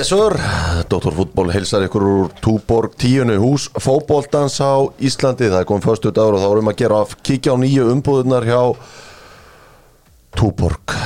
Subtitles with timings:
[0.00, 0.32] Yes sir,
[0.88, 1.12] Dr.
[1.12, 5.50] Fútból heilsar ykkur úr Túborg tíunu hús fótbóltans á Íslandi.
[5.52, 8.48] Það er komið fyrstu dagur og þá erum að gera að kíkja á nýju umbúðunar
[8.48, 8.62] hjá
[10.40, 10.96] Túborg.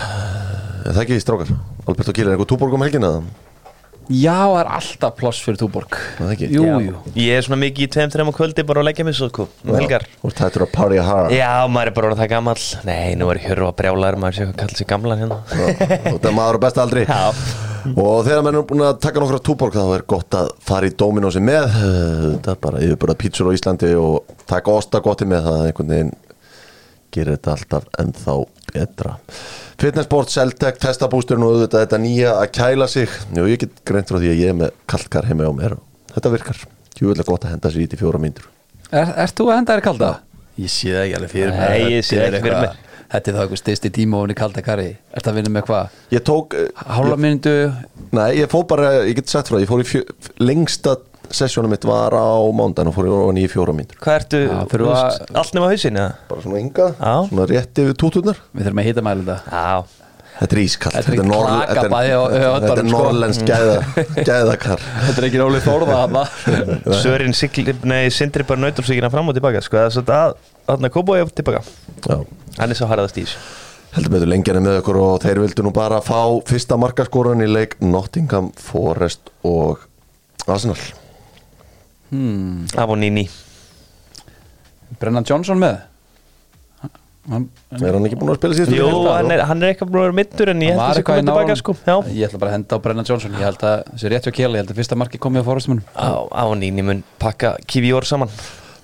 [0.86, 1.50] Er það ekki strákar?
[1.88, 3.10] Albert og Kýlir, er eitthvað Túborg um helgina?
[4.14, 5.98] Já, það er alltaf ploss fyrir Túborg.
[6.20, 6.52] Það ekki?
[6.54, 6.94] Jú, jú.
[7.18, 9.50] Ég er svona mikið í tveim, þreim og kvöldi bara að leggja mig svo sko,
[9.66, 10.06] um helgar.
[10.22, 11.34] Og það er að party hard.
[11.34, 12.62] Já, maður er bara orðinn það gamall.
[12.86, 15.42] Nei, nú er hjörru að brjálaður, maður sé hvað kallar sig gamlan hérna
[17.84, 20.50] og maður og þegar menn er búin að taka nokkra túborg þá er gott að
[20.64, 25.48] fara í Dominósi með það er bara yfirbúra pítsur á Íslandi og taka ostagotti með
[25.48, 26.14] það einhvern veginn
[27.14, 28.36] gerir þetta alltaf ennþá
[28.74, 29.16] betra.
[29.78, 33.10] Fitnessport, Celtec, testabústurinn og auðvitað þetta nýja að kæla sig.
[33.34, 36.14] Jú, ég get greint frá því að ég er með kalkar heima á mér og
[36.14, 36.62] þetta virkar.
[36.98, 38.48] Júvilega gott að henda sér í því fjóra mínútur.
[38.94, 40.10] Er, þú að henda þér kalda?
[40.54, 42.18] Ég sé það ekki alveg fyrir Nei, mér ég sé
[43.14, 45.34] Þetta er það eitthvað- Þetta er það styrsti tíma ofin í kalda kari Ertu að
[45.38, 45.88] vinna með hvað?
[46.10, 47.54] Ég tók, eh, Hálfa myndu
[48.12, 50.02] nei, ég fór bara, ég get sagt frá því, ég fór í fjö,
[50.40, 50.96] lengsta
[51.34, 53.96] sessjónum mitt var á mándan og fór í í fjóra mínútur.
[54.02, 56.14] Hvað ertu, að- allt nema hausin, eða?
[56.28, 57.28] bara svona ynga, Já.
[57.30, 58.36] svona rétt yfir túturnar.
[58.54, 59.40] Við þurfum að hita mæli þetta.
[59.50, 59.84] Já,
[60.34, 63.02] Þetta er ískall Þetta er klakabæði á- á Þetta er öddunum, sko.
[63.04, 63.76] norrlenskt gæða,
[64.26, 64.80] gæðakar.
[65.06, 66.26] Þetta er ekki róli þórða
[67.04, 70.34] Sörin sigli, nei, sindri bara nautursíkina fram og tilbaka Sko, það er svona að,
[70.68, 71.62] þarna kópa ég tilbaka.
[72.02, 72.16] Já,
[72.58, 73.62] Hann er svo harðast í þessu
[73.94, 76.18] heldur betur lengjan er með okkur og þeir vildu nú bara fá
[76.48, 79.84] fyrsta markaskoran í leik Nottingham, Forest og
[80.50, 80.78] Arsenal.
[82.10, 82.64] Hmm.
[82.74, 83.28] Af og nýni
[85.00, 85.78] Brennan Johnson með?
[87.24, 90.02] Hann, Er hann ekki búin að spila síðustu Jú, hann er, hann er eitthvað búin
[90.02, 91.74] að vera mittur En ég held að eitthvað í komið tilbaka sko.
[91.86, 93.38] Já, Ég ætla bara að henda á Brennan Johnson.
[93.40, 95.80] Ég held að þessi rétt hjá Kjela Ég held að fyrsta marki komið á fórustunum
[95.96, 98.34] á, á nýni mun pakka kiwi orð saman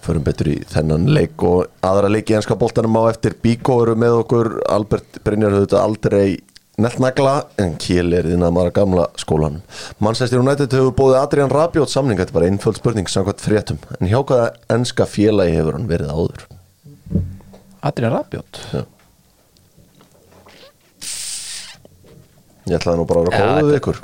[0.01, 3.35] Förum betur í þennan leik og aðra leik í enska boltanum á eftir.
[3.43, 4.49] Bíko eru með okkur.
[4.73, 6.39] Albert Brynjar höfðu þetta aldrei
[6.81, 9.61] nettnagla en Kiel er þinn að maður gamla skólanum.
[10.01, 13.83] Manchester United hefur bóðið Adrian Rabiot samning þetta var einföld spurning samkvæmt fréttum.
[14.01, 16.47] En hjá hvaða enska félagi hefur hann verið áður?
[17.85, 18.63] Adrian Rabiot?
[18.73, 18.87] Já.
[22.71, 24.01] Ég ætlaði nú bara að vera þetta- ykkur.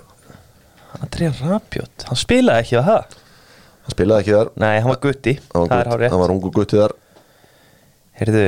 [1.06, 3.16] Adrian Rabiot, hann spilaði ekki á það
[3.86, 4.48] Hann spilaði ekki þar.
[4.58, 6.80] Nei, hann var gutti, Hann það var, er gutt, hár rétt hann var ungu gutti
[6.80, 6.94] þar.
[8.18, 8.42] Heyrðu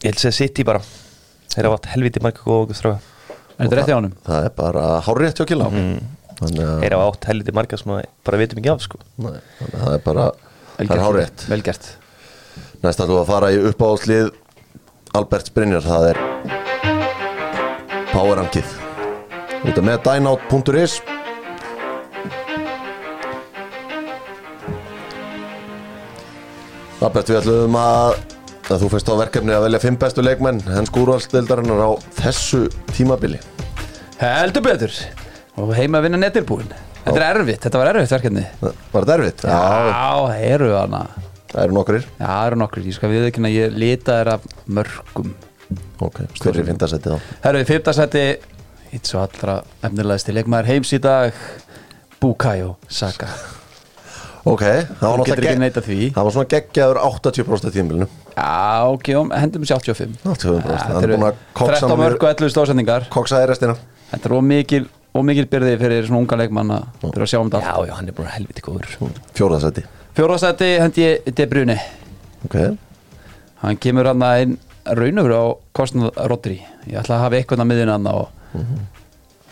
[0.00, 0.80] Ég held að segja City bara.
[1.50, 3.00] Þeir hafa átt helviti marga góða okkur stráka
[3.60, 4.12] Er þetta rétt hjá honum?
[4.24, 5.66] Það er bara hárrétt hjá Killa.
[5.74, 5.98] Mm.
[6.38, 9.00] Þannig að Þeir hafa átt helviti marga sem að bara vitum ekki af sko.
[9.20, 10.28] Nei, þannig að það er bara
[10.78, 11.44] Það er hárrétt.
[11.50, 11.90] Vel gert.
[12.80, 14.30] Næst ætlum við að fara í uppáhaldslið
[15.20, 15.84] Albert Brynjar.
[15.84, 16.22] Það er
[18.14, 18.76] Powerrankið
[19.60, 20.94] Þetta með dynout.is
[27.00, 28.18] Albert við ætlum að
[28.70, 31.90] að þú fyrst á verkefni að velja fimm bestu leikmenn henn skúrvalstildarinnar á
[32.20, 33.40] þessu tímabili.
[34.20, 34.94] Heldur betur.
[35.58, 36.68] Og heima að vinna netilbúin
[37.00, 38.42] Þetta er erfitt, þetta var erfitt verkefni.
[38.60, 39.44] Var þetta erfitt?
[39.48, 39.60] Já,
[39.90, 41.00] Já, eru hana
[41.50, 42.04] það eru nokkrir.
[42.18, 44.44] Já, það eru nokkur Ég skal við ekki að ég lita þér af
[44.78, 45.32] mörgum.
[46.04, 47.30] Ok, er fintasettið þá?
[47.46, 48.26] Herru, fymtasætti
[48.90, 51.32] Hitt svo allra efnilegasti leikmaður heims í dag
[52.20, 53.30] Bukayo Saka
[54.48, 55.96] Ok, það var náttúrulega ekki gegn- neita því.
[56.16, 58.06] Það var svona geggjaður 80% af tímbilinu
[58.36, 60.70] Já, ok, um, hendum sér 85 85%.
[60.70, 63.74] Ja, Hann Þetta er búinn að koksa 13 hann mörg og 11 stóðsendingar Koksaði restina.
[64.14, 67.60] Þetta er ómikil, ómikil byrði fyrir svona unga leikmann að byrja að sjá um þetta
[67.66, 67.88] Já, allt.
[67.90, 68.96] Já, hann er bara helviti góður.
[69.36, 69.84] Fjóraðasetti
[70.16, 71.76] Fjórðasætti hendi ég De Bruyne
[72.48, 72.56] Ok,
[73.60, 74.56] Hann kemur hann að einn
[74.88, 75.44] raunöfur á
[75.76, 76.56] kostnað Rodri.
[76.88, 78.30] Ég ætla að hafa eitthvað að miðina hann og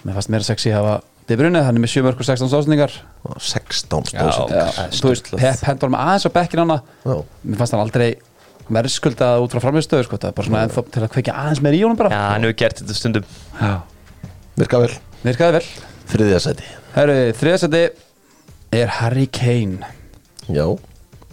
[0.06, 0.94] mér fannst meira sexy að hafa
[1.28, 2.94] De Bruyne, hann er með 7 mörg og 16 stóðsendingar
[3.28, 4.22] og 16 Já.
[4.22, 5.42] stóðsett Já, það er þú veist, sturlað.
[5.44, 6.78] Pep hendur með aðeins á bekkin hana.
[7.04, 7.14] Já.
[7.44, 8.08] Mér fannst hann aldrei
[8.78, 11.76] verðskuldað út frá framviðstöðu sko, það er bara svona ennþá til að kveikja aðeins meir
[11.76, 12.12] í honum bara.
[12.16, 13.28] Já, hann hefur gert þetta stundum.
[13.60, 13.72] Já.
[14.58, 14.90] Virka vel.
[15.24, 15.64] Virkaði vel.
[16.08, 17.82] Þriðjasetti Herru, þriðasæti
[18.80, 19.92] er Harry Kane.
[20.48, 20.64] Já,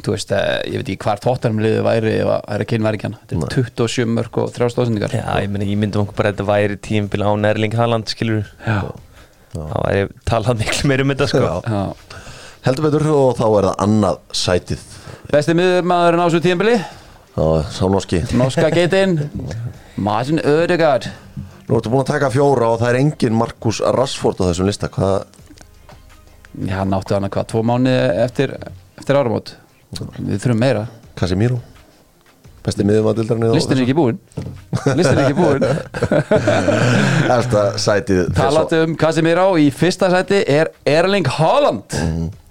[0.06, 2.98] Þú veist, eh, ég veit ekki hvar tóttanum liðið væri ef að Harry Kane væri
[3.00, 6.18] ekki hann Þetta er 27 mörg og 3 stóðsendingar Já, ég meni, ég myndi okkur
[6.20, 8.92] bara að þetta væri tímbil á Nærling Haaland, skilur Já.
[9.56, 11.42] Það væri talað miklu meir um þetta sko.
[11.42, 11.56] Já.
[11.72, 12.22] Já.
[12.68, 14.86] heldur betur og þá er það annað sætið.
[15.32, 16.76] Besti miðurmaðurinn á svo tíðanbili
[17.36, 18.22] Já, sá norski.
[18.38, 19.16] Norska geitinn
[20.06, 21.10] Martin Ödegaard
[21.66, 24.90] Nú ertu búin að taka fjóra og það er engin Markus Rashford á þessum lista.
[24.94, 25.24] Hvað,
[26.62, 28.54] Já, hann áttu hann að hvað, tvo mánuði eftir,
[29.02, 29.56] eftir áramót?
[30.20, 30.86] Við þurfum meira.
[31.18, 31.58] Casemiro
[32.66, 34.18] Besti miðumæðildarinn Listin er ekki búinn.
[34.98, 35.66] Listin er ekki búinn.
[37.36, 41.98] Efsta sætið Talandi um Casemiro í fyrsta sæti er Erling Haaland.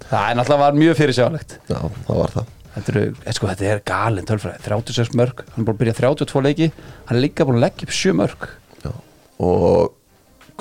[0.05, 2.51] Það er náttúrulega mjög fyrirsjálegt Já, það var það.
[2.75, 4.59] Þetta, eru, eh, sko, þetta er galin tölfræði.
[4.65, 6.67] 36 mörg, hann er búin að byrja 32 leiki.
[7.07, 8.47] Hann er líka búin að leggja upp 7 mörg
[8.83, 8.91] Já.
[9.47, 9.95] Og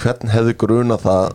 [0.03, 1.35] hvern hefði gruna það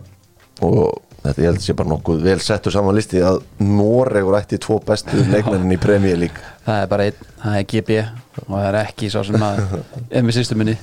[0.66, 4.78] og þetta ég held sé bara nokkuð vel settur saman listi að Noregur ætti tvo
[4.84, 6.44] bestu leikmennin í Premier League.
[6.64, 7.98] Það er bara einn, það er GB
[8.46, 9.62] og það er ekki svo sem að
[10.16, 10.76] er með sýstu minni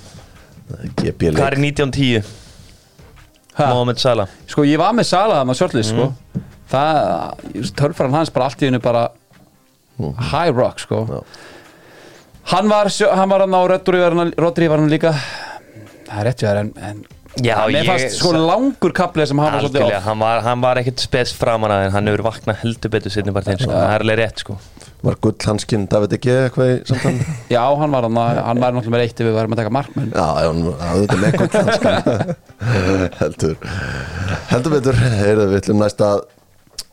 [0.97, 2.35] GB Hvað er leik 1910?
[3.57, 3.69] Ha?
[3.73, 4.33] Mohamed Salah.
[4.49, 6.07] Sko ég var með Sala það með sjálflýs sko.
[6.67, 6.97] Það,
[7.79, 9.07] törfran hans bara allt í hennu bara
[10.29, 11.05] high rock sko.
[11.09, 11.21] Já.
[12.53, 15.15] hann var, hann var hann á Rodri var hann, líka.
[16.07, 17.01] Það er rétt hjá þér en, en
[17.43, 20.61] Já, mér ég- fannst sko langur kaplið sem hann var svolítið á hann var, hann
[20.63, 23.71] var ekkert spes framan að en hann hefur vaknað heldur betur sinni bara þeim sko.
[23.71, 24.57] það er alveg rétt sko.
[25.05, 27.19] Var gullhanskinn David ekki eitthvað í samtalen
[27.55, 30.09] já hann var hann, hann var náttúrulega með eitt ef við varum að taka markmenn.
[30.15, 30.27] Já,
[30.97, 32.35] þetta er með gullhanskinn
[33.21, 33.55] heldur.
[34.49, 36.23] Heldur betur, heyrðu við ætlum næst að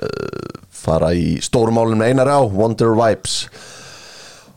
[0.05, 3.39] uh, fara í stórumálum með einar á, Wonder Vibes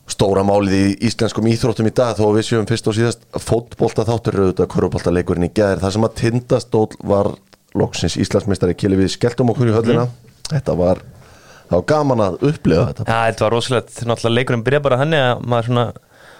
[0.07, 4.39] stóra málið í íslenskum íþróttum í dag þó við séum fyrst og síðast fótbolta þáttur
[4.39, 7.33] auðvitað körfubolta leikurinn í gæðir þar sem að tindastól var
[7.77, 10.07] loksins Íslandsmeistari kili við skelltum okkur í höllina.
[10.47, 11.03] Þetta var,
[11.67, 13.07] það var gaman að upplifa þetta.
[13.07, 15.85] Já, þetta var rosalegt, náttúrulega leikurinn byrja bara hann að maður svona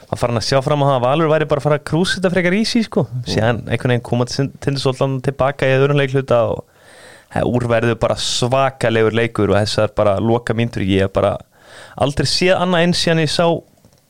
[0.07, 2.17] að fara að sjá fram á það að Valur væri bara að fara að krúsa
[2.17, 3.03] þetta frekar í sí sko.
[3.27, 6.63] Síðan einhvern veginn koma tindasóldan tilbaka í öðrun leikluta og
[7.43, 11.35] úrverðu bara svakalegur leikur og þessar bara loka míntur ég bara
[12.03, 13.45] aldrei séð annað eins síðan ég sá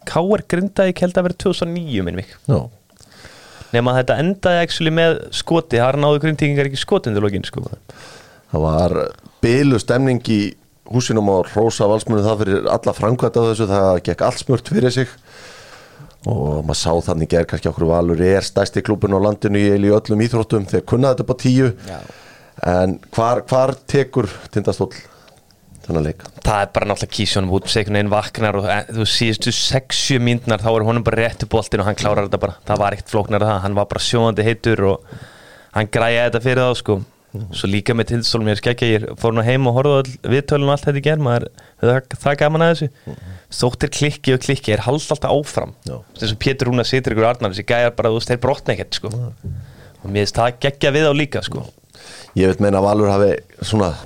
[0.07, 0.43] K.R.
[0.47, 2.29] Grindaði held að vera 2009 minn mig.
[2.47, 2.59] Já,
[3.73, 5.81] nema að þetta endaði actually með skoti.
[5.81, 7.65] Það er náðu grindíkingar ekki skotindu lokin sko.
[8.53, 8.95] Það var
[9.43, 10.41] bylu stemning í
[10.87, 14.95] húsinum og Rósa Valsmunni það fyrir alla framkvæmt af þessu það gekk allt smurt fyrir
[14.95, 15.11] sig.
[16.27, 20.23] Og maður sá þannig ger kannski okkur valur er stærsti klubun á landinu í, öllum
[20.23, 21.69] íþróttum þeir kunna þetta á tíu.
[21.87, 21.99] Já.
[22.65, 24.89] en hvar, hvar tekur tindastól
[25.87, 26.23] þennan leik.
[26.43, 30.63] Það er bara náttúrulega kísjónum út segjum einn vaknar og eh, þú síðustu 6-7 myndnar
[30.63, 32.57] þá er honum bara réttu boltin og hann klárar þetta bara.
[32.67, 35.13] Það var ekkert flóknar að það, hann var bara sjóðandi heitur og
[35.77, 36.99] hann græja þetta fyrir þá sko.
[37.53, 40.73] Svo líka með tindstólum ég er skeggja ég fór nú heim og horfði viðtölun og
[40.73, 41.45] allt þetta í gerð maður
[41.83, 43.17] það, það gaman að þessu.
[43.59, 45.75] Þóttir klikki og klikki er hald alltaf áfram.
[45.85, 48.97] Þess að Pétur Rúna situr ykkur Arnar þessi gæjar bara, þú veist, þeir brotna ekkert
[48.97, 49.11] sko.
[49.11, 51.67] Og mér finnst það geggja við á líka sko
[52.37, 53.29] ég veit meina að valur hafi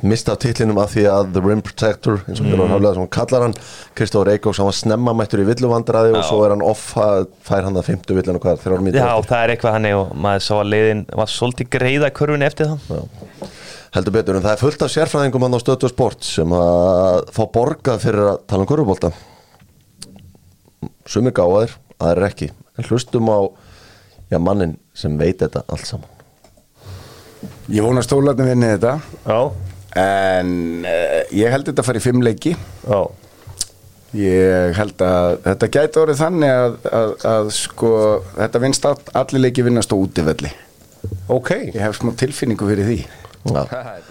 [0.07, 2.75] mistað titlinum af því að The Rim Protector eins og mm.
[2.85, 3.55] sem hann kallar hann
[3.97, 6.27] Kristóður Eikóks, hann var snemma mættur í villuvandræði og Já.
[6.29, 9.41] svo er hann off að fær hann það 50 villinu hvað, þrjár mítið Já, það
[9.41, 13.49] er eitthvað hann og maður sá að leiðin var svolítið greiða kurvin eftir það.
[13.91, 17.43] Heldur betur en það er fullt af sérfræðingum hann á stötu sport sem að fá
[17.51, 19.11] borgað fyrir að tala um körfubólta
[21.11, 22.51] sumir gáðir, aðrir ekki.
[22.79, 23.51] En hlustum á
[24.31, 26.20] já, mannin sem veit þetta allt saman
[27.71, 28.95] Ég vona að stólarnir vinni þetta.
[29.25, 29.41] Já,
[29.99, 30.51] En
[30.87, 32.53] uh, ég held þetta að fara í fimm leiki.
[32.87, 33.01] Já.
[34.15, 37.91] Ég held að þetta gæti orðið þannig að, að, að sko
[38.35, 40.51] Þetta vinnst all, allir leiki vinnast á útivelli.
[41.31, 41.51] Ok.
[41.71, 42.99] Ég hef smá tilfinningu fyrir því.
[43.51, 43.63] Já.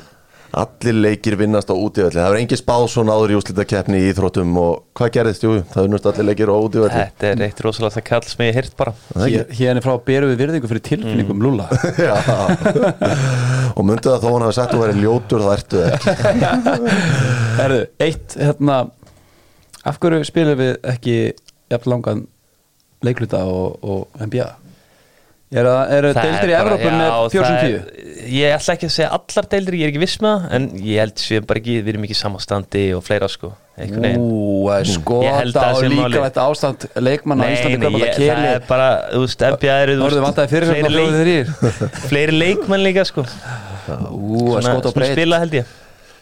[0.59, 4.09] allir leikir vinnast á útivelli það er engin spáð svona áður í úslita keppni í
[4.11, 7.95] íþróttum og hvað gerðist, jú, það vinnast allir leikir á útivelli Þetta er eitt rosalega
[7.97, 8.95] það kall sem ég heyrt bara.
[9.13, 11.69] Það er Hér- hérna frá berum við virðingu fyrir tilfinningum Lúla
[12.09, 12.17] Já.
[13.77, 16.15] Og myndu það þó hann hafi sagt að þú væri ljótur þá ertu það ekki.
[17.61, 18.81] Herðu, eitt hérna
[19.91, 21.17] af hverju spilum við ekki
[21.71, 22.25] jafn langan
[23.07, 24.49] leikluta og, og NBA
[25.51, 27.73] Er það, eru Það deildir í er já, með það 410?
[27.75, 30.69] er- Ég ætla ekki að segja allar deildir, ég er ekki viss með það En
[30.87, 34.89] ég held sér bara ekki, við erum ekki í samastandi og fleira sko Ú, er
[34.89, 39.23] skota sé líka þetta ástand leikmann á Nei, Íslandi nei, ég, það er bara, þú
[39.25, 42.85] veist, NBA eru þú Orðið veist, vantaði fyrir fleiri, sem það leik, þrýr fleiri leikmenn
[42.85, 43.25] líka sko.
[44.11, 45.73] Ú, er skota og sem breyt spila held ég.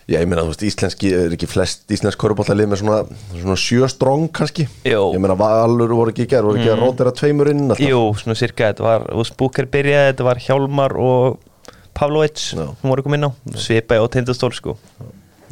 [0.09, 3.01] Já, ég meina, þú veist, íslenski er ekki flest íslensk körubóltalið með svona,
[3.35, 4.65] svona sjö strong kannski.
[4.89, 5.03] Jó.
[5.13, 7.83] Ég meina, Valur voru ekki gerð, voru ekki að rótera tveimur inn alltaf.
[7.85, 11.43] Jú, svona cirka, þetta var, þú veist, Búker byrjaði, þetta var Hjálmar og
[11.99, 12.65] Pavlovic Já.
[12.79, 14.77] sem voru komið inn á, svipaði á tindastól sko.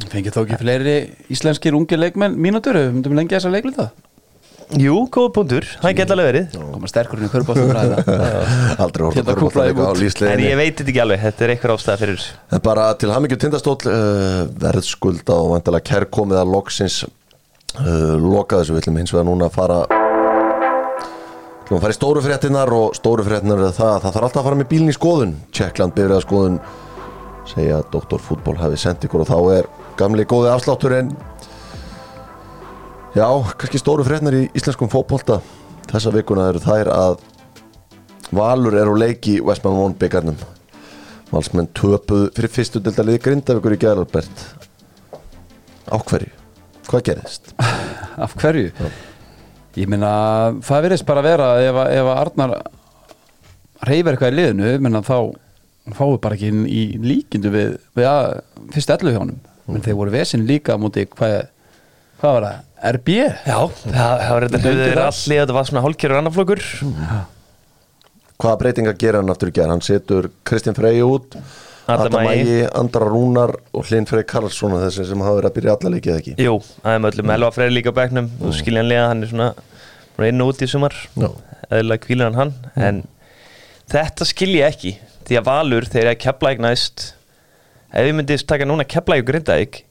[0.07, 0.97] Fengið þó ekki fleiri
[1.33, 3.89] íslenskir ungi leikmenn mínútur, við myndum lengi þessa leikluta.
[4.75, 6.55] Jú, góða punktur, það geta alveg verið.
[6.59, 8.01] Koma sterkur inn í körbáttum ræða.
[8.83, 9.95] Aldrei Hérna kúplaði körubóltaleika á út.
[9.95, 12.25] En lífsleginni ég veit þetta ekki alveg, þetta er eitthvað ástæða fyrir.
[12.51, 18.75] En bara til hamingju tindastóll uh, verðskulda og vantilega kærkomið að loksins uh, loka þessu.
[18.75, 19.79] Við ætlum hins vegar núna að fara
[21.67, 24.25] við ætlum að fara í stóru fréttinar og stóru fréttinar er það að það þarf
[24.27, 26.59] alltaf að fara með bílinn í skoðun Tjekkland bifriða skoðun
[27.47, 28.21] segja að Dr.
[28.23, 29.67] Fútból hafi sendt ykkur og þá er
[29.99, 31.09] gamli góði afslátturinn
[33.17, 33.27] Já,
[33.59, 35.41] kannski stóru fréttinar í íslenskum fótbolta
[35.91, 37.19] þessa vikuna eru þær að
[38.37, 40.39] Valur er á leiki Westman One byggarnum
[41.33, 44.47] Valsmenn töpuð fyrir fyrstu dildalið Grindavíkur í Gjæralbert
[45.91, 46.31] Á hverju?
[46.87, 47.51] Hvað gerðist?
[48.23, 48.71] Af hverju?
[49.77, 50.11] Ég meina,
[50.65, 52.53] það virðist bara vera ef, að- ef að Arnar
[53.87, 55.17] reyfir eitthvað í liðinu, ég meina þá
[55.97, 58.39] fáið bara ekki inn í líkindu við, við að,
[58.73, 59.37] fyrst ellu hjá honum.
[59.67, 61.35] Menn þeir voru vesin líka á móti hvað,
[62.21, 62.59] hvað var það,
[62.97, 66.61] RB Já, það, það var þetta hlutir allir þetta var svona hálkjörur annarflokkur
[68.37, 69.71] Hvaða breytingar gera hann aftur í gerð?
[69.73, 71.35] Hann setur Kristinn Frey út
[71.87, 72.43] Adam Adam Ægi.
[72.43, 76.15] Ægi, Andra Rúnar og Hlinn Frey Karlsson þessi sem hafa verið að byrja alla leikið
[76.17, 76.33] ekki?
[76.43, 77.33] Jú, það er með öllum.
[77.37, 78.31] Elva Freyr líka á bekknum.
[78.43, 79.51] Og skiljanlega hann er svona
[80.27, 80.95] inn og út í sumar.
[81.15, 81.29] Já.
[81.71, 82.53] eðlilega kvílir hann hann.
[82.75, 83.01] En
[83.91, 84.93] þetta skil ég ekki
[85.27, 87.05] því að Valur þegar ég kepla ekki næst
[87.91, 89.81] ef ég myndi taka núna kepla ekki grindaðik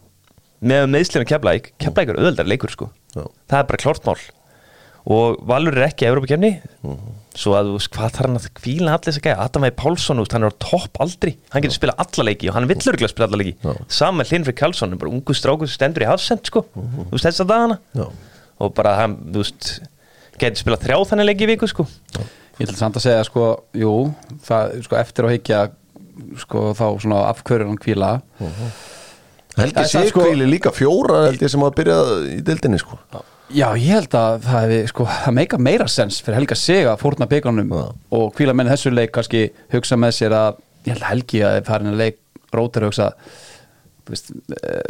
[0.66, 2.90] með meðslinu kepla ekki kepla ekki er auðvöldar leikur sko.
[3.16, 3.24] Já.
[3.48, 4.18] það er bara klárt mál
[5.06, 6.50] og Valur er ekki að Európa-kefni
[7.36, 9.36] svo að hvað þarf hann að kvíla allir þess að gæja?
[9.44, 11.34] Adam Ægir Pálsson, hann er á topp aldri.
[11.52, 13.52] Hann getur spila alla leiki og hann vill örgulega spila alla leiki.
[13.60, 13.74] Já.
[13.92, 16.64] saman með Hlinfrið Karlsson bara ungu strákur sem stendur í hafsend sko.
[16.72, 17.78] Þú veist þess að dagana.
[17.94, 18.06] Já.
[18.56, 19.68] og bara hann, þú veist
[20.40, 21.84] getur spila þrjá þannig leiki í viku sko.
[22.56, 23.46] Ég ætla samt að segja sko,
[23.76, 23.92] jú
[24.48, 25.58] það, sko, eftir að higgja
[26.40, 28.14] sko, þá svona afhverjur hann kvíla
[29.56, 32.96] Helgi Það er það, sko- líka fjóra held ég sem hafa byrjað í dildinni sko.
[33.12, 33.20] Já,
[33.80, 37.28] ég held að það hefði, sko, það meika meira sens fyrir Helga Sig að fórna
[37.30, 37.82] byggarnum Já.
[38.18, 41.58] og kvíla menn þessu leik kannski hugsa með sér að, ég held að Helgi að
[41.68, 42.22] farin að leik
[42.56, 43.10] rótir hugsa
[44.08, 44.80] veist, e,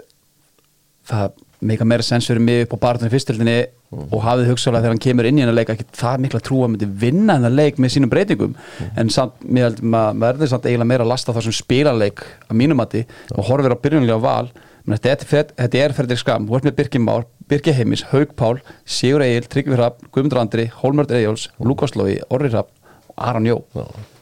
[1.09, 3.59] það meika meira sens fyrir mig upp á barðunni fyrstildinni
[3.97, 6.73] og hafið hugsaðlega þegar hann kemur inn í hennar leik ekki það mikla trú að
[6.73, 8.57] myndi vinna hennar leik með sínum breytingum.
[8.99, 12.59] En samt, mér held maður verður samt eiginlega meira að lasta það sem spilarleik að
[12.61, 14.51] mínumati og horfir á byrjunlega val.
[14.87, 17.03] Menn þetta er, er Fredrik Skam, þú ert með Birgir
[17.47, 22.19] Már, Birgir Heimis, Haug Pál Sigur Egil, Tryggvi Hrapp, Guðmundur Andri Hólmörd Eyjóls, Lukas Lói,
[22.29, 22.69] Orri Hrapp
[23.09, 23.65] og Aron Jó.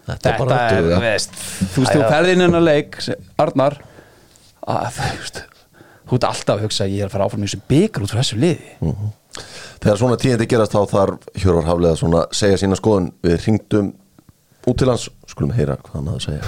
[0.05, 1.01] Þetta er bara er, duga.
[1.01, 1.33] veist,
[1.73, 2.99] þú veist, þú ferði inn hennar leik
[3.41, 3.79] Arnar
[4.69, 5.43] að, þú veist,
[6.05, 8.13] þú ert alltaf að hugsa að ég er að fara áfram í þessu byggur út
[8.13, 8.75] frá þessu liði.
[9.81, 13.11] Þegar svona tíðindi gerast þá þarf Hjörvar Haflega svona að segja sína skoðun.
[13.25, 13.93] Við ringdum
[14.69, 15.09] út til hans.
[15.29, 16.43] Skulum heyra hvað hann hafði að segja.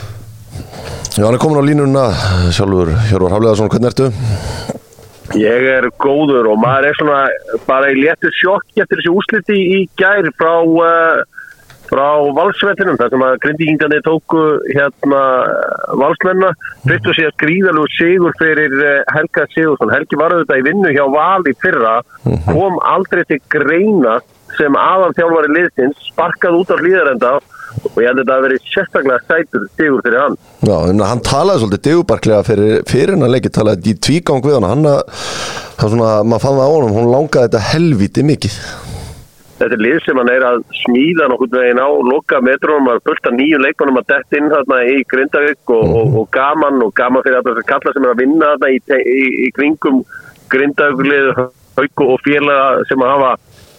[1.16, 2.04] Já, hann er komin á línuna
[2.54, 4.12] Sjálfur Hjörvar Haflega, svona hvernig ertu?
[5.34, 7.22] Ég er góður og maður er svona
[7.66, 11.24] bara í léttu sjokk eftir þessi úsliti í gær frá, uh,
[11.90, 12.06] frá
[12.36, 15.24] valsvettinum þar sem að grindíkingarnir tóku hérna
[15.98, 16.52] valsmenna
[16.84, 19.92] fyrst og síðan gríðalegu sigur fyrir uh, Helga Sigursson.
[19.96, 21.98] Helgi var auðvitað í vinnu hjá Val í fyrra.
[22.46, 24.20] Kom aldrei til greina
[24.56, 27.55] sem aðal þjálfari liðsins sparkað út á hlýðarenda og
[27.96, 30.40] ég held að þetta að veri sérstaklega sætur sigur fyrir hann.
[30.66, 34.68] Já, en hann talaði svolítið digubarklega fyrir, fyrir hennar leiki talaði í tvígang við hann
[34.70, 35.22] hann að,
[35.78, 38.60] það svona, maður fann það á honum hún langaði þetta helviti mikið
[39.56, 43.20] þetta er lið sem hann er að smíða nokkurn veginn á loka metrónum, hann er
[43.30, 47.24] af nýju leikmannum að dett inn þarna í Grindavík og, og, og gaman og gaman
[47.24, 48.80] fyrir alltaf þessar kalla sem er að vinna þarna í,
[49.16, 50.02] í, í kringum
[50.52, 51.30] Grindavíklið,
[51.76, 53.32] Hauku og félaga sem að hafa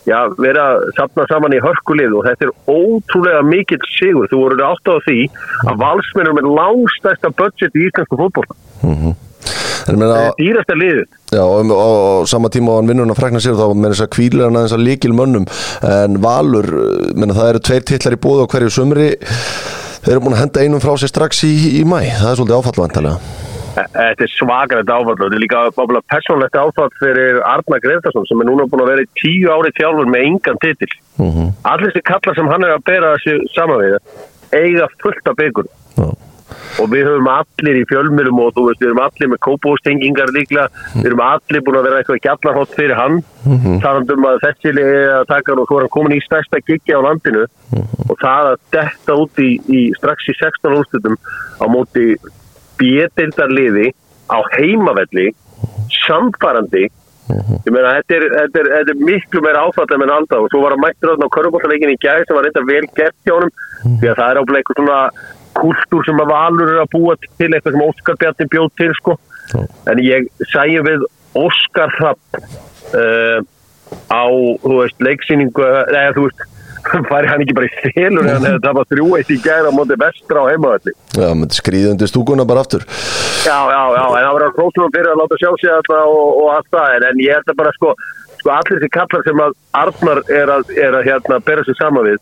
[0.07, 4.67] já, vera að sapna saman í hörkulið og þetta er ótrúlega mikill sigur, þú voru
[4.71, 5.19] átt á því
[5.67, 8.19] að valsmennum er langstæsta budget í íslensku
[9.87, 11.05] En ég meina, þetta er dýrasta liðið.
[11.31, 13.93] Já, og á, á sama tíma á hann vinnur hann að frækna sér þá með
[13.93, 15.47] þess að kvílir hann aðeins að líkil mönnum
[15.87, 16.69] en Valur,
[17.15, 19.09] menna, það eru tveir titlar í búið á hverju sumri.
[20.03, 22.57] Þeir eru búin að henda einum frá sér strax í, í mæ það er svolítið
[22.59, 23.47] áfallvantarlega
[23.77, 28.41] Þetta er svakalegt áfall og þetta er líka bábla persónlegt áfall fyrir Arna Greftarsson sem
[28.41, 30.93] er núna búin að vera í tíu ári þjálfur með engan titil.
[31.22, 31.51] Mhm.
[31.63, 34.00] Allir þessi kallar sem hann er að bera þessu saman við
[34.53, 35.67] eiga fullt af byggur
[35.98, 36.07] Já.
[36.79, 40.69] og við höfum allir í fjölmjölum og þú veist, við höfum allir með kópóstengingar líklega,
[40.96, 43.22] við höfum allir búin að vera eitthvað gjallarhótt fyrir hann
[43.84, 47.01] talandum að þessi er að taka hann og er hann komin í stærsta giggi á
[47.03, 47.46] landinu
[48.07, 51.17] og það að detta út í, í strax í 16 úrslutum
[51.60, 52.15] á móti
[52.79, 53.91] bjötildarliði
[54.27, 55.31] á heimavelli
[56.05, 56.88] samfarandi
[57.27, 60.62] ég meina þetta er, þetta er, þetta er miklu meira áfallega með halda og svo
[60.63, 63.51] var hann mættur á körfbóltaleikin í gæð sem var reynda vel gert hjá honum.
[63.84, 65.00] Því að það er ábúinlega eitthvað svona
[65.57, 69.17] kultúr sem að valur er að búa til eitthvað sem Óskar Bjarni bjóð til sko.
[69.91, 71.05] En ég sæði við
[71.38, 73.39] Óskar Hrapp uh,
[74.12, 74.25] á,
[74.63, 76.46] þú veist, leiksýningu eða þú veist,
[77.12, 80.44] færi hann ekki bara í selur en tapað þrjú eitt í gæð á móti vestra
[80.44, 82.86] á heimavalli Já, með skrýði undir stúkuna bara aftur.
[83.48, 86.41] Já, já, já, en það var að hrósnum fyrir að láta sjá sig alltaf og,
[86.41, 87.94] og allt það, en, en ég held að bara sko,
[88.41, 92.08] sko allir þessi kallar sem að Arnar er að, er að hérna bera sig saman
[92.08, 92.22] við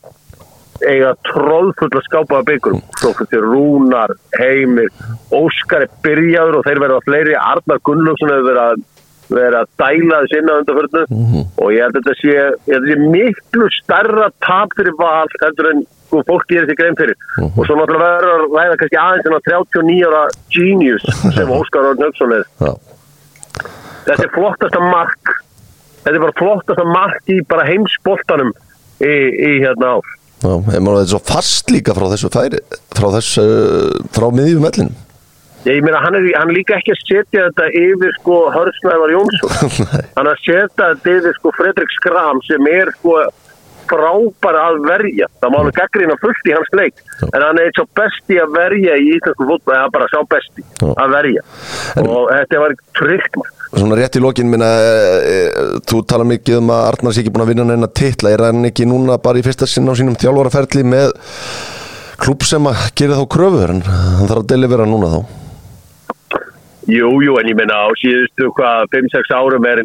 [0.84, 2.82] eiga tróðfull að skápa að byggurum.
[3.00, 4.90] Svo fyrir Rúnar, Heimir
[5.36, 7.38] Óskar er byrjaður og þeir verða fleiri.
[7.40, 8.84] Arnar Gunnlaugsson hefur verið að
[9.30, 11.04] verið að dæla þess inn á undarförnu
[11.58, 12.34] og ég held að þetta sé,
[12.70, 16.98] ég að sé miklu starra tap fyrir val heldur en sko, fólk gerir sig grein
[17.00, 17.16] fyrir.
[17.42, 21.90] Og svo náttúrulega verður að ræða kannski aðeins en á 39 ára genius sem Óskar
[21.92, 22.46] Örn Hauksson er.
[22.62, 22.74] Já,
[24.06, 25.34] þetta er flottasta mark.
[26.04, 28.54] Þetta er bara flottasta mark í bara heimsboltanum
[29.02, 30.14] í, í hérna ár.
[30.46, 32.62] Já, en maður þetta er svo fast líka frá þessu færi
[32.94, 33.46] frá þessu,
[34.14, 35.05] frá miðjum vellinum
[35.66, 39.56] Ég meina, hann er, hann er líka ekki að setja þetta yfir sko Hörsnæðar Jónsson.
[40.18, 43.18] hann er að setja þetta yfir sko Fredrik Skram sem er sko
[43.90, 45.28] frábær að verja.
[45.42, 47.02] Það má alveg gaggrina fullt í hans leik.
[47.28, 50.66] En hann er eitt svo besti að verja í íslensku fólk, eða bara sá besti
[50.66, 50.90] Já.
[50.90, 51.46] að verja.
[52.06, 53.54] Og þetta var tryggt mark.
[53.76, 54.92] Svona rétt í lokin minna e,
[55.28, 55.40] e,
[55.90, 58.70] þú tala mikið um að Arnar sé ekki búin að vinna neina titla, er hann
[58.70, 61.12] ekki núna bara í fyrsta sinn á sínum þjálfaraferli með
[62.22, 65.45] klúb sem að gera þá kröfur en hann þarf að delivera núna þá
[66.86, 69.82] Jú, jú, en ég meina á síðustu hvað 5-6 árum er,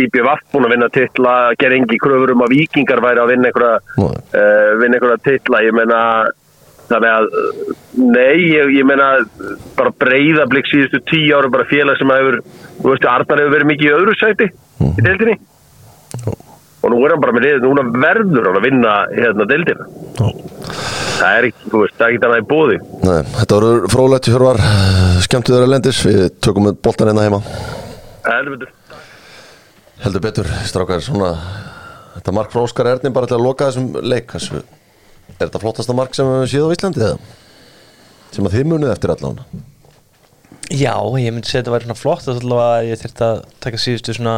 [0.00, 3.80] IBVF búin að vinna titla, ger engi kröfur um að vikingar væri að vinna einhverja,
[3.98, 6.00] uh, vinna einhverja titla, ég meina,
[6.88, 7.26] þannig að,
[7.98, 9.10] nei, ég, ég meina,
[9.76, 12.40] bara breyðablík síðustu 10 árum, bara félag sem hefur,
[12.80, 14.48] þú veist, Arnar hefur verið mikið í öðru sæti
[14.86, 15.36] í deildinni.
[16.80, 19.90] Og nú er hann bara með liðið, núna verður hann að vinna hérna deildina.
[21.20, 22.76] Það er ekki, þú veist, það er ekki annað í bóði.
[23.04, 24.60] Nei, þetta voru frólætt Hjörvar,
[25.26, 27.40] skemmtu þeirra lendis við tökum með boltan einna heima
[28.24, 28.70] Heldur betur.
[30.00, 31.34] heldur betur, strákar, svona
[32.14, 34.32] þetta mark frá Óskar Erni bara til að loka þessum leik
[35.40, 37.18] er þetta flottasta mark sem við séð á Íslandi eða?
[38.30, 39.40] sem að þið munið eftir allan
[40.70, 44.14] Já, ég myndi segja að þetta væri svona flott að ég þurfti að taka síðustu
[44.14, 44.34] svona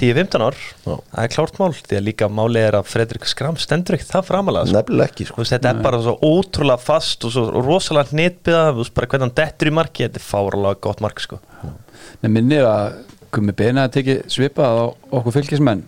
[0.00, 0.94] 10-15 ár Já.
[1.14, 4.26] það er klárt mál, því að líka máli er að Fredrik Skram stendur ekkert það
[4.30, 4.76] framalega sko.
[4.80, 5.40] nefnilega ekki Þú sko.
[5.42, 9.26] veist, þetta er bara svo ótrúlega fast og svo rosalega hnitbyða, þú veist bara hvernig
[9.28, 11.38] hann dettur í marki, þetta er fáralega gott mark sko.
[12.22, 13.00] Nei, minni að
[13.34, 14.84] Gummi Beina að teki svipað á
[15.18, 15.80] okkur fylgismenn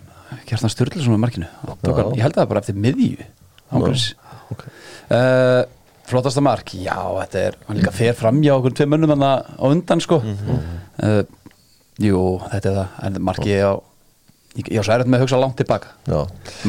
[0.47, 1.47] Kjartan Sturluson á markinu
[1.83, 3.27] Tók hann- Ég held að það bara eftir miðju
[3.71, 4.07] Ángurins
[4.51, 4.63] ok.
[5.11, 5.63] uh,
[6.07, 9.63] Flottasta mark, já, þetta er hann líka fer fram hjá okkur tvei mönnum hann á
[9.67, 11.23] undan sko uh,
[11.99, 12.19] Jú,
[12.51, 13.73] þetta er það markið á
[14.57, 16.19] ég, ég á svo erfitt með að hugsa langt tilbaka Já.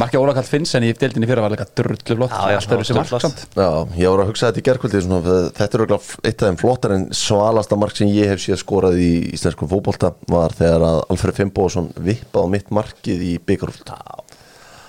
[0.03, 2.97] Markið Óla Kall Finnsen í deildinni fyrir var líka drullu flott Já, já, allt öðruvísi
[2.99, 3.43] mark stórflott.
[3.43, 3.59] samt.
[3.59, 3.71] Já,
[4.03, 7.09] ég voru að hugsa þetta í gerkvöldi svona, þetta er eitt af þeim flottar en
[7.17, 11.91] svalasta mark sem ég hef séð skorað í íslenskum fótbolta var þegar að Alfred Fimboðsson
[11.97, 13.95] vippaði á mitt markið í byggarúlt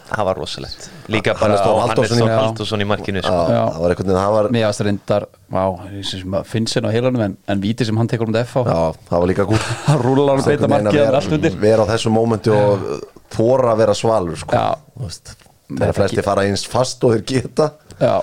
[0.10, 0.88] það var rosalegt.
[1.14, 3.36] Líka bara Þór á Hannes Halldórsson í- markinu sko.
[3.50, 5.66] Það var einhvern veginn, það var ást reyndar, á,
[6.50, 9.30] Finnsen á heilanum en, en víti sem hann tekur um þetta FH já, það var
[9.32, 11.58] líka gúl hann rúlar hann beita markið hann er allt undir.
[11.62, 12.86] vera á þessu mómenti og
[13.36, 14.66] þóra að vera svalur sko.
[15.70, 17.72] Þegar flesti fara eins fast og þeir geta.
[18.02, 18.16] Já,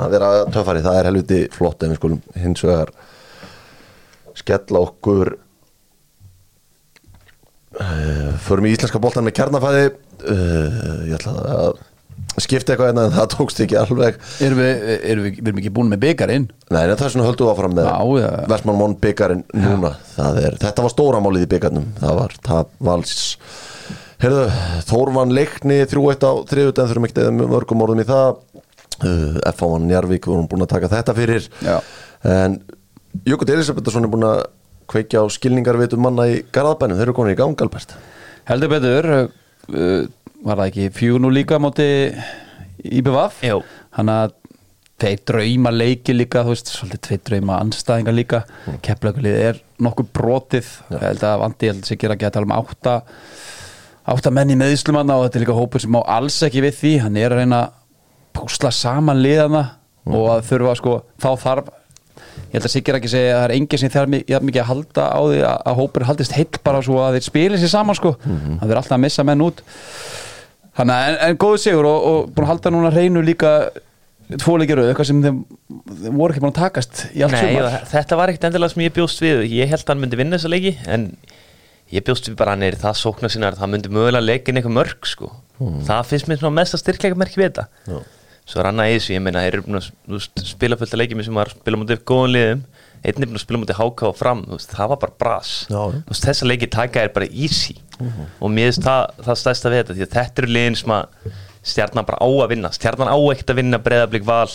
[0.00, 2.90] að vera töffari, það er helviti flott en við skulum hins vegar
[4.34, 5.34] skella okkur
[8.44, 9.90] förum í íslenska boltan með kjarnafæði.
[10.24, 11.82] Uh, ég ætla að
[12.40, 14.16] skipta eitthvað hérna en það tókst ekki alveg.
[14.42, 17.26] Erum við, erum við, við erum ekki búin með byggarinn Nei, en það er svona
[17.28, 17.88] höldum við áfram með
[18.22, 18.30] já.
[18.50, 19.92] Vestmann Món byggarinn núna.
[20.24, 23.14] Er, Þetta var stóramálið í byggarnum það var það vals.
[24.24, 24.44] Herðu,
[24.88, 28.40] Þórvan leikni 3-1 á þriðut en þurfum ekki eða mörgum orðum í það.
[29.04, 29.70] Uh, F.A.
[29.84, 31.50] Njarvík vorum búin að taka þetta fyrir.
[31.66, 31.78] Já.
[32.30, 32.60] en
[33.28, 34.44] Jökull Elisabethsson er búin að
[34.90, 37.96] kveikja á skilningarvitum manna í Garðabænum, þeir eru komin í gang Albert.
[38.48, 40.06] Heldur betur uh,
[40.44, 40.88] Var það ekki
[41.28, 41.86] og líka móti
[43.46, 43.62] Jú.
[43.96, 44.34] Hann að
[45.00, 48.42] þeir drauma leiki líka Þú veist, svolítið tveir drauma anstæðingar líka.
[48.66, 48.80] Mm.
[48.84, 50.70] Keflaugulið er nokkuð brotið.
[50.92, 52.96] Ég held að Vandi, ég held að sé gera ekki að tala um átta
[54.14, 56.92] átta menn í meðislumanna og þetta er líka hópur sem má alls ekki við því.
[57.06, 57.80] Hann er að reyna að
[58.36, 59.64] púsla saman liðana
[60.10, 61.72] og að þurfa sko þá þarf
[62.34, 65.06] ég held að Sigur ekki segja að það er engin sem þarf mikið að halda
[65.10, 68.14] á því að, að hópur haldist heill bara svo að þeir spili sér saman sko
[68.24, 68.58] Mhm.
[68.60, 69.62] það er alltaf að missa menn út
[70.74, 73.52] þannig að en, en góðu sigur og, og búin að halda núna reynu líka
[74.40, 75.38] tvoleikir eitthvað sem þeim,
[76.00, 78.72] þeim voru ekki búin að takast í allt Nei, sumar og þetta var ekkert endilega
[78.72, 81.04] sem ég bjóst við ég held að hann myndi vinna þessa leiki en
[81.92, 84.76] ég bjóst við bara hann er það sóknar sinna að það myndi mögulega leikin eitthvað
[84.80, 85.28] mörg sko.
[85.86, 88.00] það finnst mér svona mesta styrkleika merki við þetta.
[88.44, 91.22] Svo er annað í þessu, ég meina þeir eru búin að spila fullt að leikjum
[91.24, 92.64] sem var að spila mútið góðum liðum
[93.04, 95.52] einn er búin að spila mútið háka og fram veist, það var bara bras.
[95.68, 96.02] Já, já.
[96.04, 97.76] Þú veist, þessa leiki taka er bara easy
[98.40, 101.28] og mér finnst það, það stæsta við þetta því að þetta eru liðin sem að
[101.74, 102.72] stjarnan bara á að vinna.
[102.76, 104.48] Stjarnan á ekkert að vinna breyðablík val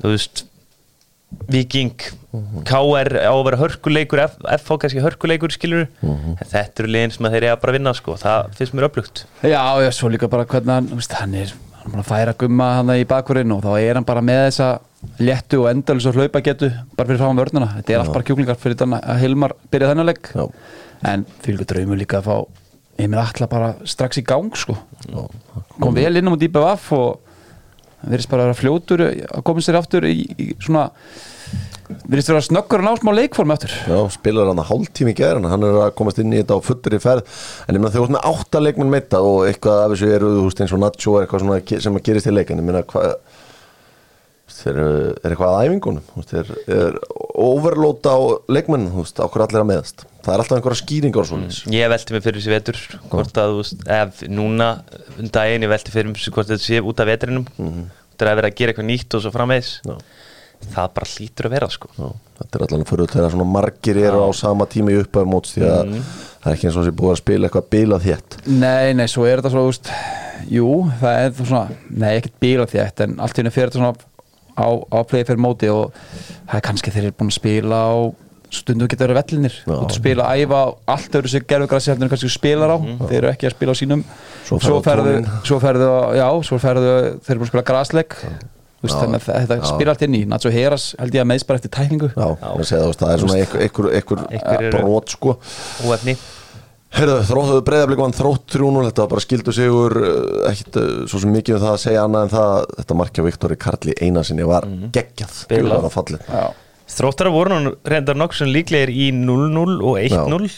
[0.00, 0.44] þú veist
[1.50, 1.94] Viking,
[2.66, 4.22] KR á að vera hörkuleikur,
[4.58, 8.16] FH kannski hörkuleikur skilur, en þetta eru liðin sem að þeir bara að vinna sko,
[8.18, 12.08] það finnst mér upplugt Já, já, svo líka bara hvernig hann, hann er hann að
[12.10, 14.70] færa gumma hann í bakurinn og þá er hann bara með þessa
[15.20, 18.58] léttu og endalus og hlaupa getu bara fyrir fáum vörnuna, þetta er allt bara kjúklingar
[18.60, 20.44] fyrir þannig að Hilmar byrja þennan Já.
[21.12, 22.36] en fyrir draumur líka að fá
[23.00, 24.74] Emil Atla bara strax í gang sko.
[25.80, 27.30] Kom vel inn á mútið IBVF og
[28.04, 30.88] verðist bara að vera fljótur að koma sér aftur í, í svona
[32.06, 35.50] virðist vera snöggur að ná smá leikform eftir Já, spilar hann að hálftími í gerðin
[35.50, 37.36] hann er að komast inn í þetta á fullri ferð.
[37.66, 40.32] En ég meina þegar þú ert með átta leikmenn meita og eitthvað af þessu eru,
[40.38, 42.84] þú veist, eins og Nacho er eitthvað svona sem að gerist í leikin ég meina
[42.90, 43.16] hvað
[44.60, 46.06] þeir eru, er eitthvað að æfingunum?
[46.10, 46.96] Þú veist, er, er
[47.40, 48.20] overlóta á
[48.52, 51.90] leikmenn, þú veist, okkur allir að meðast það er alltaf einhverja skýringar og svona Ég
[51.92, 52.80] velti mig fyrir þessi vetur
[53.12, 54.68] hvort að, þú veist, ef núna
[55.16, 57.46] um daginn ég velti fyrir mig hvort þetta sé út af vetrinum.
[57.56, 59.70] Þetta er að vera að gera eitthvað nýtt og svo framvegis.
[59.86, 59.96] Já.
[60.70, 61.90] Það bara hlýtur að vera sko.
[61.96, 62.08] Já,
[62.40, 65.66] þetta er allan fyrir þegar svona margir eru á sama tíma í uppæðu móts því
[65.68, 68.38] að það er ekki eins og þessi búið að spila eitthvað bilað þétt.
[68.46, 69.92] Nei, nei, svo er þetta svo, þú veist
[70.50, 70.68] Jú,
[71.02, 73.92] það er það svona Nei, ekkert bíla þétt En allt í henni fyrir þetta svona
[74.56, 75.92] á, á play fyrir móti og
[76.48, 77.92] það er kannski þeir eru búin að spila á
[78.50, 79.74] stundum geta verið vellinir Já.
[79.76, 83.18] og spila að æfa allt öðru sem gerðu græsi heldur en kannski spilar á þeir
[83.20, 84.02] eru ekki að spila á sínum.
[84.48, 85.12] Svo ferðu
[85.46, 88.16] svo ferðu já, svo ferðu þeir eru búin að spila græsleik
[88.80, 89.00] Vist, Já.
[89.02, 89.68] þannig að þetta Já.
[89.74, 90.20] spila allt inn í.
[90.30, 92.08] Nacho Heras held ég að meðs bara eftir tækningu.
[92.14, 95.34] Já, það, þú veist, það er svona einhver, einhver, einhver, Einhver eru- brot sko.
[97.28, 101.30] þróttuðu breyðablík vann þrótt 3-0 þetta var bara skildu sigur uh, ekkit uh, svo sem
[101.36, 104.66] mikið um það að segja annað en það þetta markja Viktori Karli einasinni var
[104.96, 105.36] geggjað,
[105.86, 106.24] á fallið.
[106.26, 106.48] Já.
[106.90, 110.50] Þróttara voru nú reyndar nokkuð sem líklegir í 0-0 og 1-0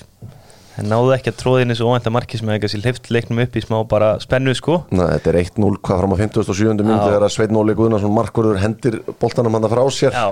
[0.81, 3.79] en náðu ekki að tróðinni svo óvænta marki sem hefði hleyft leiknum upp í smá
[3.89, 4.83] bara spennu sko.
[4.95, 6.69] Nei, þetta er 1-0 hvað fram á 57.
[6.81, 10.17] minn þegar að Sveinn Óli Guðnarsson markurður hendir boltanum hann frá sér.
[10.17, 10.29] Já,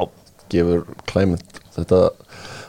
[0.53, 1.99] gefur klæmynd þetta,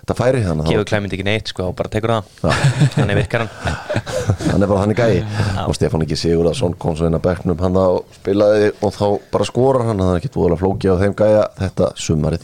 [0.01, 2.23] þetta færi þannig að gefur klæmynd ekki neitt sko bara tekur það.
[2.41, 2.51] Já.
[2.97, 3.53] Þannig virkar hann.
[4.51, 5.21] Hann er bara þannig gæi.
[5.65, 9.47] Og Stefán ekki Sigurðarsson kom svo inn að bekknum hann og spilaði og þá bara
[9.47, 10.01] skorar hann.
[10.01, 12.43] Það er ekki búið að flóki á þeim gæja þetta sumarið.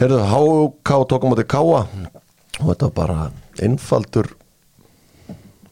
[0.00, 0.20] Herðu,
[3.56, 4.28] Bara einfaldur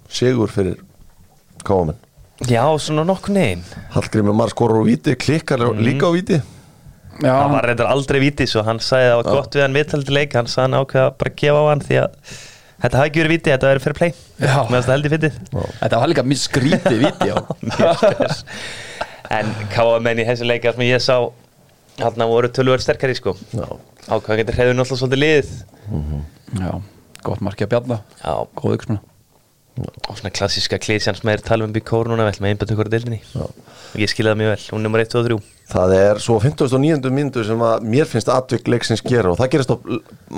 [0.08, 0.78] sigur fyrir
[1.64, 2.00] Káamenn
[2.48, 3.62] Já, svona nokkuð negin
[3.94, 6.40] Hallgrimur Mar skorur á víti, klikkar líka á víti.
[7.22, 9.76] Já, Það var reyndar aldrei víti svo hann sagði að það var gott við hann
[9.78, 10.34] viðtaldi leik.
[10.34, 12.16] Hann sagði hann ákveða bara að gefa á hann því að
[12.82, 14.14] þetta hafi ekki verið víti, þetta verið fyrir play.
[14.40, 14.56] Já.
[14.66, 15.36] með þetta held í fyndið.
[15.78, 17.36] Þetta var líka mjög skrítið viti já.
[19.34, 21.14] En káamenn í þessu leika sem ég sá
[22.02, 23.36] hann voru tölvöður sterkari sko.
[23.54, 23.64] Já.
[24.10, 25.54] ákveða getur hreður náttúrulega svolítið liðið.
[26.58, 26.72] Já,
[27.26, 29.02] gott markið að bjalla Já, góð ykkur
[29.74, 33.20] og svona klassíska klísjan sem er tala um bí kórnuna vel með einbættu hverju deildinni.
[33.42, 35.38] Og ég skilði það mjög vel, hún er nummer 1, 2 og 3
[35.74, 37.10] Það er svo 59.
[37.14, 39.76] myndu sem að mér finnst atvik leiksins gera og það gerist á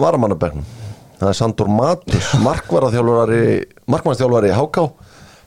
[0.04, 0.64] varamannabæknum
[1.20, 3.42] það er Sandur Matus, markvarðarþjálfari
[3.92, 4.86] markvarðarþjálfari HK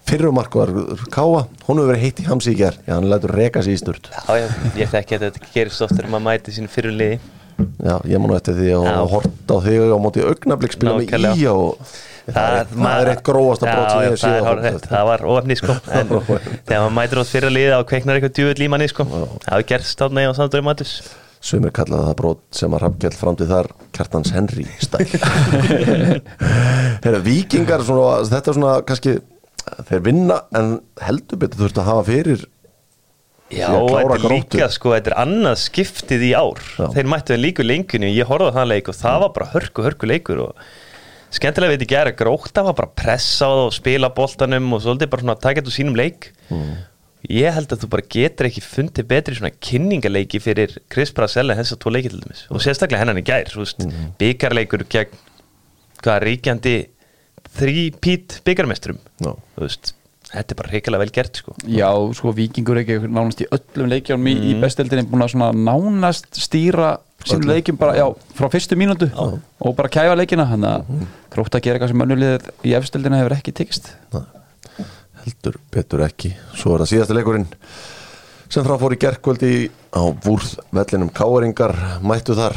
[0.10, 4.10] fyrrum markvarður Káa hún hefur verið heitt í já hann lætur reka sig í sturt.
[4.10, 4.48] Já, já,
[4.78, 7.20] ég þekki að þetta gerist oftar en maður mæti sín fyrir liði
[7.60, 11.46] Já, ég man eftir því að horta á þig á móti augnablik spila með í
[11.52, 11.94] og
[12.30, 14.92] það, er, það er eitt ég hef það séð er á hárrétt, fótbolta.
[14.92, 15.78] það var óefni sko.
[16.00, 19.08] En þegar maður mætir átt fyrir liði þá kveiknar eitthvað djúvill í manni sko.
[19.10, 20.94] Það hefur gerst átna í á Sandóri Matus
[21.40, 25.06] Sumir kallaði það brot sem að Hrafnkjell framtíð þar Kjartans Henry stæl.
[27.06, 29.14] Herra, Víkingar svona, þetta er svona kannski
[29.88, 32.44] þeir vinna en heldur betur þurftu að hafa fyrir
[33.50, 36.60] Já, þetta er líka sko, þetta er annað skiptið í ár.
[36.78, 36.86] Já.
[36.94, 40.10] þeir mættu þeir líku lengjunni, ég horfði það leik og það var bara hörku, hörku
[40.10, 40.68] leikur og
[41.34, 45.12] skemmtilega veit ég gera gróta var bara pressa á það og spila boltanum og svolítið
[45.14, 46.30] bara svona að taka þetta úr sínum leik.
[47.30, 51.60] Ég held að þú bara getur ekki fundið betri svona kynningaleiki fyrir Chris Brasell en
[51.60, 52.46] þess að tvo leiki til dæmis.
[52.54, 53.84] Og sérstaklega hennan í gær, þú veist,
[54.22, 55.20] byggarleikur gegn
[56.00, 56.76] hvað ríkjandi
[57.60, 59.34] þrý-pít byggarmestrum Já.
[59.36, 59.94] þú veist,
[60.30, 61.56] þetta er bara reikalega vel gert sko.
[61.66, 66.30] Já, sko vikingur ekki nánast í öllum leikjánum í, í besteldinni búin að svona nánast
[66.38, 68.06] stýra sínum leikjum bara, já,
[68.38, 72.52] frá fyrstu mínútu og bara kæfa leikina þannig að grótt að gera eitthvað sem önnulegð
[72.70, 73.90] í efsteldina hefur ekki tekist.
[75.20, 76.32] Heldur betur ekki.
[76.56, 77.50] Svo er það síðasta leikurinn
[78.50, 79.52] sem frá fór í gerkvöldi
[79.94, 82.56] á vúrð vellinum káeringar mættu þar.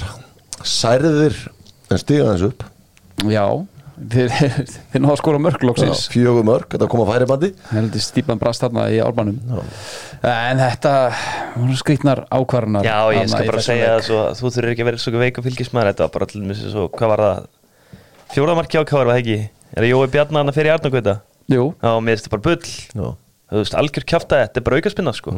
[0.63, 1.35] Særðir
[1.91, 2.63] en stiga þessu upp.
[3.29, 3.45] Já,
[3.97, 4.35] þeir,
[4.93, 8.65] þeir náðu að skora mörglóksins fjögur mörg, þetta kom að færi bandi heldur stípan brast
[8.65, 9.41] þarna í álbanum
[10.23, 10.93] en þetta
[11.57, 14.91] voru skrýtnar ákvarðanar Já, ég skal bara segja það svo að þú þurfir ekki að
[14.93, 17.51] vera svo veik og fylgismæður þetta var bara til dæmis svo, hvað var það?
[18.33, 19.39] Fjóraðmarki á hvað var það ekki?
[19.73, 21.19] Er það Jói Bjarnar hann að fyrir Arnarkvita
[21.53, 22.73] Jú, Já, mér finnst þetta bara bull.
[22.97, 23.07] Já.
[23.53, 25.35] þú veist, algjör kjafta þetta er bara aukaspinna sko.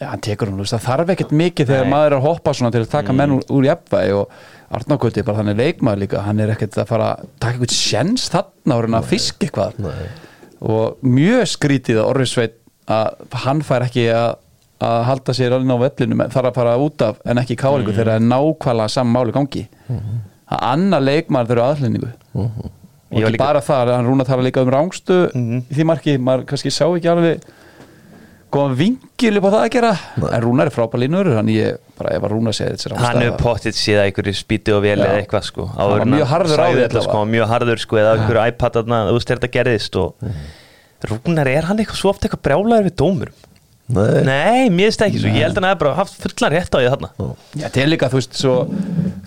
[0.00, 2.82] Já, hann tekur hún, það þarf ekkert mikið þegar maður er að hoppa svona til
[2.82, 4.32] að taka menn úr, úr jafnvægi og
[4.74, 8.28] Arnákvöldi er bara þannig leikmaður líka hann er ekkert að fara að taka eitthvað sjens
[8.32, 9.78] þarna og reyna að fiska eitthvað.
[9.78, 10.06] Nei.
[10.64, 12.54] og mjög skrítið að Orrisveit
[12.88, 14.36] að hann fær ekki að,
[14.84, 17.96] að halda sér alveg á vellinu þarf að fara út af en ekki kálingu Mhm.
[17.98, 19.64] þegar það er nákvæmlega saman máli gangi.
[20.50, 22.50] Að annar leikmaður þurfa aðhlendingu og
[23.14, 25.84] Ég var ekki líka- bara það, hann rúna að tala líka um rángstu í því
[25.86, 27.40] marki, maður kannski sá ekki alveg
[28.54, 29.90] góðan vingil upp á það að gera.
[30.30, 33.40] En Rúnar er frábær línur þannig ég bara ef að Rúnar segir þetta hann hefur
[33.42, 35.66] pottitt séð að einhverju spýti og vel eða eitthvað sko.
[35.74, 39.00] Hann var mjög harður á því þetta, sko, mjög harður sko eða einhverju iPad þarna,
[39.08, 40.30] þú veist þetta gerðist og
[41.10, 43.42] Rúnar er hann eitthvað svo oft eitthvað brjálæður við dómurum?
[43.94, 46.72] Nei, Nei, mér finnst ekki svo, ég held að hann hefði bara haft fullan rétt
[46.72, 47.10] á því þarna.
[47.60, 48.54] Já, til líka, þú veist, svo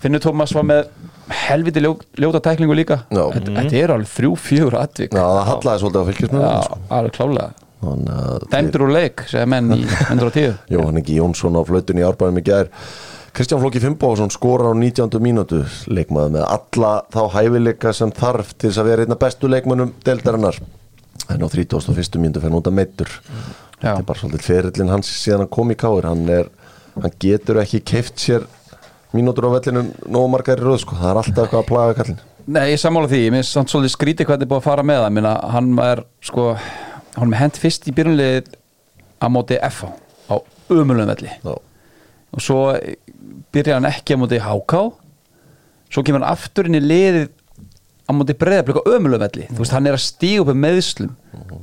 [0.02, 0.88] Finnur Tómas var með
[1.28, 5.82] helviti ljó, ljóta tæklingu líka þetta, þetta er alveg þrjú, fjögur atvík Já, það hallaði
[5.84, 6.78] svolítið á fylgismönnum Já, sko.
[6.98, 12.08] alveg klálega Dæmdur úr leik, segja menn í 110 Jóhann Ingi Jónsson á flautunni í
[12.08, 12.72] árbæðum í gær
[13.38, 15.20] Kristján Flóki Fimboðsson skorar á 19.
[15.22, 15.60] mínútu
[15.94, 20.58] leikmaður með alla þá hæfileika sem þarf til þess að vera einna bestu leikmönnum deildarinnar
[21.30, 22.18] en á 31.
[22.18, 23.12] mínútu fyrir núnda meittur
[23.78, 23.94] Já.
[23.94, 26.50] þetta er bara svolítið ferillin hans síðan hann kom í káir hann, er,
[26.98, 28.50] hann getur ekki keift sér
[29.14, 30.98] mínútur á vellinum nógu margar í röð sko.
[30.98, 34.30] það er alltaf eitthvað að plaga kallin Nei, ég sammála því, ég minnst svolítið skrítið
[34.32, 36.62] hvernig er búið að fara með það,
[37.18, 38.52] hann er hann hent fyrst í byrjunlið
[39.18, 39.90] á móti FH
[40.30, 40.36] á
[40.70, 41.32] umulum velli.
[41.44, 41.56] Já.
[42.32, 42.62] og svo
[43.54, 44.74] byrjar hann ekki á móti HK
[45.90, 47.28] svo kemur hann aftur inn í liðið
[48.08, 49.50] á móti breyðablika ömulum velli.
[49.52, 51.12] Þú veist, hann er að stíga upp með meðslum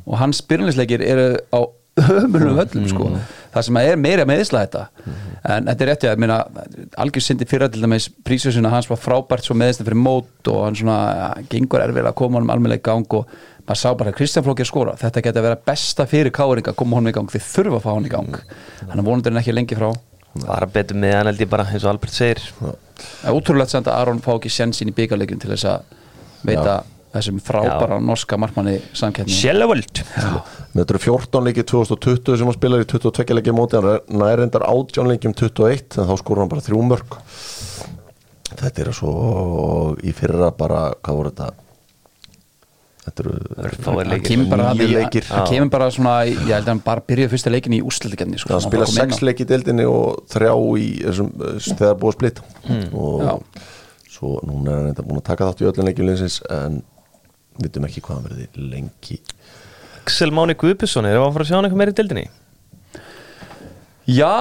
[0.04, 1.60] og hans byrjunlisleikir eru á
[1.94, 3.08] ömulum völlum sko.
[3.54, 4.82] Það sem er meira meðsla þetta.
[5.54, 6.38] En þetta er rétt ég að minna
[7.00, 8.08] algjör syndi fyrir til dæmis.
[8.26, 12.16] Prísjósina hans var frábært svo meðsla fyrir mót og hann svona ja, gengur erfið að
[12.18, 13.30] koma honum almennilega í gang og
[13.64, 14.94] maður sá bara að Kristján Flóki að skora.
[15.00, 17.84] Þetta geti að vera besta fyrir káringa að koma honum í gang þið þurfa að
[17.84, 18.40] fá hann í gang.
[18.90, 19.90] Hann er vonandi en ekki lengi frá.
[20.44, 22.42] Bara betur með hann held ég bara eins og Albert segir.
[22.58, 25.96] Það er útrúlegt samt að Aron fá ekki sjensin í byggarleikin til þess að
[26.44, 26.82] veita
[27.14, 29.32] þessum frábæra norska markmanni samkeppni.
[29.32, 30.02] Sjælevöld
[30.74, 33.78] með þetta eru 14 leikið 2020 sem hann spilar í 22 leikið móti.
[33.78, 37.20] Hann er nærendar 18 leikið um 21 en þá skorur hann bara þrjú mörg
[38.54, 39.12] þetta er svo
[40.04, 41.63] í fyrra bara, hvað voru þetta
[43.04, 43.34] þetta eru
[43.84, 44.24] hann leikir.
[44.30, 45.26] kemur bara, Níu hann, leikir.
[45.28, 48.54] hann kemur bara svona ég held að hann bara byrjaði fyrsta leikin í úrslutikefni sko,
[48.56, 52.18] hann spila sex leikið í deildinni og þrjá í þessum, eh, þegar það búið að
[52.18, 52.42] splitta
[53.04, 53.34] og Já.
[54.16, 56.80] svo núna er hann eitthvað búin að taka þátt í öllum leikjum liðsins en
[57.60, 59.20] vitum ekki hvað hann verði lengi
[60.04, 62.26] Axel Máni Guðbjörnsson er að fara að sjá hann eitthvað meira í dildinni
[64.04, 64.34] já,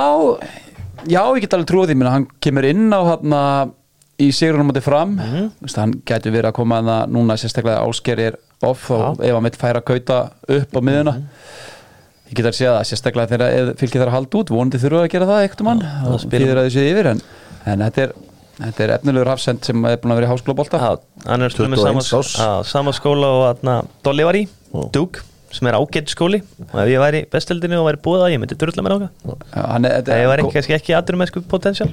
[1.07, 3.37] já, ég get alveg trúið því hann kemur inn á hann
[4.21, 5.15] í sigurinn á móti fram.
[5.63, 9.57] Vist, hann gæti verið að koma að núna sérstaklega áskerir off og ef hann mitt
[9.59, 11.23] færa að kauta upp á miðuna Mhm.
[12.29, 15.09] ég get að segja það sérstaklega þegar fylgir þar að halda út vonandi þurfa að
[15.13, 17.21] gera það ekkert mann og fyrir að þessu yfir en,
[17.65, 18.13] en þetta er
[18.53, 20.77] Þetta er efnilegur hafsend sem er búin að vera í háskólabólta
[21.25, 22.33] hann er stundum með 21 sama, árs.
[22.37, 23.63] á, sama skóla og
[24.05, 24.43] Dolly var í.
[24.93, 25.17] Dug
[25.51, 26.39] sem er ágætt skóli.
[26.69, 29.09] Og ef ég væri í bestildinu og væri búið að ég myndi durla mér ákvað
[29.57, 31.89] hann er, Það er kannski ekki aðdur með sko potential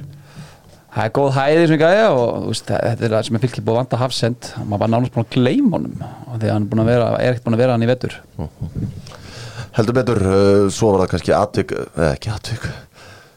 [0.91, 3.63] Það er góð hæði sem gæja og þú veist, þetta er það sem er fylgir
[3.63, 6.65] búið að vanda hafsend maður var nánast búin að gleyma honum og því að hann
[6.67, 8.13] er, að vera, er ekkert búin að vera hann í vetur.
[9.77, 12.63] Heldur betur, uh, svo var það kannski atvik, eða ekki atvik.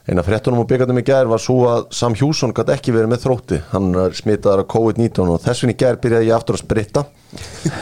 [0.04, 3.22] Eina fréttunum og byggandum í gær var svo að Sam Hjússon gæti ekki verið með
[3.22, 3.58] þrótti.
[3.70, 7.06] Hann er smitaðar af COVID-19 og þess vegna í gær byrjaði ég aftur að spritta.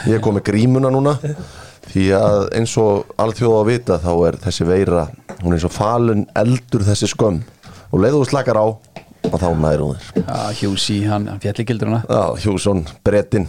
[0.07, 1.17] Ég kom með grímuna núna
[1.89, 5.01] því að eins og alþjóða að vita þá er þessi veira
[5.41, 5.65] hún er
[9.29, 10.23] og þá næri hún þér.
[10.27, 13.47] Já, Hjúsi, hann, hann fjalli gildur hana Já, Hjússon, brettinn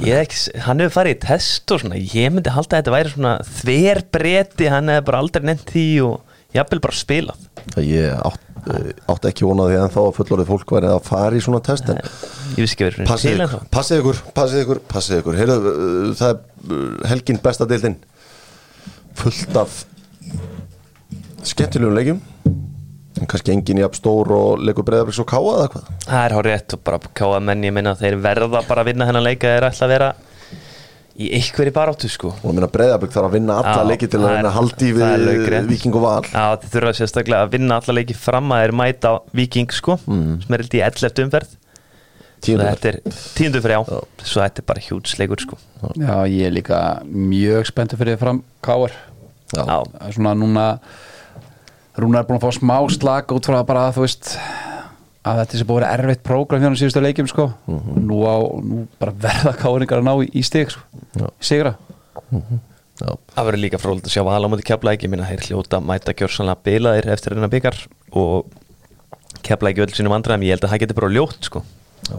[0.00, 2.94] Ég hef ekki, hann hefur farið í test og svona ég myndi halda að þetta
[2.94, 7.42] væri svona þverbreti, hann hefur bara aldrei nefnt því og jafnvel bara spilað.
[7.74, 11.04] Það ég átt, eh, átt ekki vonað því en þá að fullorðið fólk væri að
[11.06, 14.80] fara í svona test en Ég vissi ekki verið passið ykkur, passið ykkur, passið ykkur,
[14.90, 15.38] passið ykkur.
[15.38, 16.40] Heyrðu, uh, það er
[16.74, 17.96] uh, helgin besta deildin.
[19.20, 19.84] Fullt af
[21.46, 22.20] skemmtilegum leikjum
[23.20, 25.92] en kannski engin jafn stór og leikur breyðabriks og káa eða hvað?
[26.06, 29.08] Það er hár rétt og bara káa menn ég minna þeir verða bara að vinna
[29.08, 30.10] hennan leika þeir ætla að vera
[31.20, 32.32] í einhverju baráttu sko.
[32.40, 35.64] Og minna breyðabrik þarf að vinna alla leiki til að að haldi við.
[35.68, 36.28] Viking og Val.
[36.30, 40.56] Já, þeir þurfa sérstaklega að vinna alla leiki fram að þeir mæta Viking sko sem
[40.56, 41.24] er held í 11.
[41.26, 41.56] umferð.
[42.40, 42.98] Tíundu Svo þetta er
[43.36, 43.98] tíundu fyrir já.
[44.24, 45.58] Svo þetta er bara hjútsleikur sko.
[46.00, 48.94] Já, ég er líka mjög spenntur fyrir fram Káar
[49.50, 49.64] Já.
[49.66, 49.78] Já,
[50.14, 50.64] svona núna
[51.98, 54.34] Rúnar er búin að fá smá slag út frá að bara þú veist
[55.26, 57.46] að þetta sem búin að vera erfitt prógram hérna síðustu leikjum sko.
[57.68, 61.30] Nú, á, nú bara verða káringar að ná í, í stig sko.
[61.42, 61.74] Sigra.
[63.00, 63.10] Já.
[63.34, 66.64] Það verður líka frólægt að sjá vala á móti keflæki minna þeir hljóta mæta gjörsanlega
[66.68, 67.78] bilaðir eftir hennar byggar
[68.12, 68.50] og
[69.46, 71.64] keflæki öll sínum andræðum ég held að það geti bara ljótt sko.
[72.10, 72.18] Já.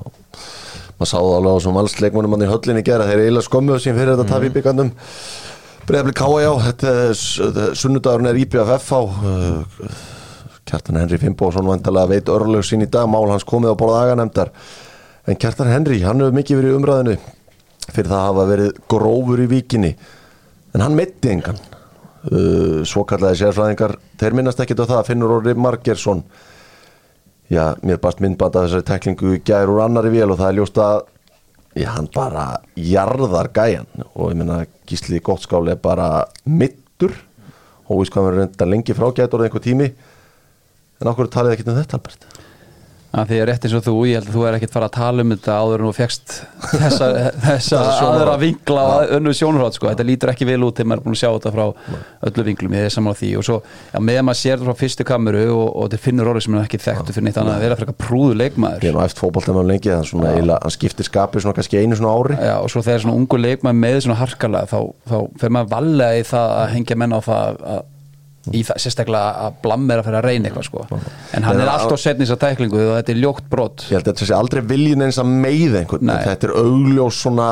[0.97, 4.13] maður sáðu alveg á þessum valsleikmunum hann í höllinni gera, þeir eiginlega skömmuðu sín fyrir
[4.15, 4.45] þetta tap
[5.91, 9.89] káa já, þetta er sunnudagurinn er IBFF á uh,
[10.63, 14.53] Kjartan Henry Fimboðsson vandalega veit örlög sín í dag, mál hans komið á borða aganemdar
[15.27, 17.17] en Kjartan Henry, hann hefur mikið verið umræðinu
[17.91, 19.91] fyrir það að hafa verið grófur í víkinni.
[20.71, 21.59] En hann meitti engan.
[22.21, 26.21] Uh, svokallaði sérfræðingar þeir minnast ekkit á það, Finnur Orri Margersson
[27.49, 30.77] já, mér bast myndband af þessari teklingu gær úr annari vél og það er ljóst
[30.77, 31.01] að
[31.75, 37.15] já, hann bara jarðar gæjan og ég minna Gísli Gottskáli er bara mittur
[37.87, 39.91] og við sko hann verður reynda lengi frá gætur einhver tími.
[41.01, 42.27] En okkur talið ekkit um þetta Albert?
[42.27, 42.30] að
[43.11, 45.23] því að rétt eins og þú, ég held að þú er ekkert fara að tala
[45.25, 46.35] um þetta áður en þú fegst
[46.81, 47.07] þessa,
[47.43, 51.05] þessa aðra vinkla og önnu sjónurhátt sko, þetta lítur ekki vel út þegar maður er
[51.07, 51.65] búin að sjá þetta frá
[52.29, 53.31] öllu vinklum, ég er saman á því.
[53.41, 53.57] Og svo,
[53.91, 56.67] já, meðan maður sér þetta frá fyrstu kameru og, og þetta finnur orðið sem er
[56.67, 58.81] ekki þekktu fyrir neitt annað að vera frekar prúðu leikmaður.
[58.85, 62.15] Ég er nú eftir fótboltanum lengi þannig eiginlega, hann skiptir skapi svona kannski einu svona
[62.15, 62.39] ári.
[62.39, 64.79] Já, og svo þegar svona ungu leikmaður með svona harkalega þá,
[65.11, 65.17] þá
[65.51, 65.73] maður
[68.49, 70.85] í það að að sérstaklega að blammer að fyrir að reyna eitthvað sko.
[70.89, 73.99] en hann Nei, er alltaf setn í þessa tæklingu og þetta er ljótt brot ég
[73.99, 76.17] held að þetta sé aldrei viljin eins að meiða einhvern Nei.
[76.25, 77.49] þetta er augljós svona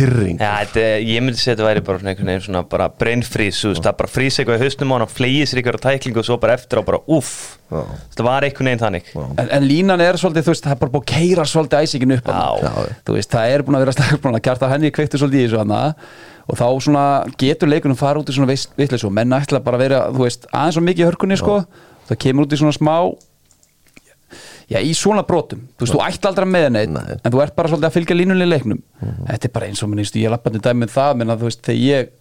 [0.00, 0.40] pyrring
[0.80, 3.60] er- ég myndi segja að þetta væri bara svona einhvern veginn svona bara brain freeze,
[3.62, 6.22] þú veist, það bara frýs eitthvað í hausnum á hann og flegið sér eitthvað tæklingu
[6.22, 7.32] og svo bara eftir og bara uff,
[7.70, 9.10] þetta var einhvern veginn þannig.
[9.38, 12.16] En, en línan er svolítið, þú veist, það er bara búið að keira svolítið æsingin
[12.16, 12.30] upp
[13.20, 15.60] veist, það er búin að vera strax búin að kjarta henni kveiktu svolítið í þessu
[15.62, 15.82] hana
[16.50, 17.04] og þá svona
[17.38, 20.48] getur leikunum fara út í svona vitleis og menn ætla bara að vera, þú veist,
[20.50, 21.60] aðeins svo mikið í hörkunni sko,
[22.10, 22.96] það kemur út í svona smá
[24.70, 25.66] já, í svona brotum.
[25.76, 27.18] Þú veist, þú ætla aldrei með neitt Nei.
[27.18, 28.80] en þú ert bara svolítið að fylgja línunni í leiknum.
[29.00, 31.62] Þetta er bara eins og minnst, ég lappandi dæmi um það menn að þú veist,
[31.66, 32.16] þegar ég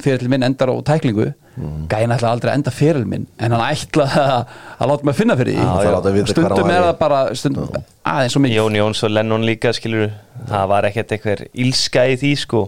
[0.00, 1.86] fyrir minn endar á tæklingu mm.
[1.90, 5.36] gæin ætla aldrei að enda fyrir minn en hann ætla að, að láta mig finna
[5.38, 6.24] fyrir því.
[6.32, 8.58] Stundum er það bara stundum, aðeins svo mikið.
[8.58, 10.08] Jón Jóns og Lennon líka, skilur
[10.48, 12.64] það var ekkert eitthvað ílska í því sko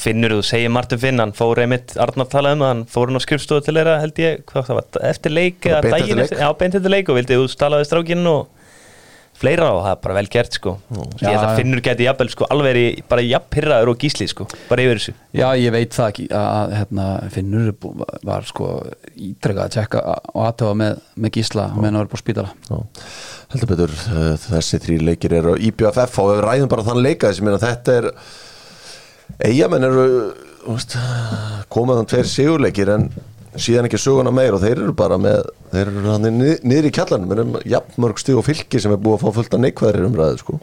[0.00, 3.20] Finnur þú, segir Martin Finn hann fór einmitt, Arnar talaði um það hann fór hann
[3.20, 6.48] á skrifstofu til þeirra, held ég hvað það var, eftir leik eða daginn eftir já,
[6.62, 8.48] beint eftir leik og vildi þú talaði strákinn og
[9.40, 10.74] fleira og það er bara vel gert sko.
[10.92, 11.54] Ég held að.
[11.60, 15.14] Finnur geti jafnvel sko alveg verið bara jafnpyrraður og gísli sko bara yfir þessu.
[15.36, 18.68] Já, ég veit það ekki að hérna, Finnur er var sko
[19.16, 22.52] ítrekka að tjekka og aðtöfa með, með gísla meðan það var búið spítala
[23.50, 27.30] heldur betur uh, þessi þrý leikir eru á IBFF og við ræðum bara þann leika
[27.30, 28.10] þessi minna þetta er
[29.38, 30.06] eigamenn eru
[30.60, 30.96] þú veist,
[31.72, 33.06] komað þann tveir sigurleikir en
[33.58, 37.32] síðan ekki söguna meir og þeir eru bara með þeir eru hann niður í kjallanum.
[37.34, 40.58] En jafnmörg stig og fylki sem er búið að fá fullt af neikvæðir umræðu sko.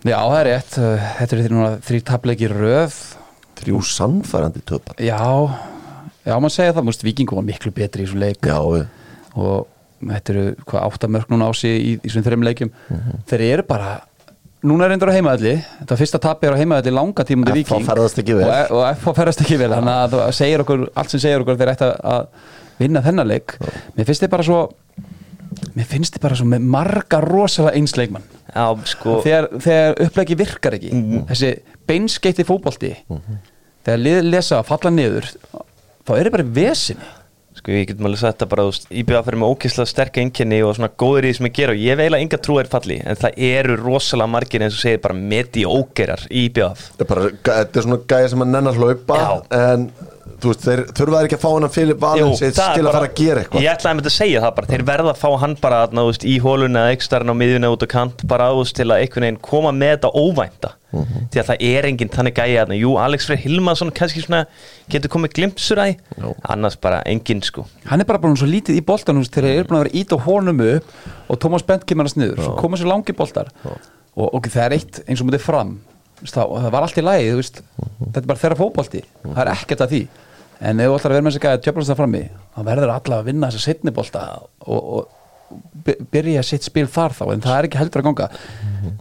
[0.00, 0.76] Já, það er rétt,
[1.18, 3.00] þetta er því núna þrý tapleiki í röð.
[3.60, 5.20] Þrjú sannfærandi töpar Já,
[6.24, 8.48] já, maður segja það, múst Víkingu var miklu betri í þessu leik.
[8.48, 8.56] Já,
[9.36, 9.66] og
[10.00, 12.72] þetta eru hvað áttamörk núna á sig í, í þessum þreim leikjum.
[13.28, 13.90] Þeir eru bara
[14.66, 17.24] núna er endur á heimaðalli þetta fyrsta tapi er á heimaðalli langa
[17.88, 18.46] ferðast ekki vel.
[18.48, 19.70] og, og FH ferðast ekki vel.
[19.72, 22.26] Þannig að það segir okkur, allt sem segir okkur að þeir ætti að-
[22.80, 23.56] vinna þennan leik.
[23.96, 24.60] Mér finnst þið bara svo
[25.76, 29.18] mér finnst þið bara svo með marga rosalega einsleikmann já sko.
[29.24, 30.90] Þegar, þegar upplegi virkar ekki.
[31.28, 31.50] Þessi
[31.90, 32.92] beinskeitti fótbolti.
[33.84, 35.28] Þegar lið lesa að falla niður
[36.06, 37.10] þá er það bara vesinni
[37.60, 38.68] Sko ég getum alveg sagt þetta bara,
[39.02, 41.82] IBA fyrir með ókysla sterka einkenni og svona góður í því sem ég gera og
[41.84, 45.18] ég veila enga trú er falli en það eru rosalega margir eins og segir bara
[45.18, 46.70] meti ógerar í IBA
[47.02, 49.28] Þetta er, svona gæja sem að nennar hlaupa Já.
[49.60, 49.86] en
[50.40, 52.96] þú veist, þeir þurfa þeir ekki að fá hann að Filip Valens það er að
[52.96, 53.64] fara að gera eitthvað.
[53.66, 56.06] Ég ætlaði að mynda að segja það bara, þeir verða að fá hann bara þú
[56.08, 59.26] veist, í hóluna eða ekstarinn á miðjuna út á kant bara veist, til að einhvern
[59.26, 61.28] veginn koma með þetta óvænta Mhm.
[61.30, 62.78] því að það er enginn þannig gæja þarna.
[62.80, 64.46] Jú, Alex Freyr Hilmarsson kannski svona
[64.90, 65.96] getur komið glimpsur æ
[66.48, 67.66] annars bara enginn sko.
[67.86, 70.10] Hann er bara bara svo lítið í boltan þegar þeir eru búin að vera ít
[70.10, 70.84] á honum upp
[71.30, 72.42] og Thomas Bent kemur hans niður.
[72.42, 73.52] Svo koma sér langi boltar.
[74.16, 75.78] Og ok, það er eitt eins og mútið fram.
[76.20, 77.62] Það, það var allt í lagi, þú veist.
[78.00, 80.02] Þetta er bara þeirra fótbolti, það er ekkert að því.
[80.60, 82.20] En ef þú ætlar að vera með þess að gæða tjöflast það frammi
[82.52, 84.24] þá verður alla að vinna þessa setni bolta
[84.66, 85.08] og, og
[86.12, 88.26] byrja sitt spil þar þá en það er ekki heldur að ganga.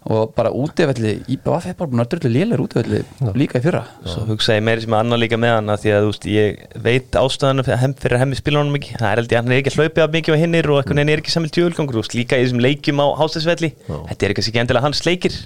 [0.10, 3.02] Og bara útifelli, IBF er bara drullu lélir útifelli
[3.38, 3.84] líka í fyrra.
[4.08, 6.28] Svo hugsa ég meiri sem að annar líka með hann að því að þú veist,
[6.34, 8.98] ég veit ástæðanum fyrir, að hemmi spila honum ekki.
[9.00, 10.82] Það er held ég að hann er ekki að hlaupið af mikið á hinnir og
[10.82, 14.36] einhvern veginn er ekki samil tjölgangur og líka í þessum leikjum á hástisvelli þetta er
[14.38, 15.40] kannski ekki endilega hans leikir.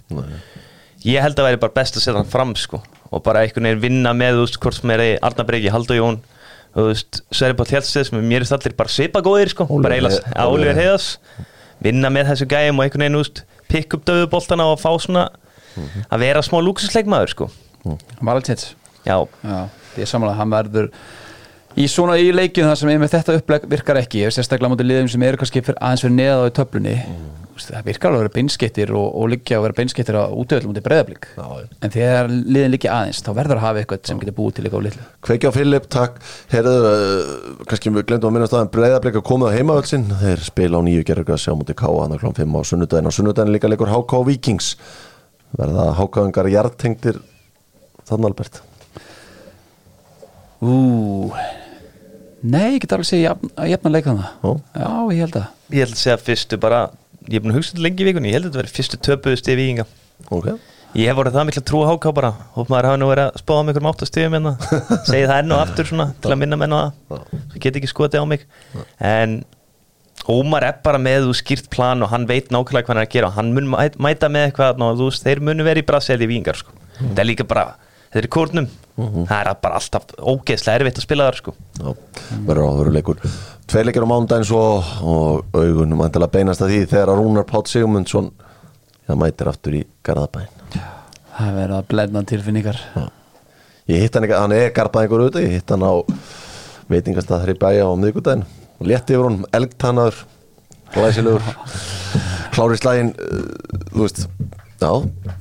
[1.04, 2.80] Ég held að væri bara best að setja hann fram sko,
[3.12, 6.22] og bara einhvern veginn vinna með veist, hvort sem er Arna Breki, Haldur Jón
[6.76, 10.24] þú veist, Sverri Páll Hjaltsted sem mér er allir bara svipa góðir sko, bara eiginlega-
[10.26, 11.18] He- Oliver Heiðas
[11.84, 14.89] vinna með þessu gæjum og einhvern veginn þú veist, pikk upp döðu boltana og fá
[15.02, 15.30] svona
[16.12, 17.50] að vera smá lúksusleikmaður sko.
[17.84, 18.76] Hann var alveg tets
[19.06, 20.91] Já, Já, ég samanlega, hann verður
[21.80, 25.24] í svona í leikjum þar sem einmitt þetta uppleg virkar ekki, sérstaklega mútið liðum sem
[25.26, 26.97] eru kannski fyrir, aðeins fyrir neða á í töflunni
[27.53, 30.74] veist, það virkar alveg að vera beinskettir og, og liggja að vera beinskettir á útöðlum
[30.74, 34.57] mútið breyðablík en þegar liðin liggja aðeins þá verður að hafa eitthvað sem getur búið
[34.57, 35.05] til eitthvað á litlu.
[35.28, 36.19] Kveikja á Filip, takk.
[36.53, 40.86] Herðu, uh, kannski við glemdum að minnast að breyðarbleika komið á heimavöldsinn þeir spila á
[40.88, 43.09] nýju gerðurka sjá mútið K hann að klám 5 á sunnudaginn.
[43.09, 44.76] Og sunnudaginn líka leikur HK Vikings
[45.57, 47.21] verða HK-ingar jartengdir
[48.09, 48.63] þannig Albert?
[50.63, 50.74] Ú,
[52.44, 54.50] Nei, ég get alveg segja jafn, að jafna leik þannig Ó.
[54.76, 55.46] Já, ég held að.
[55.72, 56.80] Ég held að segja fyrstu bara
[57.30, 59.00] Ég er búin að hugsa þetta lengi í vikunni Ég held að þetta verði fyrstu
[59.08, 59.86] töpuðu stig vikinga
[60.28, 60.50] ok.
[61.00, 63.39] Ég hef voruð það mikla trú á háká bara Hóp maður hafi nú verið að
[63.41, 64.52] spáða mig einhverjum áttastíðum hérna.
[65.10, 67.24] Segið það enn og aftur svona Til að minna menn á það.
[67.54, 68.44] Svo get ekki skotið á mig.
[69.00, 69.38] En
[70.30, 73.16] Ómar er bara með þú skýrt plan Og hann veit nákvæmlega hvað hann er að
[73.16, 73.32] gera.
[73.32, 75.88] Og hann mun mæ- mæta með eitthvað þarna Og þú veist, þeir munu verið í
[75.89, 76.76] braseli vikingar sko.
[77.02, 77.66] Það er líka bara
[78.14, 81.53] Þeir eru kórnum Það er bara alltaf ógeðslega erfitt að spila þar sko.
[81.80, 81.88] Já,
[82.45, 83.24] verður áhugur leikur.
[83.66, 84.59] Tveir leikir á mánudaginn svo
[85.09, 88.28] og augunum mæntilega beinast að því þegar að Rúnar Pátt Sigmundsson
[89.07, 90.51] já, mætir aftur í Garðabæn
[91.34, 92.80] það er verið að blenda tilfinningar.
[93.89, 94.68] Ég hitt hann ekki, hann er
[95.26, 95.93] auðvitað, ég hitt hann á
[96.93, 98.45] veitingastað þar í bæja á miðgudaginn
[98.78, 100.22] og létti yfir hún, elgtannaður
[100.93, 101.49] glæsilegur.
[102.53, 104.28] Klári slægin, uh, þú veist
[104.78, 104.91] já,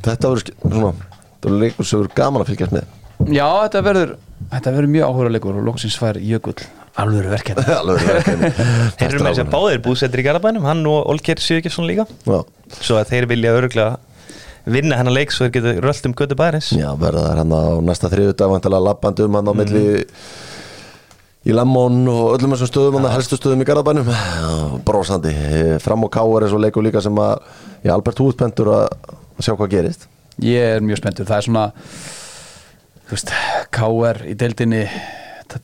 [0.08, 0.94] þetta verður sk- svona
[1.42, 2.92] þetta verður leikur sem verður gaman að fylgjast með.
[3.32, 4.12] Já, þetta verður
[4.52, 6.56] Þetta verður mjög áhuga leikur og loksins fær Jökull
[6.98, 7.64] alvöru verkefni.
[7.80, 8.50] Alveg verkefni.
[8.98, 12.06] Þeir eru með þess að báðir búsettir í Garabænum Hann og Olger Sigurgesson líka.
[12.26, 12.40] Já.
[12.78, 16.68] Svo að þeir vilja örgulega vinna hennar leik Svo þeir geta rölt um götu bæris
[16.76, 19.84] Já, verða þær hann á næsta þriðu dag vantilega lappandi um hann á milli
[21.42, 24.06] í Lemmon og öllum þessum stöðum hann helstu stöðum í Garðabænum.
[24.14, 24.50] Já,
[24.86, 25.32] brósandi,
[25.82, 27.48] fram og káar er svo leikur líka sem að,
[27.82, 28.84] já, Albert Húðpendur að
[29.42, 30.06] að sjá hvað gerist
[30.40, 31.64] Ég er mjög spenntur, það er svona
[33.06, 33.32] þú veist,
[33.76, 34.84] KR í deildinni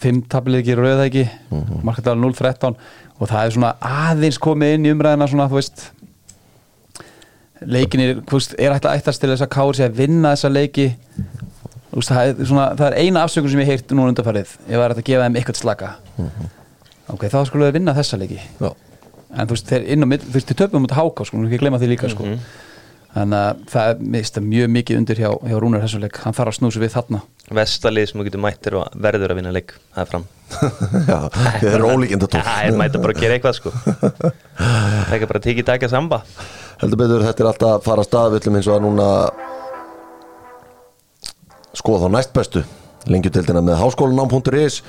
[0.02, 1.24] fimm tablið ekki rauða ekki?
[1.48, 1.84] Mm -hmm.
[1.84, 2.74] markadal 0-13
[3.18, 5.90] og það er svona aðeins komið inn í umræðina svona, þú veist
[7.60, 10.94] leikinir, þú veist, er ætla ættast til þess að KR sé að vinna þessa leiki?
[11.90, 14.12] Þú veist, það er, svona, það er eina afsökun sem ég heirt núna
[14.76, 15.90] það er hægt að gefa þeim eitthvað slaka.
[17.08, 18.40] Ok, þá skulle við vinna þessa leiki.
[18.60, 18.70] Já,
[19.34, 20.92] en þú veist, þeir inn á mitt, þú veist, þeir töpum út
[21.80, 22.36] því líka, sko
[23.14, 26.58] þannig að það er mist, mjög mikið undir hjá, hjá Rúnar Hessuleik, hann þarf að
[26.58, 27.20] snúsa við þarna.
[27.58, 30.24] Vestalið sem þú getur mættir og verður að vinna leik Það er fram.
[31.08, 31.18] Já
[31.62, 33.72] þið eru ólíkinda tók Það er bara að gera eitthvað sko.
[33.72, 34.26] Það
[34.98, 36.18] er ekki bara að tekið dækja samba.
[36.82, 38.34] Heldur betur þetta er alltaf að fara að stað.
[38.36, 39.08] Villum eins og að núna
[41.80, 42.64] skoða þá næst bestu.
[43.08, 44.82] Lengjudeldina með háskólanám.is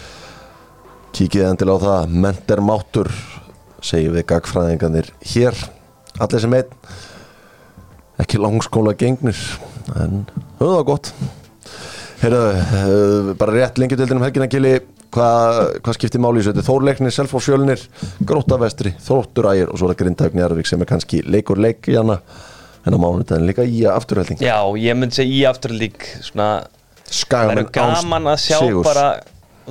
[1.15, 2.17] kíkið endilega á það.
[2.27, 3.11] Menter máttur
[3.79, 5.55] segjum við gagfræðingarnir hér.
[6.19, 6.75] Allir sem einn
[8.19, 9.39] ekki langskóla gengnir
[9.99, 10.23] en
[10.59, 11.11] það gott.
[12.19, 14.73] Heyrðu, bara rétt lengjudeldina um helgina gili
[15.15, 17.81] hvað hva skiptir máli í er Þórleiknir, Selfoss fjölnir,
[18.27, 21.97] Gróttavestri Þróttur ægir og svo er það Grindhaugni Arvík sem er kannski leikur leik í
[21.97, 22.19] hana.
[22.87, 26.47] En á mánudaginn líka í afturhælding Já, ég myndi segja í afturlík Svona,
[27.09, 29.07] það verður gaman að sjá bara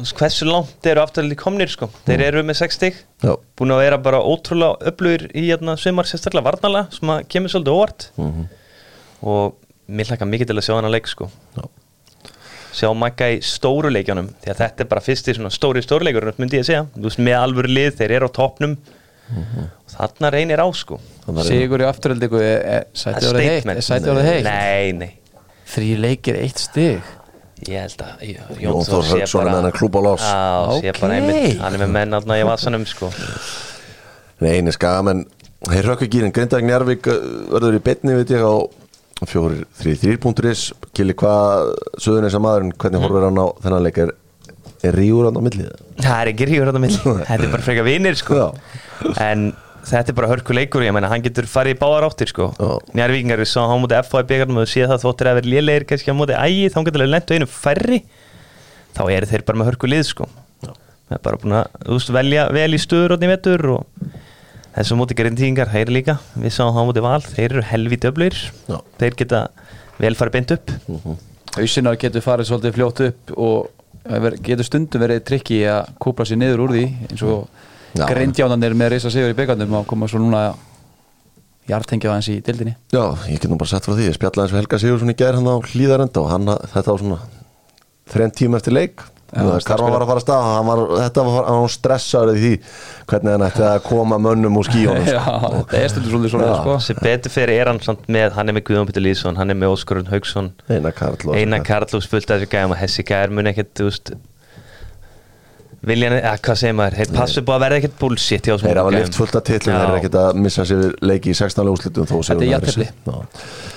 [0.07, 1.89] Hversu langt eru afturlík komnir sko?
[2.07, 3.01] Þeir eru með 6 stig.
[3.25, 7.53] Já, Búin að vera bara ótrúlega öflugur í hérna, sumar sérstaklega varnala sem að kemur
[7.53, 8.07] svolítið óvart.
[9.27, 11.31] Og mér hlaka mikið til að sjá hana leik sko.
[11.57, 11.67] Já.
[12.79, 16.61] sjá Magga í stóru leikjónum því að þetta er bara fyrsti svona stóri stórleikur myndi
[16.61, 18.79] ég að segja, þú veist með alvöru lið þeir eru á toppnum.
[19.29, 21.01] Og þarna reynir á sko.
[21.29, 21.89] Að Sigur í
[22.97, 24.47] sæti orðið heitt, er sæti orðið heitt.
[24.47, 27.18] Nei, nei, þrý leikir, eitt stig
[27.67, 28.23] ég held að
[28.63, 32.87] Jón Þór sé bara á sé bara einmitt, hann er með menn aðna í vasanum
[32.89, 33.11] sko.
[34.39, 35.25] Nei, eini Skagamenn.
[35.67, 37.17] Þeir rökku gýrin, Grindhaugni Arvík uh,
[37.51, 38.55] verður í betni við ég á
[39.27, 43.99] fjórir, þrý, þrýr.is Kili hvað söðun þess að maðurinn hvernig horfir hann á þennan leik?
[44.05, 44.13] Er,
[44.87, 46.93] er ríur hann á millið Það er ekki ríður þetta mill
[47.33, 48.45] Þetta er bara frekar vinir sko.
[49.19, 49.49] En
[49.87, 52.51] þetta er bara hörku leikur Ég meina hann getur farið í báðar áttir sko.
[52.59, 52.71] Já.
[52.99, 55.53] Njárvíkingar við sáum á móti FH í byggarnum og þú séð það þóttir að vera
[55.55, 58.01] lélegir kannski á móti ægi þá getur lengt einu færri.
[58.99, 60.29] Þá eru þeir bara með hörku lið sko.
[61.09, 64.09] Það er bara búin að þú veist, velja vel í stöður og vetur og
[64.77, 66.19] þessum móti grindíkingar, þeir líka.
[66.37, 68.37] Við sáum á móti val, þeir eru helvít öflur
[68.69, 68.77] Já.
[69.01, 69.41] þeir geta
[69.99, 70.75] vel farið beint upp.
[71.57, 73.71] Hausinar getur farið svolítið fljótt upp og
[74.05, 77.49] ver- getur stundum verið trikki að kúpla sér niður úr því eins og.
[77.97, 80.43] Grindjánanir með reysa sigur í byggandum og koma svo núna
[81.69, 84.55] hjartengja aðeins í dildinni Já, ég get nú bara sett frá því, ég spjallaði eins
[84.57, 87.21] við Helga Sigursson í gær hann á hlýðarenda og hann, þetta var svona
[88.09, 89.03] þrenn tíma eftir leik.
[89.29, 92.53] Karma var að fara að stað hann var, þetta var hann var stressaður í því
[93.11, 95.51] hvernig hann ætti að koma mönnum úr skíunum Já, sko.
[95.69, 96.77] þetta er stundum svolítið svona sko.
[96.87, 99.59] sem betur fyrir er hann samt með hann er með Guðjón Pétur Lýðsson, hann er
[99.61, 103.37] með Óskarun Haugsson Einar Karl og- Einar Karlús fullt af þessu gæðum og þessi gæðar
[103.37, 104.15] mun ekkert, þú veist
[105.87, 106.97] viljan, eða hvað segir maður?
[106.99, 109.75] Þeir passu búið að verða ekkert bullshit hjá þessum Þeir hafa lift fullt af titlum,
[109.79, 112.91] þeir eru ekkert að missa sér leiki í 16 úrslitum þó Þetta er.
[113.07, 113.15] Já.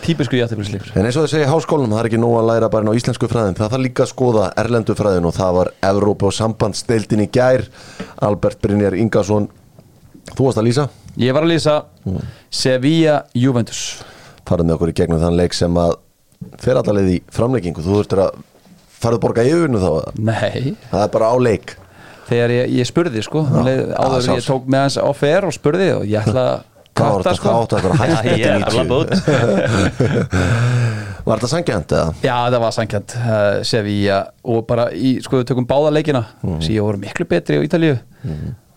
[0.02, 2.70] típisku jættiflisleikur En eins og þau segja í háskólanum, það er ekki nóg að læra
[2.74, 5.72] bara inn á íslensku fræðin, það þarf líka að skoða erlendu fræðin og það var
[5.92, 7.68] Evrópa og sambandsdeildin í gær.
[8.26, 9.50] Albert Brynjar Ingarsson
[10.32, 10.84] Þú varst að lýsa,
[11.20, 11.74] Ég var að lýsa.
[12.54, 13.82] Sevilla Juventus.
[14.48, 15.96] Farað með okkur í gegnum þann leik sem að
[16.62, 18.38] fer allaveg í framleikingu, þú þurftir að
[19.02, 19.90] farað borga yfirnu þá,
[20.22, 21.76] Nei, það er bara á leik
[22.32, 25.10] þegar ég, ég spurði sko um leið, Já, áður sjálfs- ég tók með hans á
[25.22, 26.68] fer og spurði og ég ætla að
[27.22, 27.34] þetta?
[27.38, 27.48] sko.
[27.48, 28.92] Hvað áttu þetta að Já, hætta ég er 90?
[28.98, 29.10] út.
[31.22, 32.14] Var þetta sangjant eða?
[32.26, 34.18] Já, það var sankjant uh, Sevilla
[34.50, 36.24] og bara í, sko, við tökum báða leikina.
[36.42, 36.60] Mm.
[36.66, 37.96] sem ég voru miklu betri á Ítalíu.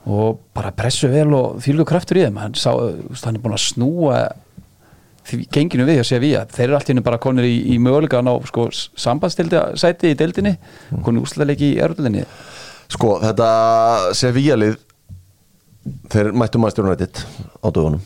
[0.05, 2.37] Og bara pressu vel og fylgur kraftur í þeim.
[2.43, 4.19] Hann, sá, veist, hann er búin að snúa
[5.55, 6.43] genginu við hjá Sevilla.
[6.53, 8.67] Þeir eru allt í henni bara konir í, í mögulegan á sko,
[9.01, 10.59] sambandstildi sæti í deildinni.
[11.07, 12.27] Konir úrslutaleiki í erðulinni
[12.95, 13.49] Sko, þetta
[14.17, 14.77] Sevilla-lið
[16.13, 17.23] þeir mættu maður United
[17.61, 18.03] á dögunum.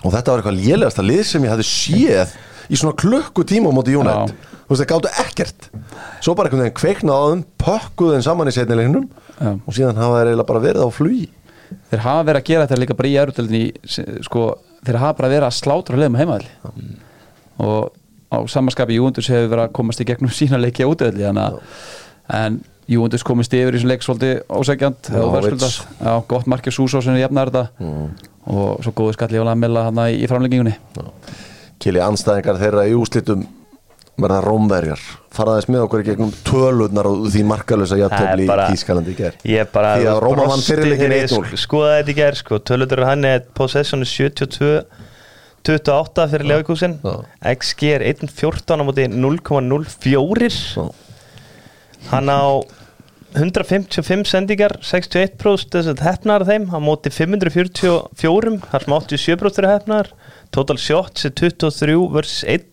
[0.00, 2.34] Og þetta var eitthvað lélegasta lið sem ég hafði séð
[2.70, 4.00] í svona klukkutíma á móti Já.
[4.00, 5.68] þú veist, þeir gáttu ekkert.
[6.22, 9.06] Svo bara einhvern veginn pökkuðu þeim saman í setnileginum
[9.40, 9.52] Já.
[9.58, 11.28] og síðan hafa þeir eiginlega bara verið á flugi.
[11.90, 13.62] Þeir hafa verið að gera þetta líka bara í erðulinni
[14.26, 14.44] sko,
[14.86, 16.50] þeir hafa bara verið að slátra leðum heimaðli
[17.60, 17.92] og
[18.30, 22.60] á samanskapi Júundus hefur verið að komast í gegnum sína leiki á útöðli en
[22.90, 27.50] Júundus komist yfir í þessum leik svolítið ósækjant Já, gott markið Súsó sem er jafnar
[27.52, 27.86] þetta.
[28.50, 30.74] Og svo góðu skalli og lamela hann í framleggingunni
[31.80, 33.46] Kili anstæðingar þeirra í úslitum
[34.20, 35.00] verða rómverjar.
[35.32, 39.70] Faraðis með okkur í gegnum tölurnar og því markalösa játtöfli í Kískalandi í ger Ég
[39.72, 41.46] bara Því að Róma vann fyrirleikin þegar ég 1-0.
[41.46, 42.58] sk- skoðaði þetta í gær sko.
[42.68, 44.82] Tölutur hann er possession 72
[45.64, 47.14] 28 fyrir Leifakúsin Já.
[47.54, 50.90] XG er 1.14 á móti 0.04 Svo.
[52.10, 52.42] Hann á
[53.36, 60.10] 155 sendingar 61% þess að hefnar þeim á móti 544 þar sem 87% eru hefnar
[60.50, 62.66] Total shots er 23 versus 1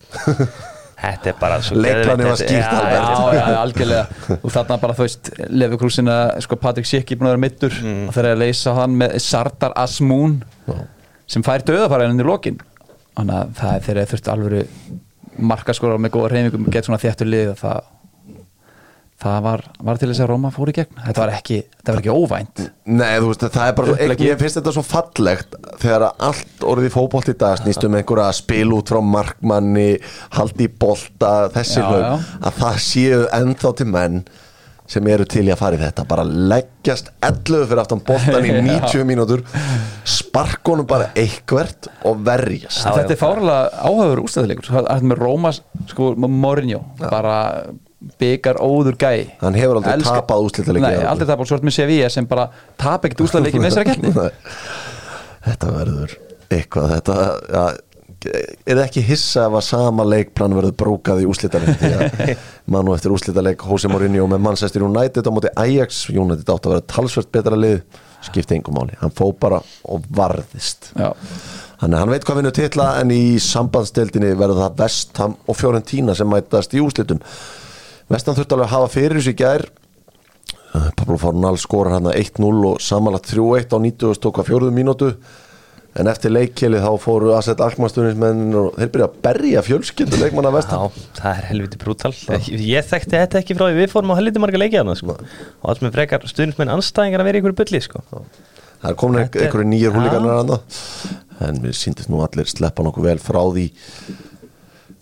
[0.98, 2.24] Þetta er bara svo geðveikt.
[2.26, 2.96] var skýrt Já, alveg.
[2.98, 4.06] já, Já, algjörlega.
[4.44, 7.76] Og þarna bara þú veist Lefi Krúsin að sko Patrik Sikki búin að vera mittur
[7.78, 10.40] og þeir eru að leysa hann með Sardar Asmún
[11.30, 12.58] sem fær döðafæraðin í lokin.
[13.14, 14.64] Þannig að það er þeir eru þurft alvöru
[15.52, 17.94] markaskóra með góða reyningum gett svona þéttur lið og það
[19.18, 20.98] það var, var til þess að Róma fór í gegn?
[21.08, 22.64] Þetta var ekki, þetta var ekki óvænt.
[22.86, 24.28] Nei, þú veist, það er bara Uppleggið.
[24.30, 27.98] ég finnst þetta svo fallegt þegar að allt orðið í fótbolt í dag snýst um
[27.98, 29.88] einhverja spil út frá markmanni
[30.38, 32.36] haldi í bolta, þessi Já, hlöf já.
[32.52, 34.20] að það séu ennþá til menn
[34.88, 36.06] sem eru til í að fara í þetta.
[36.08, 39.42] Bara leggjast 11 fyrir aftan boltan í 90 mínútur
[40.08, 42.86] sparkonum bara eitthvert og verjast.
[42.86, 45.52] Þetta er fárlega áhauður ústæðilegur það er með Róma,
[45.92, 46.84] sko, Mourinho.
[47.02, 47.36] Bara
[48.22, 49.28] byggar óður gæi.
[49.42, 52.48] Hann hefur aldrei Elska- tapað úrslitaleiki Nei, aldrei tapað svort með Sevilla sem bara
[52.80, 54.14] tap ekkert ústæðileiki með þessari keppni
[55.48, 56.16] þetta verður
[56.54, 57.18] eitthvað þetta,
[57.52, 57.66] ja,
[58.68, 62.32] er ekki hissa að sama leikplan verður brókað í úslitaleg því að
[62.74, 66.06] mann og eftir úslitaleg Jose Mourinho með Manchester United á móti Ajax.
[66.10, 67.82] United átt að vera talsvert betra lið
[68.28, 70.90] skipti engum máli, hann fó bara og varðist.
[70.98, 71.12] Já,
[71.78, 76.16] Þannig að hann veit hvað vinnur titla en í sambandsdeildinni verður það Vestham og Fiorentina
[76.18, 77.20] sem mætast í úslitum
[78.12, 79.66] Vestham þurfti alveg að hafa fyrir þessu í gær.
[80.76, 85.12] Uh, Pablo Fornal skorar hann 1-0 og samanlagt 3-1 á 90 tók að fjóruðu mínútu.
[85.98, 90.52] En eftir leikkeli þá fóru að setja alkmaðstunnismenn og þeir byrja að berja fjölskyldu leikmanna
[90.54, 92.12] Vestham Já, það er helviti brútal.
[92.14, 95.16] Ég, ég þekkti þetta ekki frá því við fórum á helviti marga leikið hana sko.
[95.18, 98.04] og alls með frekar stuðnismenn anstæðingar að vera í einhverju bulli sko.
[98.84, 99.96] Það er komin Þetta er- einhverju nýjir Já.
[99.98, 103.66] húlíkanar hann en við síndist nú allir sleppa nokkuð vel frá því.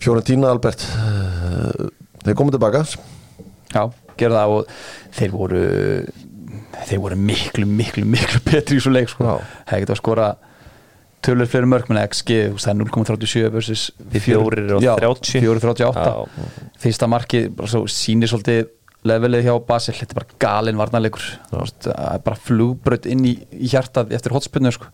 [0.00, 0.80] Fiorentina Albert.
[0.96, 1.90] Uh,
[2.26, 3.82] þeir komið tilbaka já,
[4.20, 4.74] gerða það og
[5.18, 5.62] þeir voru
[6.86, 9.24] þeir voru miklu, miklu, miklu betri í svo leik sko.
[9.26, 9.62] Já.
[9.70, 10.28] hefði getað að skora
[11.26, 13.84] tölur fleiri mörg með XG, það er 0,37 versus
[14.22, 15.40] Fjórir og Já, 30.
[15.42, 16.48] 4,38 Já.
[16.84, 18.68] fyrsta marki bara svo sýnir svolítið
[19.06, 23.26] levelið hjá Basel, þetta er bara galinn varnarleikur Þú veist, það er bara flugbrödd inn
[23.26, 24.88] í, í hjartað eftir hotspunnu sko.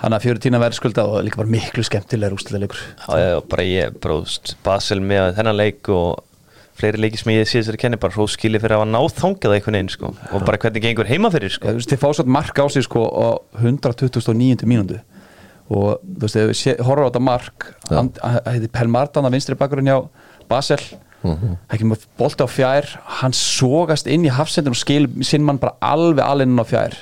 [0.00, 3.68] hann að fjöru tína verður skuldað og líka bara miklu skemmtilegur úsliðleikur Já, já, bara
[3.68, 6.24] ég, bróðst Basel með þennan leik og
[6.80, 9.78] fleiri leiki sem ég sé þessari kenni bara hróskili fyrir að hafa náð þangað einhvern
[9.78, 10.12] veginn sko.
[10.32, 11.76] og bara hvernig gengur heima fyrir sko.
[11.76, 13.28] þið fá svo mark á sig sko á
[13.60, 14.66] 129.
[14.66, 15.00] mínúndu
[15.70, 18.10] og þú veist, ef við horfum á þetta mark hann
[18.48, 20.00] heiti Pelmardan að vinstri bakkurinn hjá
[20.50, 20.80] Basel.
[21.70, 22.86] Ekki með bolti á fjær.
[23.20, 26.96] Hann sogast inn í hafsendin og skil sinn mann bara alveg alinn á fjær.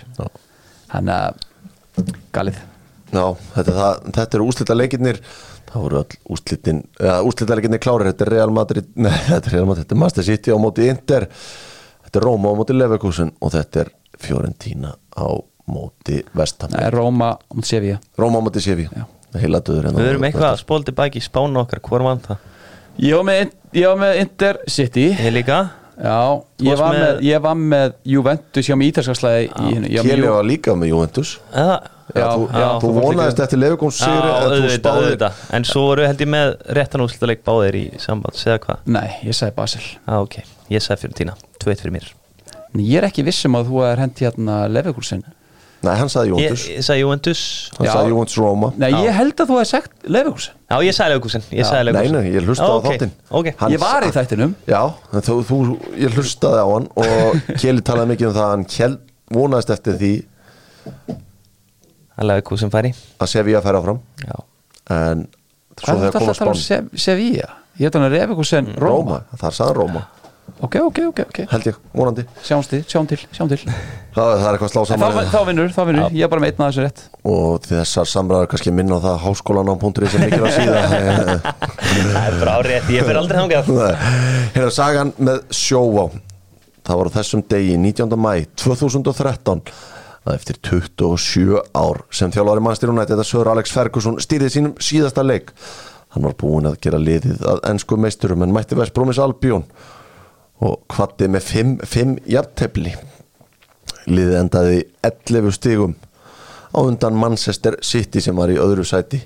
[0.93, 1.39] Hann að
[2.35, 2.59] galið.
[3.09, 3.25] Já,
[3.55, 5.21] þetta, er það, þetta eru úslita leikirnir
[5.73, 9.57] það voru all úslitin ja, úslita leikirnir klárir, þetta er Real Madrid nei, þetta er
[9.59, 11.29] Real Madrid, þetta er Master City á móti Inter,
[12.07, 15.29] þetta er Roma á móti Leverkusen og þetta er Fiorentina á
[15.69, 17.99] móti Vestham það er Róma um Sevilla.
[18.19, 19.05] Roma á móti Sevi, Já.
[19.39, 22.47] heila döður Við erum eitthvað að spóla tilbaki í spánu okkar, hvor vann það?
[22.99, 25.05] ég var með, ég var með Inter City.
[25.13, 25.59] Ég líka.
[25.99, 26.17] Já,
[26.63, 30.75] ég var með, með- ég var með Juventus ég var með Kjeli Ju- var líka
[30.79, 31.33] með Juventus.
[31.53, 31.77] Eða,
[32.15, 35.41] Já, þú, já, þú vonaðist líka- eftir Leverkusen Já, sigri en þú auðvitað, spáðir auðvitað.
[35.59, 38.79] En svo voru held ég með réttan úrslutaleik báðir í samband Segða hvað?
[38.87, 39.83] nei, ég sagði Basel.
[39.83, 40.37] Já, ok,
[40.71, 42.07] ég sagði fyrir tína 2-1 fyrir mér.
[42.75, 45.25] En ég er ekki vissum að þú er hendi hérna Leifekursin
[45.79, 46.63] Nei, hann sagði Ég, Juventus.
[46.69, 47.41] ég sagði Juventus.
[47.79, 47.93] Hann Já.
[47.95, 48.73] sagði Juventus Roma.
[48.77, 52.33] Nei, ég held að þú hef sagt Leifekursin Já, ég sagði Ég sagði Nei, nei,
[52.35, 53.13] ég hlustaði á þáttinn.
[53.31, 54.55] Ok, Hann Ég var í þættinum.
[54.67, 54.81] Já,
[55.13, 55.59] þú, þú,
[56.03, 58.99] ég hlustaði á hann og Kjeli talaði mikið um það að hann Kjell
[59.31, 60.13] vonaðist eftir því
[62.19, 62.93] að Leifkusin færi.
[63.23, 64.03] Að Sevilla færa áfram.
[64.27, 64.37] Já.
[64.99, 65.27] En
[65.79, 67.51] svo Hvað er þetta alltaf að tala um Sevilla?
[67.79, 70.07] Ég heit hann að Leifekursin Róma Róma, þar sagði hann Róma
[70.65, 71.39] Ok, ok, ok, ok.
[71.53, 72.23] Held ég, vonandi.
[72.43, 73.59] Sjáum til, sjáum til.
[74.17, 75.13] Það, það er eitthvað slá En saman.
[75.15, 77.03] þá, þá vinnur, þá vinnur, ég er bara með einn að þessu rétt.
[77.31, 80.81] Og þessar samræður kannski minna á það háskólan á punktur sem mikil að síða.
[81.69, 83.71] Það er bara árið Ég fyrir aldrei þangað.
[84.57, 86.09] Hérna sagan með sjóvá.
[86.89, 88.19] Það var á þessum degi 19.
[88.19, 89.63] mæ 2013
[90.29, 95.25] að eftir 27 ár sem þjálfari mannstir United þetta Sör Alex Ferguson stýrið sínum síðasta
[95.25, 95.53] leik.
[96.15, 99.67] Hann var búinn að gera liðið að ennsku meisturum en mætti Vestbrómis Albjón
[100.65, 102.95] og kvatti með 5 jafntefli
[104.09, 105.97] liðið endaði 11 stigum
[106.73, 109.21] á undan Manchester City sem var í öðru sæti.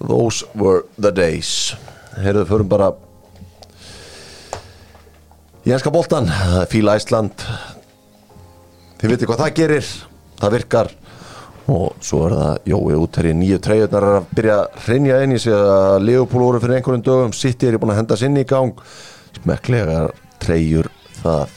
[0.00, 1.72] Those were the days.
[2.18, 2.92] Heyrðu, förum bara
[5.64, 6.26] í enska boltan
[6.68, 7.44] Fíla Æsland
[9.00, 9.92] þið veitir hvað það gerir
[10.42, 10.92] það virkar.
[11.72, 15.54] Og svo er það útherri nýju treyjurnar er að byrja að hreinja inn í sig
[15.54, 17.34] að Leopold voru fyrir einhverjum dögum.
[17.38, 18.74] City er búin að henda sinni í gang.
[19.38, 20.00] Smekklega
[20.42, 20.90] treyjur
[21.22, 21.54] það.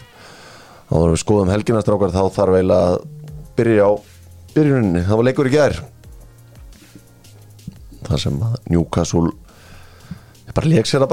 [0.85, 2.99] Þá erum við skoðum helginastrákar þá þarf eiginlega að
[3.57, 3.91] byrja á
[4.55, 5.79] byrjuninni, það var leikur í gær.
[8.05, 9.33] Þar sem að Newcastle
[10.55, 11.11] bara leik sér að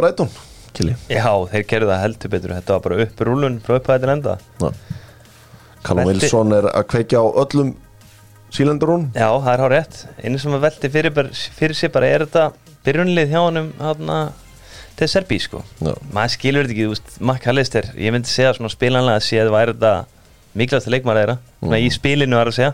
[0.72, 2.54] Kili Já, þeir gerðu það heldur betur.
[2.56, 4.36] Þetta var bara upp rúlun frá upphæðin enda
[5.82, 7.72] Callum Wilson er að kveikja á öllum
[8.52, 9.98] sílendurún Já, það er hár rétt.
[10.22, 12.44] Einu sem að velti fyrir, fyrir sér bara er þetta
[12.86, 13.40] byrjunlið hjá
[13.80, 14.20] hana,
[14.98, 15.62] til Serbi sko.
[15.80, 15.94] Já.
[16.12, 19.40] maður skilur þetta ekki, þú veist, Mac Allister ég myndi segja svona spilanlega að sé
[19.40, 19.92] að það væri þetta
[20.60, 21.36] mikilvægt leikmar þeirra.
[21.62, 22.72] Svona í spilinu er að segja.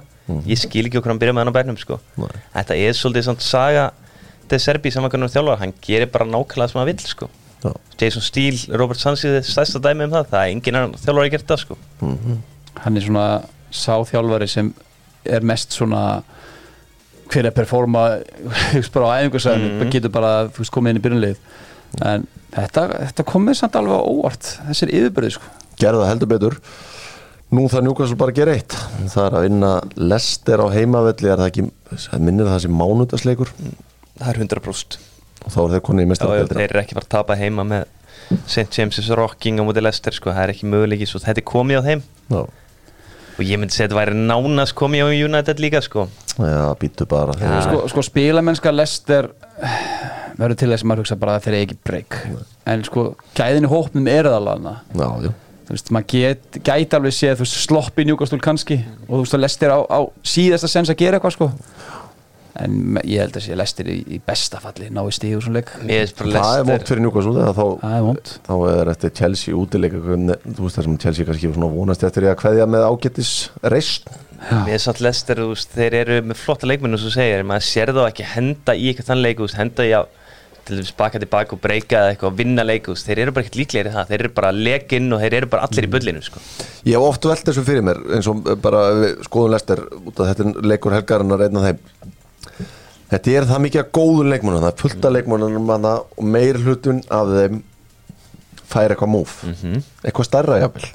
[0.51, 2.01] Ég skil ekki okkur hann byrja með hann á bænum sko.
[2.19, 2.33] Nei.
[2.59, 3.87] þetta er svolítið samt saga
[4.51, 7.31] til Serbi saman hvernig þjálfar, hann gerir bara nákvæmlega sem hann vill sko.
[7.63, 7.73] Já.
[8.03, 10.29] Jason Steele, Robert Sanchez, stærsta dæmi um það.
[10.35, 11.79] Það er enginn annar þjálfar að gera það sko
[12.85, 13.27] Hann er svona
[13.75, 14.73] sáþjálfari sem
[15.29, 16.23] er mest svona
[17.29, 18.03] hver er performa
[18.73, 19.91] þú veist, bara á æfingarsæðinu, Mhm.
[19.93, 21.41] getur bara þú veist, komið inn í byrjunlið.
[22.05, 25.51] En þetta, þetta komið samt alveg á óvart þessir yfirbyrði sko.
[25.81, 26.57] Gerða það heldur betur.
[27.53, 28.75] Nú þarf Newcastle bara að gera eitt.
[29.09, 31.63] Það er að vinna Lester á heimavelli er það ekki,
[32.05, 33.53] það minnir það sem mánudagsleikur?
[34.19, 34.99] Það er 100%
[35.47, 37.85] og þá er þeir konið í mestarabildina þeir eru ekki fara að tapa heima með
[38.51, 38.67] St.
[38.75, 41.83] James's Rocking á móti Leicester sko, það er ekki möguleiki, svo þetta er komið á
[41.87, 42.03] þeim.
[42.35, 42.43] Já,
[43.39, 46.09] og ég myndi segja að þetta væri nánast komið á United líka sko.
[46.39, 47.59] Já býtu bara Já.
[47.67, 49.31] sko, sko spilamennska Lester
[50.39, 52.19] verður til þess að maður hugsa bara að þeir eru ekki breyk
[52.69, 53.05] en sko
[53.39, 55.33] gæðinu hópnum eru það alveg já, já,
[55.69, 58.79] þú veist, maður get, gæti alveg séð þú veist, slopp í njúkastúl kannski.
[59.09, 61.51] Og þú veist að Lester á, á síðasta sens að gera eitthvað sko
[62.65, 65.75] en ég held að sé Lester í, í besta falli ná í stíðu svona leik.
[65.79, 70.89] Það er Leicester fyrir Newcastle þegar þá, þá er eftir Chelsea útileika þú veist það
[70.89, 73.35] sem Chelsea kannski svona vonast eftir að kveðja með ágættis
[73.67, 77.41] reist Mér er samt Leicester, þú veist, þeir eru með flotta leikmennu sem þú segir,
[77.47, 80.13] maður sér þá ekki henda í eitthvað þann leik, þú veist, henda í að
[80.69, 83.35] til dæmis baka tilbaka og breyka eða eitthvað og vinna leik, þú veist, þeir eru
[83.35, 85.91] bara ekkert líklegir í það þeir eru bara lekinn og þeir eru bara allir í
[85.95, 86.43] bullinu sko.
[86.85, 88.83] Ég hef oft velt þessu fyrir mér eins og bara
[89.27, 92.15] skoðum Lester út af þetta er leikur helgarinnar einn af þeim
[93.09, 96.99] Þetta er það mikið að góðun leikmannum það er fullt af það og meir hlutun
[97.09, 97.61] af þeim
[98.69, 99.37] fær eitthvað múf.
[100.05, 100.91] Eitthvað stærra jafnvel.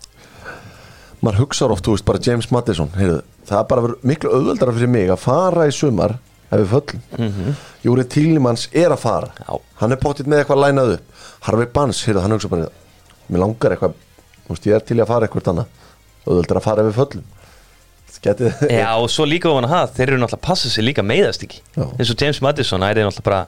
[1.24, 4.76] Maður hugsaður oft, þú veist, bara James Madison heyrðu, það er bara verið miklu auðveldara
[4.76, 6.18] fyrir mig að fara í sumar
[6.54, 7.54] ef við föllum.
[7.84, 9.32] Júri Tílimans er að fara.
[9.40, 9.54] Já.
[9.82, 11.22] hann er pottitt með eitthvað lænað upp.
[11.48, 12.68] Harvey Bans, heyrðu, hann hugsa bara
[13.32, 13.96] mér langar eitthvað,
[14.44, 15.80] þú veist, ég er til að fara eitthvað annað.
[16.28, 17.32] Auðveldara að fara ef við föllum
[18.24, 21.04] Geti, Já, og svo líka ofan að það, þeir eru náttúrulega að passa sig líka
[21.04, 23.42] meiðast ekki eins og James Madison, er náttúrulega bara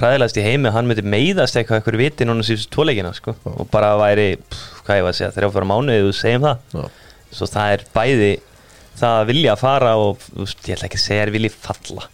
[0.00, 3.34] hræðilegast í heimi, hann myndi meiðast eitthvað eitthvað viti núna síðustu tvoleikina sko.
[3.44, 6.46] og bara væri, pff, hvað ég var að segja, þeirra að fara mánuðið og segjum
[6.46, 6.86] það Já.
[7.40, 8.30] svo það er bæði
[9.00, 12.06] það að vilja að fara og ég ætla ekki að segja að vilja falla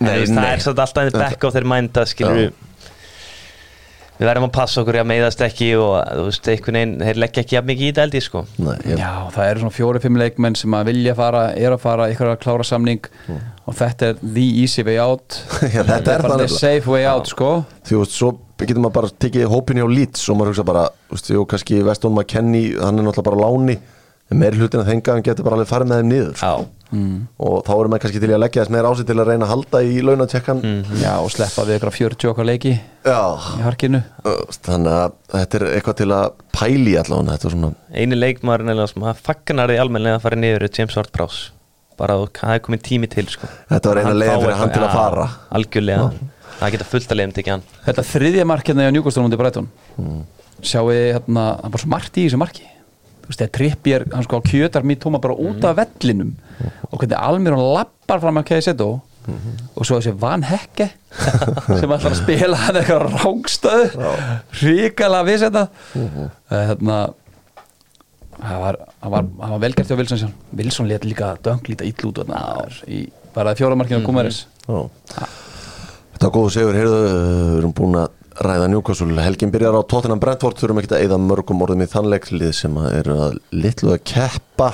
[0.00, 0.50] en Nei, þú veist, það nei.
[0.52, 2.50] er svolítið alltaf einn back á þeir mænda skilur Já.
[4.20, 7.20] Við verðum að passa okkur í að meiðast ekki og þú veist, einhvern veginn, þeir
[7.22, 8.42] leggja ekki jafn mikið í þetta held ég sko.
[8.60, 12.08] Nei, ég, Já, það eru svona fjóri-fimm leikmenn sem að vilja fara, er að fara,
[12.12, 13.08] ykkur að klára samning
[13.64, 15.40] og þetta er the easy way out.
[15.74, 17.54] Já, þetta er bara það the safe way out sko.
[17.88, 21.16] Þú veist, svo getur maður bara tekið hópin hjá Leeds og maður hugsa bara, þú
[21.16, 23.78] veist, jú, kannski Veston McKennie, hann er náttúrulega bara á láni.
[24.30, 26.50] En meir hlutin að þenga hann getur bara alveg farið með þeim niður Já,
[26.90, 27.18] mm.
[27.46, 29.46] og þá erum við kannski til að leggja þess meira á sig til að reyna
[29.46, 30.64] að halda í launatjekkan.
[31.00, 33.22] Já, og sleppa við ykkur 40 okkar leiki Já,
[33.56, 34.02] í harkinu.
[34.58, 38.90] Þannig að þetta er eitthvað til að pæli allavega, þetta er svona eini leikmaður eða
[38.90, 41.56] sem fagnar því almennilega að fara niður er James Ward-Prowse
[42.00, 43.48] bara að það er komin tími til sko.
[43.68, 45.26] Þetta var eina Hann leiðin fái fyrir hann til að fara.
[45.58, 46.10] algjörlega,
[46.60, 47.64] það geta fullt að leiðum tekið hann.
[47.86, 49.68] Þetta þriðja markina í Newcastle mútið Brighton.
[50.60, 52.68] Sjáu þið hérna, það var svo margt í þessu marki
[53.30, 56.34] veist, þegar Trippier, hann sko kjötar mér tóma bara út af vellinum.
[56.90, 58.90] Og hvernig Almirón lappar fram að KSETO
[59.30, 60.88] og svo þessi Van Hekke
[61.68, 64.06] sem ætlar að spila hann eitthvað rángstöðu
[64.62, 65.64] ríkala við þetta.
[66.50, 66.96] Hérna
[68.40, 68.78] það var,
[69.14, 70.32] var, var velgert hjá Wilson.
[70.56, 72.40] Wilson let líka döng líta ill út þarna
[72.88, 73.04] í
[73.34, 74.80] bara fjóramarkinu að koma þess Já.
[76.14, 78.08] Þetta var góðu segur, heyrðu, við erum búin að
[78.40, 82.52] ræða Newcastle, helgin byrjar á Tottenham Brentford, þurfum ekki að eyða mörgum orðum í þannleiklið
[82.56, 84.70] sem að eru að litlu að keppa.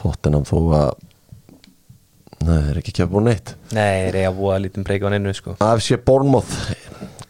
[0.00, 0.92] Tottenham þó að
[2.42, 3.52] Nei, það er ekki keppa búin neitt.
[3.70, 5.52] Nei, þeir eiga að búa lítið breyka á neinu sko.
[5.62, 6.56] AFC Bournemouth.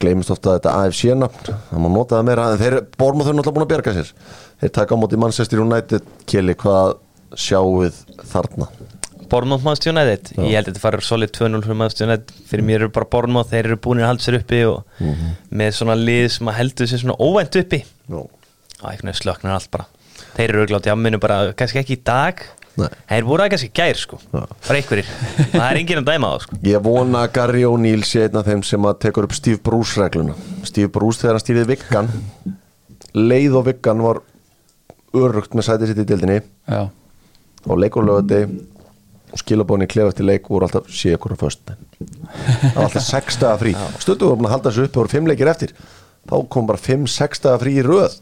[0.00, 3.58] Gleymist ofta þetta AFC nafn það má nota það meira, en þeir, Bournemouth er náttúrulega
[3.58, 4.14] búin að bjarga sér.
[4.62, 6.08] Þeir taka á móti Manchester United.
[6.32, 6.96] Kili, hvað
[7.36, 8.00] sjáuð
[8.32, 8.70] þarna?
[9.32, 10.30] Bournemouth Manchester United.
[10.36, 12.32] Ég held að þetta farið solid 2-0 fyrir Manchester United.
[12.50, 15.04] Fyrir mér eru bara Bournemouth, þeir eru búin að halda sér uppi og
[15.62, 17.82] með svona lið sem að heldur sér svona óvænt uppi.
[18.12, 18.28] Og
[18.82, 19.88] veginn slöknar allt bara.
[20.36, 22.44] Þeir eru örglátt í amminu bara, kannski ekki í dag.
[22.80, 22.88] Nei.
[23.10, 24.18] Þeir voru að kannski í gær sko.
[24.32, 25.08] Bara einhverjir,
[25.52, 26.58] það er enginn að dæma það sko.
[26.68, 30.00] Ég vona að Gary O'Neill sé einn af þeim sem að tekur upp Steve Bruce
[30.00, 30.36] regluna.
[30.64, 32.08] Steve Bruce þegar hann stýrið Viggan.
[33.12, 34.22] Leið og Viggan var
[35.12, 36.86] örugt með sætið sitt í dildinni Já,
[37.68, 38.46] og leikur lögati
[39.32, 43.38] og skilabóni klefa eftir leik voru alltaf sé ykkur á föstu það var alltaf sex
[43.40, 43.74] daga frí.
[44.02, 45.74] Stundu voru að halda þessu upp og voru fimm leikir eftir.
[46.28, 48.16] Þá kom bara fimm, sex daga frí í röð.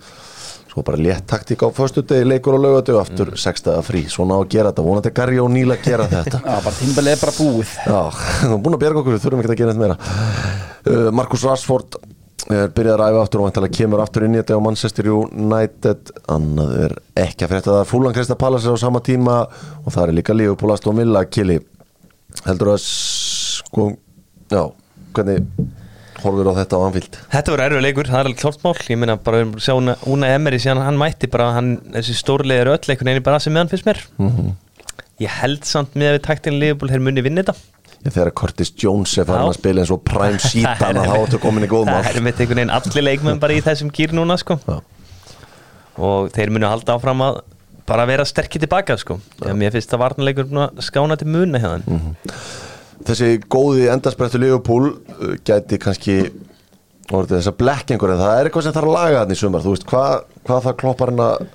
[0.71, 4.05] Svo bara létt taktík á föstu degi leikur á lögati og aftur sex daga frí.
[4.11, 6.43] Svona á að gera þetta, vonandi að Gary O'Neill að gera þetta.
[6.47, 7.75] Já bara tímbalið er bara búið.
[7.91, 8.01] Já,
[8.63, 9.99] búin að bjarga okkur, þurfum ekki að gera þetta meira.
[10.81, 11.99] Uh, Markus Rashford
[12.51, 16.12] er byrjað að ræfa aftur og væntalega kemur aftur inn í þetta á Manchester United.
[16.32, 16.95] Annað er
[17.26, 17.80] ekki að frétta það.
[17.84, 19.36] Er Fúlan Krista Pallas á sama tíma
[19.84, 21.59] og það er líka Leopold Aston Villa Kili.
[22.47, 23.91] Heldur að sko,
[24.55, 24.62] já,
[25.16, 25.45] hvernig
[26.20, 27.18] horfur á þetta á Anfield?
[27.32, 29.66] Þetta voru erfið leikur, það er alveg klart mál Ég meina bara við erum að
[29.66, 33.41] sjá Una- Emery síðan hann mætti bara, hann, þessi stórlega eru öll einhvern veginn bara
[33.43, 34.03] sem meðan fyrst mér.
[35.20, 37.57] Ég held samt með að við taktin Leopold þeir muni vinna þetta
[38.07, 41.67] þegar Curtis Jones er farin að spila eins og Prime Seatan að þá ertu komin
[41.67, 44.57] í góð Það er með einhvern veginn allir leikmenn bara í þessum gýr núna sko.
[46.01, 47.43] Og þeir munu halda áfram að
[47.91, 49.19] bara vera sterkir tilbaka sko.
[49.59, 52.15] Mér finnst það varnarleikur að skána til muna hjá þeim.
[53.09, 56.19] Þessi góði endarsprettu Leopold uh, gæti kannski
[57.11, 59.65] orðið þess að blekkingur en það er eitthvað sem þarf að laga þannig sumar.
[59.65, 61.47] Veist, hvað, hvað þarf kloppar hann að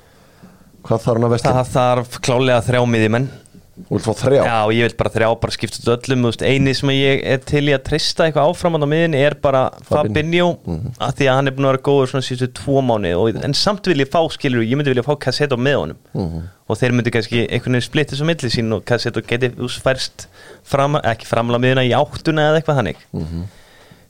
[0.86, 3.28] hvað þarf hann að vesti það þarf klálega þrjá miðjumenn
[3.76, 4.40] þú vilt fá þrjá?
[4.48, 7.74] Já, ég vil bara þrjá, bara skipta út öllum eini sem ég er til í
[7.76, 10.48] að trista eitthvað áfram á miðinni er bara Fabinho.
[10.96, 13.58] Af því að hann er búin að vera góður svona síðustu tvo mánu og, en
[13.58, 17.14] samt vil ég fá, skilur ég myndi vilja fá Cassetto með honum og þeir myndi
[17.14, 20.28] kannski einhvern veginn splitta svo milli sín og Cassetto geti þú veist, færst
[20.66, 23.04] fram, ekki framla miðina í áttuna eða eitthvað þannig.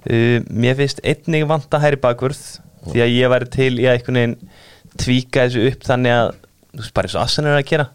[0.05, 2.43] Uh, Mér finnst einnig vanta hæri bakvörð
[2.85, 4.37] því að ég væri til í að
[4.95, 6.33] tvíka þessu upp þannig að
[6.95, 7.89] bara eins og Assan er að gera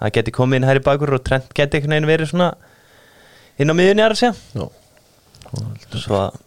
[0.00, 2.50] það geti komið inn hæri bakur og Trent geti einhvern veginn verið svona
[3.60, 4.68] inn á miðunni er að segja.
[5.94, 6.38] Svo að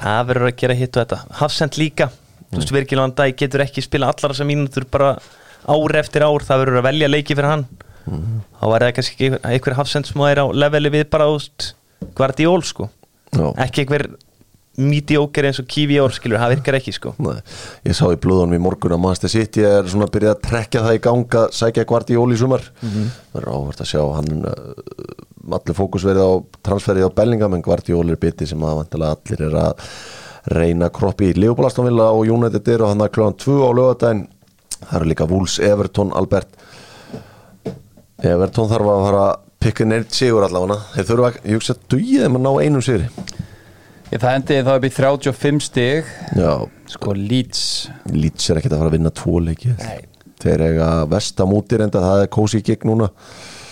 [0.00, 1.18] það verður að gera hitt og þetta.
[1.40, 2.10] Hafsend líka,
[2.50, 5.14] þú veist Virgil van Dijk getur ekki spila allar þessar mínútur bara
[5.64, 7.66] ár eftir ár, það verður að velja leiki fyrir hann.
[8.04, 11.70] Þá var það kannski einhver, Hafsend sem er á leveli við bara úst
[12.18, 12.90] Guardiol sko,
[13.32, 13.46] Já.
[13.64, 14.10] ekki einhver
[14.80, 17.12] mediocre eins og Kiwi ár skilur, það virkar ekki sko.
[17.22, 17.36] Nei.
[17.86, 20.82] ég sá í blöðunum í morgun að Manchester City er svona að byrja að trekja
[20.86, 22.66] það í ganga sækja Guardiol í sumar.
[22.82, 26.32] Það er áhvert að sjá hann uh, allir fókus verið á
[26.66, 29.88] transferið á Bellingham en Guardiol er biti sem að vantilega allir er að
[30.58, 31.38] reyna kroppi í.
[31.38, 34.26] Leopoldastonvilla og United er og hann að kljóðan 2 á lögadaginn
[34.84, 36.60] það eru líka Wolves, Everton, Albert.
[38.24, 40.82] Everton þarf að fara að pikka neitt sigur allavega.
[40.96, 43.08] Þeir þurfa að, ég hugsa að dugið þeim að ná einum sigri
[44.14, 46.10] Ég, það endi þá upp í 35 stig.
[46.38, 46.50] Já,
[46.94, 47.62] Sko Leeds.
[48.14, 49.72] Leeds er ekkert að fara að vinna tvo leiki.
[49.80, 50.04] Nei.
[50.44, 53.08] þeir eiga vestamútir enda það er kósi gigg núna.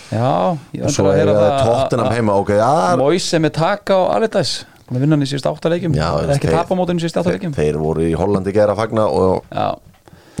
[0.09, 2.35] Já, ég og svo að eiga það tóttinam heima.
[2.41, 2.69] Ok, já,
[2.99, 4.65] Moise er taka á Allardyce.
[4.87, 5.95] Búin að vinna hann í síðust átta leikjum.
[5.95, 8.13] Já, Það er ekki þeir- tapa á mótinu í síðust átta þeir, þeir voru í
[8.19, 9.69] Hollandi gera fagna og Já,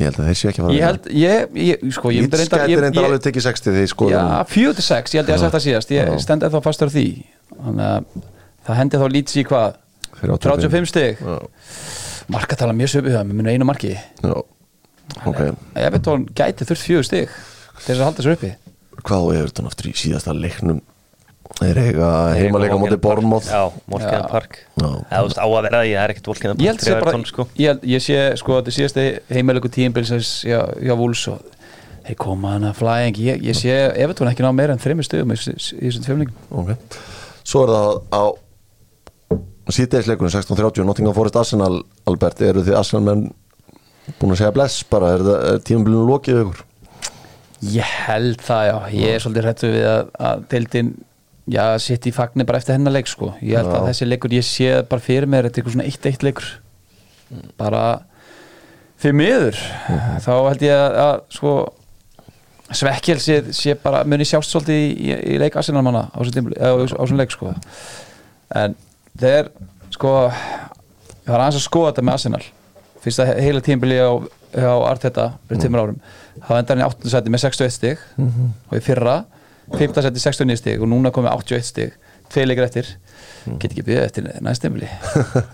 [0.01, 2.41] ég held að þeir sé ekki að fara ég held Ég, ég sko, ég myndi
[2.41, 5.45] reynda ég, reyndar ég, alveg tekið 60 því sko Já, 4-6, ég held ég að
[5.45, 5.93] setja síðast.
[5.95, 7.07] Ég stend eða fastur á því.
[7.53, 8.03] Þannig að
[8.67, 9.79] það hendi þá Leeds í hvað
[10.23, 11.21] 35 stig.
[11.23, 11.39] Já,
[12.31, 13.93] Marka tala mjög söpið það, með munu einu marki.
[14.23, 14.33] Já,
[15.27, 15.41] ok.
[15.75, 18.51] Evertón gæti þurft fjögur stig til þess að halda sér uppi.
[19.03, 20.79] Hvað og Everton aftur í síðasta leiknum?
[21.53, 24.29] Þeir eiga heimaleika móti Bormoth Já, Volkinan Já.
[24.31, 24.55] Park.
[24.79, 24.87] Já.
[24.87, 26.93] Já, þú veist, á að vera það, ég er ekkert Volkinan Ég held Park sé
[26.93, 27.45] bara, Everton, sko.
[27.59, 31.43] ég, held, ég sé sko þetta síðasti heimælegu tímbilsins hjá, hjá Wools og
[32.07, 35.37] þeir koma hana flæðing, ég, ég sé Evertón ekki ná meira en þreymur stöðum í,
[35.43, 36.97] þessum tveimlingum Ok.
[37.43, 38.23] Svo er það á
[39.71, 43.23] síðdeisleikunum 16.30 Nottingham Forest Arsenal Albert, eru þið Arsenal menn
[44.19, 44.83] búin að segja bless?
[44.91, 46.63] Bara, er, er tímabilinu lokið ykkur?
[47.71, 50.89] Ég held það já, ég er svolítið hrættu við að, að deildin,
[51.55, 53.85] já, sitt í fagnir bara eftir hennar leik sko, ég held að Já.
[53.91, 56.49] þessi leikur ég sé bara fyrir mér, þetta er eitthvað svona eitt eitt leikur.
[57.61, 57.83] Bara
[58.99, 59.61] því miður,
[60.25, 61.55] þá held ég að, að sko
[62.73, 67.53] svekkjelsið sé bara muni sjást svolítið í, í, í leik Arsenalmanna á þessum leik sko.
[68.59, 68.75] En
[69.19, 69.49] þeir
[69.93, 70.11] sko
[71.23, 72.43] ég var aðeins að skoða þetta með Arsenal
[73.03, 74.11] fyrst að heila tímbili á,
[74.57, 75.99] á Arteta fyrir tímur árum
[76.43, 77.11] þá endar hann í 8.
[77.13, 79.17] seti með 61 stig og í fyrra
[79.73, 80.01] 5.
[80.01, 81.93] seti 69 stig og núna komið 81 stig
[82.33, 82.89] tvei leikir eftir
[83.59, 84.89] get ekki byggðið eftir næst tímbili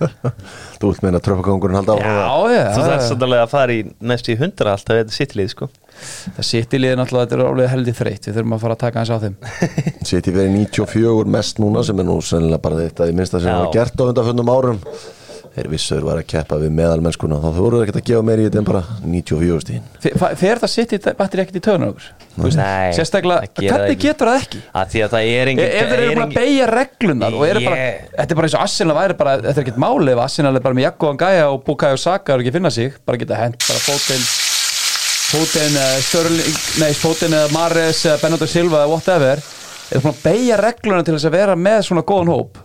[0.80, 2.54] Þú vilt meina tröfagangurinn halda áfram það?
[2.54, 3.80] já, Þú já, þarf svolítið að fara í
[4.12, 5.70] næstu í hundra alltaf við þetta sittlið sko.
[6.38, 8.84] það sitt í liðin alltaf þetta er alveg heldig þreytt við þurfum að fara að
[8.86, 9.36] taka hans á þeim
[10.12, 13.52] Sitt í verið 94 mest núna sem er nú sennilega bara þetta í minnsta sem
[13.52, 13.58] Já.
[13.64, 14.80] var gert á undanföndum árum
[15.56, 17.40] Þeir vissuður var að keppa við meðalmennskuna.
[17.42, 20.62] Þá þú voru ekkert að gefa meiri í þetta en bara 94 stíðin Fe- fer
[20.62, 24.38] það sitt í batteri ekkert í töðunar okkur Nei, sérstaklega, það það hvernig getur það
[24.44, 24.62] ekki?
[24.80, 27.64] Að því að það er engin ef þeir eru búin að beigja reglunar og eru
[27.66, 30.54] bara, þetta er bara eins og Arsenal væri bara, þetta er ekkert máli ef Arsenal
[30.56, 33.60] er bara með Jakko Angæja og Bukayo Saka og ekki finna sig, bara geta hent
[33.66, 34.24] bara fótinn
[35.30, 39.44] fótinn, eh, Störling, nei, fótinn eða Mares eða Bernardo Silva eða whatever.
[39.90, 42.58] Er búin að beigja reglunar til þess að vera með svona góðan hóp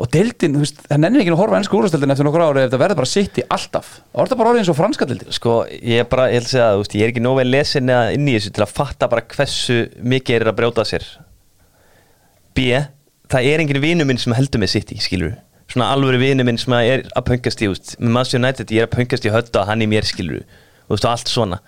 [0.00, 2.72] og deildin, þú veist, það nennir ekki að horfa ennsku úrvarsdeildin eftir nokkur ári ef
[2.72, 5.34] það verður bara sitt í alltaf er það bara orðið eins og franska deildin?
[5.36, 7.92] Sko, ég er bara, ég held að þú veist, ég er ekki nóg vel lesin
[7.92, 9.78] eða inn í þessu til að fatta bara hversu
[10.14, 11.04] mikið er að brjóta sér.
[12.56, 12.58] B,
[13.32, 15.36] það er engin vinu minn sem heldur með sitt í, skilur
[15.72, 18.88] svona alvöru vinu minn sem er að pöngast í, veist, með Manchester United, ég er
[18.90, 21.58] að pöngast í og hann í mér, skilur þú veist, og allt svona.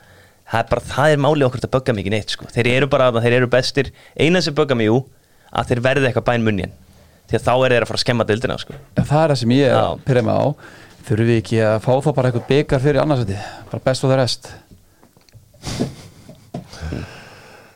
[0.45, 1.73] Það er bara, það er málið okkur að
[6.53, 6.75] bögga
[7.25, 8.75] bara, að því að þá er þeir að fara að skemma deildina, sko.
[8.95, 9.99] Það er það sem ég Já.
[10.05, 10.45] pyrja mig á.
[11.05, 13.39] Þurfum við ekki að fá þá bara eitthvað byggar fyrir annarsæti,
[13.71, 14.53] bara best for the rest.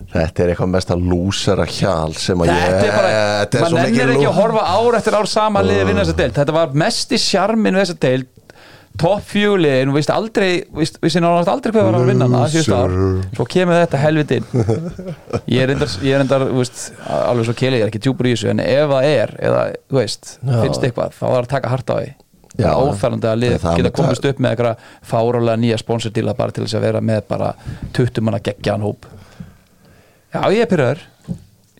[0.08, 3.10] Þetta er eitthvað mesta lúsera hjal sem að ég Þetta er bara,
[3.42, 6.04] Þetta er mann svo mikið ennir ekki að horfa ár eftir ár sama liði vinna
[6.04, 6.36] þessa deild.
[6.38, 8.30] Þetta var mesti sjarmin við þessa deild
[8.98, 12.94] topp fjöliðin, við veist aldrei veist náttúrulega aldrei hvað var að vinna hana síðustu ár,
[13.36, 14.46] svo kemur þetta helvitin
[15.54, 18.34] ég er endar, ég er endar veist, alveg svo keli, ég er ekki djúpur í
[18.34, 20.56] þessu en ef það er, eða þú veist Já.
[20.64, 22.08] finnst eitthvað, þá er að taka hart á því.
[22.58, 26.54] Það er óþærandi að lið Það geta komist upp með eitthvað fárálega nýja sponsordíla bara
[26.56, 27.52] til þess að vera með bara
[27.94, 29.06] 20 manna geggjaðan hóp.
[30.34, 31.04] Já, ég er pyrraður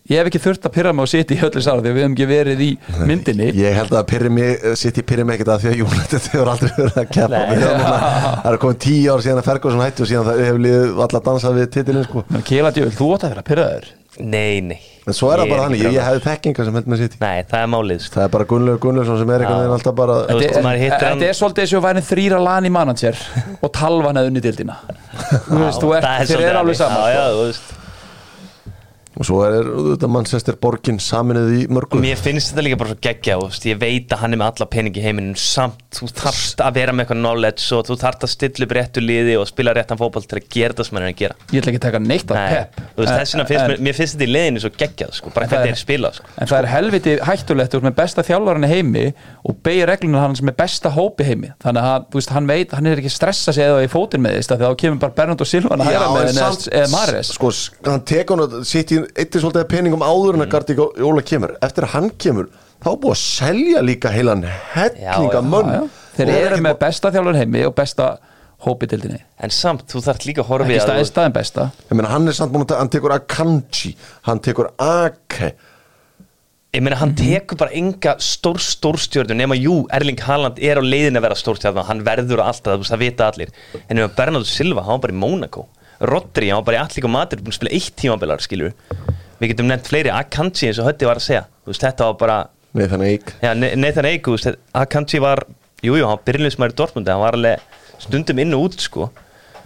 [0.09, 2.01] Ég hef ekki þurft að pyrra mig og sitja í öllu sára því að við
[2.01, 2.69] hefum ekki verið í
[3.05, 3.49] myndinni.
[3.59, 6.49] Ég held að pyrri mig, sitt í pyrri mig ekkert að því að United hefur
[6.55, 7.43] aldrei verið að keppa
[8.41, 11.21] Það er komið tíu ár síðan að Ferguson hætti og síðan það hefur liðið alla
[11.29, 12.25] dansað við titilin sko.
[12.49, 13.89] Kela djöful, þú átt að vera pyrraður
[14.19, 14.79] Nei, nei.
[15.07, 17.43] En svo er það bara þannig, ég, ég hefði þekkinga sem held með sitt Nei,
[17.47, 18.15] það er málið, sko.
[18.17, 21.63] Það er bara Gunnlaugur Gunnlaugsson sem er einhvern veginn alltaf bara Þetta er- er svolítið
[21.63, 23.21] eins og væri þrýra lani manager
[23.61, 27.23] og talvan eða unni dildina Þú veist, þú ert, Það er alveg saman Já, já,
[27.29, 27.37] sko.
[27.37, 27.77] þú veist
[29.19, 31.97] Og svo er þetta mannsestir borgin saminuð í mörgu.
[31.97, 34.39] Og mér finnst þetta líka bara svo geggja þú veist, Ég veit að hann er
[34.39, 37.97] með alla pening í heiminum Samt, þú þarft að vera með eitthvað knowledge Og þú
[37.99, 40.99] þarft að stilla upp réttu liði Og spila réttan fótboll til að gera það sem
[40.99, 41.35] hann er að gera.
[41.51, 42.79] Ég ætla ekki að taka neitt af Nei, pep.
[42.95, 45.33] þú veist, þess vegna finnst En- mér, mér finnst þetta í liðinu svo geggjað sko,
[45.35, 46.31] Bara hvernig er- er spilað sko.
[46.39, 49.05] En það er helviti hættulegt úr með besta þjálfarinn í heimi
[49.43, 51.51] og beigir regluna hans með besta hópi heimi.
[51.59, 54.23] Þannig að þú veist, hann veit, hann er ekki að stressa sig eða í fótinn
[54.23, 57.51] með að þá kemur bara Bernardo Silva að hæra með samt- eða- Mares Sko,
[57.89, 61.55] hann tekur hann sitt í eittir svolítið af peningum áður en að Gardi Jóla kemur.
[61.65, 62.49] Eftir að hann kemur,
[62.83, 64.43] þá búið að selja líka heilan
[64.73, 65.79] hellinga já.
[66.19, 68.09] Þeir eru með besta þjálfarinn heimi og besta
[68.65, 71.67] hópi dildinni En samt, þú þarft líka að horfa í ekki að staðið staðin besta.
[71.87, 73.93] Ég meina, hann er samt búin að hann tekur Akanji
[74.27, 75.53] Hann tekur Ake.
[76.75, 81.17] Ég meina, hann tekur bara enga stór stórstjörnu nema jú, Erling Haaland er á leiðin
[81.17, 83.53] að vera stórstjörnu hann verður og alltaf, þú veist, það vita allir.
[83.87, 85.65] En ef Bernardo Silva, hann var bara í Monaco
[85.99, 88.73] Rodri, hann var bara í Allík og Madrid búin að spila eitt tímabilar, skilur
[89.39, 91.45] við getum nefnt fleiri, Akanji eins og Hötti var að segja.
[91.63, 92.37] Þú veist, þetta var bara,
[92.75, 95.43] þannig eik já, Ne- Nathan Eik þú veist, Akanji var,
[95.83, 97.59] jú, jú, hann var byrjunleismæri Dortmundi, hann var alveg
[97.99, 99.09] stundum inn og út, sko.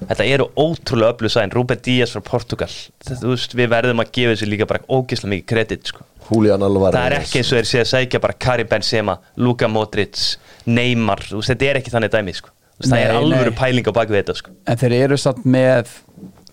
[0.04, 2.68] Þetta eru ótrúlega öflug sæn, Rúben Díaz frá Portugal.
[2.70, 6.04] Þetta, þú veist, við verðum að gefa þessu líka bara ógislega mikið kredit, sko.
[6.30, 6.98] Julian Alvarez.
[6.98, 11.22] Það er ekki eins og þeir sé að sækja bara Karim Benzema, Luka Modric, Neymar,
[11.30, 12.50] þetta er ekki þannig dæmi sko.
[12.84, 13.58] Það er Nei, alvöru nei.
[13.60, 14.52] pæling á baku þetta sko.
[14.68, 15.92] en þeir eru samt með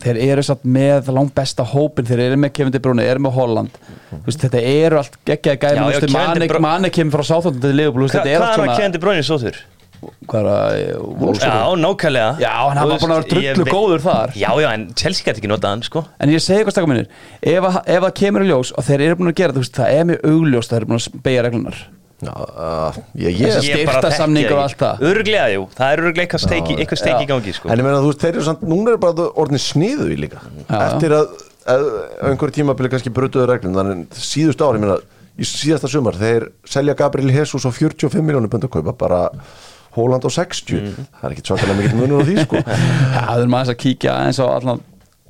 [0.05, 3.37] þeir eru satt með langt besta hópin, þeir eru með Kevin De Bruyne, eru með
[3.37, 3.77] Holland.
[4.27, 6.49] Veist, þetta eru allt geggjaði gæmi, Kevin De manni, Bruyne-
[6.97, 7.75] kemur frá Sáþóttum til
[8.17, 9.61] þetta er Hvað er að svona kendi brónir svo þurr?
[10.41, 12.29] er það, Wolfsburg Já, nákvæmlega.
[12.41, 14.31] Já, hann var veist, búinn að vera drullu góður þar.
[14.41, 16.05] Já, já, en Chelsea gæti ekki notað hann, sko.
[16.21, 17.09] En ég segi hvað stakka minnir
[17.43, 19.93] ef, að- ef það kemur í ljós og þeir eru búin að gera veist, það
[19.99, 21.83] er mjög augljóst að þeir eru búin að beigja reglunar
[22.21, 24.99] Já, uh, ég, ég, bara styrktarsamningar þekki og allt það.
[24.99, 25.11] ekki.
[25.11, 27.71] Örugglega, jú, það er öruglega eitthvað steiki, eitthvað steiki í gangi, sko.
[27.71, 30.43] En ég meina þú veist, þeir eru samt, núna er bara orðin sniðu í líka.
[30.67, 31.33] Já, eftir að,
[31.77, 31.87] að
[32.21, 34.99] á einhverju tímabili kannski brutuðu reglum þannig síðustu ári, ég meina,
[35.41, 39.23] í síðasta sumar þeir selja Gabriel Jesus á 45 miljónum pund að kaupa bara
[39.97, 42.61] Holland á 60, það er ekki svakalega mikið munur á því sko.
[43.17, 44.85] Það er maður að kíkja eins og allan,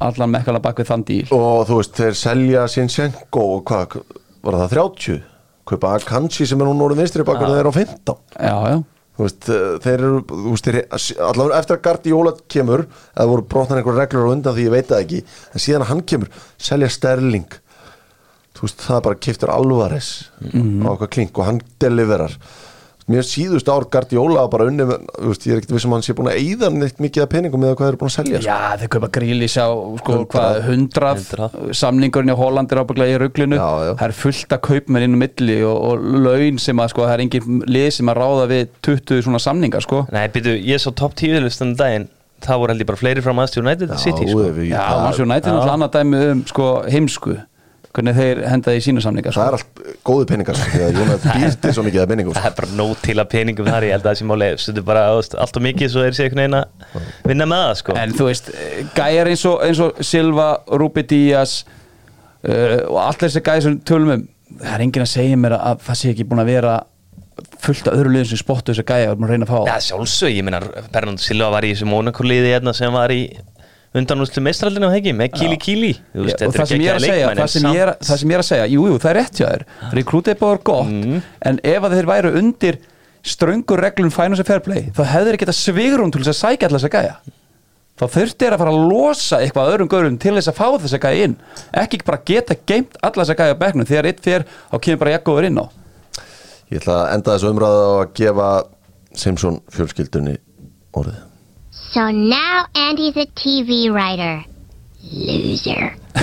[0.04, 1.22] allan mekkala bak við þann díl.
[1.32, 4.02] Og þú veist, þeir selja Sinchenko og hvað,
[4.44, 5.22] var það 30
[5.68, 8.78] kaupa Akanji sem er núna orðin vinstri bakar þeir á 15 Já, já,
[9.20, 10.70] veist, eh, þeir eru þú veist,
[11.28, 12.86] allavega eftir að Guardiola kemur
[13.16, 15.20] eða voru brotnar einhver reglur á undan því ég veit það ekki,
[15.52, 17.58] en síðan að hann kemur selja Sterling.
[18.56, 20.08] Þú veist, það bara kiftur Alvarez
[20.42, 22.34] á okkar klink og hann deliverar
[23.10, 26.14] mér síðust ár Guardiola bara unni, þú veist, ég er ekkert vissum að hann sé
[26.18, 28.46] búin að eyða neitt mikið af peningum með hvað þeir eru búin að selja sko.
[28.50, 30.28] já þeir kaupa grílis á sko, Hundrað.
[30.34, 31.58] hvað, hundrað, Hundrað.
[31.80, 33.66] samningurinn í Holland er ábygglega í já.
[33.98, 37.16] það er fullt að kaupmenn inn á milli og, og laun sem að sko, það
[37.16, 40.94] er engin lið sem að ráða við 20 svona samningar sko Nei, byrju, ég svo
[40.96, 42.08] topp 10 listan daginn
[42.40, 45.58] Það voru held ég bara fleiri frá Manchester United City, sko Já, svo nættin Já.
[45.60, 47.34] alltaf annað dæmi um sko, heimsku
[47.96, 49.42] hvernig þeir hendaði í sína samningar sko.
[49.42, 52.48] það er allt góði peningar sko, því að Jónat býrti svo mikið af peningum Það
[52.50, 55.04] er bara nóg til að peningum þar Ég held að það sé máli Stundu bara
[55.10, 57.96] þú veist, allt og mikið Svo er sér einhvern veginn að vinna með það, sko.
[57.98, 58.52] En þú veist,
[58.94, 63.88] gæjar eins og, eins og Silva, Rubi Díaz uh, og allt þessi gæjar sem við
[63.90, 64.28] tölum um
[64.60, 66.78] það er enginn að segja mér að það sé ekki búin að vera
[67.60, 69.60] fullt af öðru liðum sem spottu þessi gæjar og maður reyna að fá.
[69.68, 70.60] Já, sjálfsög, ég meina
[70.92, 73.22] Bernardo Silva var í þessu Monaco-liði hérna sem var í
[73.96, 75.90] undanúslu mestralinu og hegi með Kili Kili.
[76.14, 78.30] Þú Já, og það sem ég er að segja það sem ég er, það sem
[78.30, 79.62] ég er að segja, jú, jú, það er rétt hjá þér.
[79.98, 80.94] Rekrútið er bara gott
[81.50, 82.78] en ef að þeir væru undir
[83.26, 86.80] ströngur reglum finance fair play, þá hefur þeir geta svigrum til þess að sækja allar
[86.80, 87.14] þess að gæja.
[88.00, 90.96] Þá þurfti þeir að fara að losa eitthvað öðrum görum til þess að fá þess
[90.96, 91.34] að gæja inn.
[91.82, 95.02] Ekki bara geta geimt allar þess að gæja á bekknum þegar eitt fer, þá kemur
[95.02, 95.66] bara jakkuður inn á.
[96.70, 97.84] Ég ætla að enda þessu umræða
[101.92, 104.44] So now Andy's a TV writer.
[105.12, 105.96] Loser.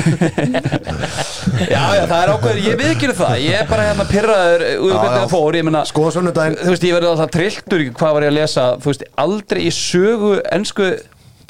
[1.58, 5.14] Já, já, það er ákveður, ég viðkynna það Ég er bara hérna pyrraður úr hvernig
[5.16, 6.58] það fór Ég meina, Skoða sunnudaginn.
[6.60, 9.62] Þú veist, ég verði alltaf trilltur í Hvað var ég að lesa, þú veist, aldrei
[9.64, 10.90] í sögu Ensku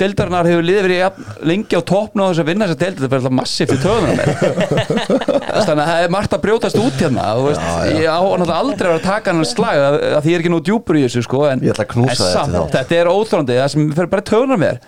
[0.02, 3.02] deildarinnar hefur liðið verið jafn lengi á toppnu á þess að vinna þess að deildi,
[3.02, 4.32] það er alltaf í töðunum mér
[5.68, 7.26] Þannig að það er margt að brjótast út hérna.
[7.38, 7.66] Þú veist,
[7.98, 10.54] ég á aldrei að vera að taka hann slag að, að því ég er ekki
[10.54, 12.78] nú djúpur í þessu sko, en, Ég ætla að knúsa en samt, þá.
[12.78, 14.82] Þetta er óþrandi, það sem fer bara í töðunum mér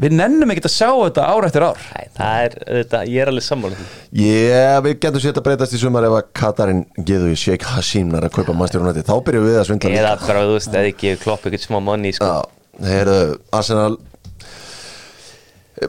[0.00, 1.80] Við nennum ekki að sjá þetta ár eftir ár.
[1.92, 3.86] Nei, það er, þetta, ég er alveg sammála því.
[4.22, 6.80] Yeah, við getum sér að breytast í sumar ef að Katarin
[7.10, 10.14] geðu í Sheikh Hashim er að kaupa Manchester United, þá byrjum við að svindla Eða
[10.14, 10.30] líka.
[10.30, 12.30] bara, þú veist, eða ekki klopp eitthvað smá money, sko.
[12.30, 13.18] Já, þeir eru
[13.60, 13.98] Arsenal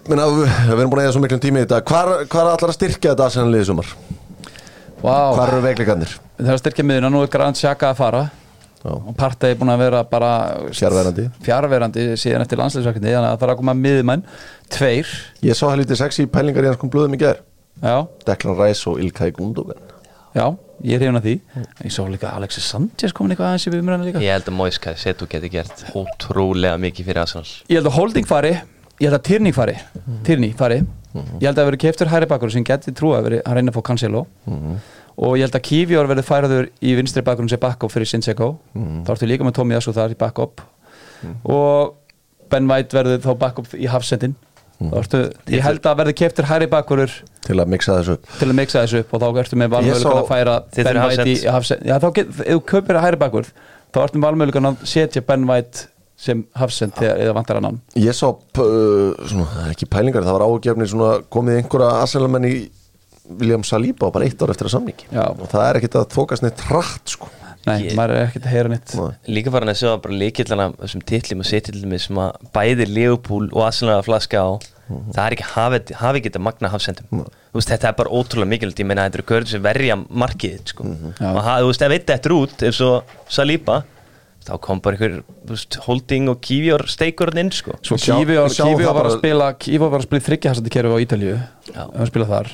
[0.08, 2.72] Minna, við við erum búin að eða svo miklum tími í þetta Hvar, hvar allar
[2.72, 3.90] að styrkja þetta Arsenal liðið sumar?
[5.02, 5.34] wow.
[5.36, 6.14] Hvar eru veikleikarnir?
[6.38, 8.22] Það er að styrkja miðuna, nú er Grant Xhaka að fara.
[8.82, 8.94] Já.
[8.98, 10.30] og Partey er búin að vera bara
[10.74, 11.28] Fjarverandi.
[11.46, 14.24] fjarverandi síðan eftir landsleisverkefni þannig að það er að koma miðumenn,
[14.74, 15.12] tveir.
[15.46, 17.44] Ég sá helviti sexy pælingar í hans kom blöðum í gær.
[17.84, 19.78] Já, Declan Rice og Ilkay Gundogan.
[20.34, 20.48] Já,
[20.82, 21.36] ég er hefna því.
[21.84, 24.24] Ég svo líka Alexis Sanchez komin eitthvað aðeins í umræðinu líka.
[24.26, 27.50] Ég held að Moiska Setu geti gert ótrúlega mikið fyrir Arsenal.
[27.70, 28.56] Ég held að Holding fari,
[29.02, 29.76] ég held að Tierney fari.
[30.28, 30.78] Tierney fari,
[31.42, 33.80] ég held að vera keftur hæri bakkur sem geti trúa að vera að reyna að
[33.80, 34.26] fá Cancelo.
[35.22, 38.54] Og ég held að Kivior verði færaður í vinstri bakkurum sem backup fyrir Sinseko
[39.06, 40.62] þá ertu líka með Tommy Asu þar í backup.
[41.44, 41.98] Og
[42.52, 44.38] Ben White verður þá backup í hafsendin.
[44.82, 45.20] Ertu,
[45.54, 47.12] ég held að verði keftur hæri bakkurur
[47.46, 48.32] til að mixa þessu upp.
[48.40, 51.36] Til að mixa þessu upp og þá ertu með sá- að færa Ben White í
[51.54, 51.84] hafsend.
[51.86, 53.46] já þá ef þú kaupir að hæri bakkur
[53.94, 55.86] þá ertu með valmöðulegan að setja Ben White
[56.22, 57.80] sem hafsend þegar eða vantar annan?
[57.98, 62.46] Ég sá, uh, svona, það er ekki pælingar það var ágefni svona komið einhverja Arsenal-menn
[62.52, 62.56] í
[63.40, 65.08] William Saliba og bara eitt ár eftir að samningi.
[65.14, 65.24] Já.
[65.32, 67.30] og það er ekkit að þókast neitt hratt sko.
[67.62, 68.94] Nei, Ég- maður er ekkert að heyra neitt.
[68.98, 69.12] Nei.
[69.38, 73.68] Líka farin að sjá bara líkillana þessum titlum og setillum sem að bæði Leopold og
[73.70, 74.50] að flaska á.
[74.92, 77.22] Það er ekki hafi, hafi þetta magna hafsendum.
[77.54, 78.82] Þú veist þetta er bara ótrúlega mikilvægt.
[78.82, 80.84] Ég meina þetta eru görður sem verja markið sko.
[81.22, 83.84] Og ha- þú veist ef eitt eftir út eins og Saliba
[84.48, 85.22] þá kom bara einhver
[85.86, 87.78] holding og kívjór steikur inn sko.
[87.86, 91.40] Kífi við sjáum var að spila Kífi var að spila þryggja kerfi á Ítalíu.
[91.72, 91.84] Já.
[91.86, 92.54] hann spila þar.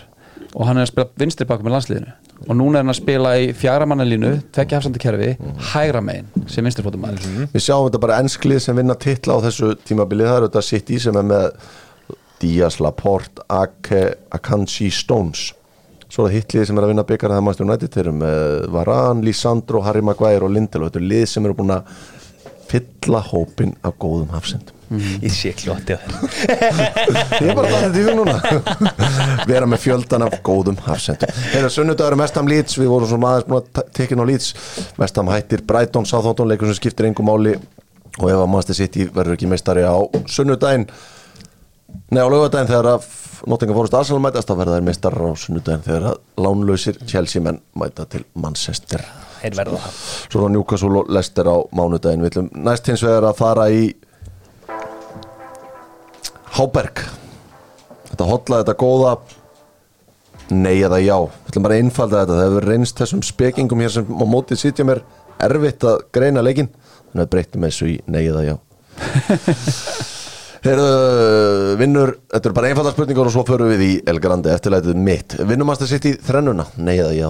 [0.54, 2.16] Og hann er að spila vinstri bakum með landsliðinu.
[2.48, 5.32] Og núna er hann að spila í fjara mannalínu tvekja kerfi,
[5.74, 9.46] hægra megin sem vinstri fótum maður Við sjáum þetta bara ennskli sem vinna titla á
[9.48, 10.28] þessu tímabili.
[10.28, 11.48] Það er þetta City sem er með
[12.38, 15.48] Díaz, Laporte, Ake, Akanji, Stones
[16.08, 18.24] svo það hitliði sem er að vinna byggar það mannstjónu nætti til um
[18.74, 20.92] Varan, Lisandro, Harry Maguire og Lindelof.
[20.92, 21.92] Þetta er lið sem eru búin að
[22.68, 24.76] fylla hópin af góðum hafsendum.
[25.20, 26.14] Ég sé kljótti á þér
[27.44, 28.36] Ég er bara að þetta í hug núna.
[29.50, 31.32] Vera með fjöldan af góðum hafsendum.
[31.52, 32.78] Þegar sunnudagur er mestam Leeds.
[32.80, 34.50] Við vorum svona aðeins búin að tekja á Leeds.
[35.00, 37.58] Mestam hættir Brighton, Southampton leikur sem skiptir engum máli.
[38.18, 39.96] Og ef að Manchester City verður ekki meistari á
[40.32, 40.88] sunnudaginn
[42.12, 43.08] Nei á laugardaginn þegar að
[43.46, 47.60] Nottingham Forest Arsenal mætast þá verða þeir meistarar á sunnudaginn þegar að lánlausir Chelsea menn
[47.78, 49.04] mæta til Manchester.
[49.42, 50.00] Þeir verða það.
[50.34, 52.24] Svo er Newcastle og Leicester á mánudaginn.
[52.26, 53.84] Við ætlum næst hins vegar að fara í
[56.58, 57.04] Háberg.
[58.10, 59.14] Þetta hotla, þetta góða?
[60.56, 61.18] Nei eða já.
[61.22, 62.40] Við ætlum bara að einfalda þetta.
[62.40, 65.04] Það hefur reynst þessum spekingum hér sem á mótið sitja mér
[65.44, 66.72] erfitt að greina leikin
[67.12, 68.56] Þannig að breytum þessu í nei eða já
[70.68, 74.98] Heyrðu, vinnur, þetta er bara einfalda spurningar og svo förum við í El Grande eftirlætið
[75.00, 75.38] mitt.
[75.48, 77.30] Vinnumast að sitja í þrennuna, nei eða já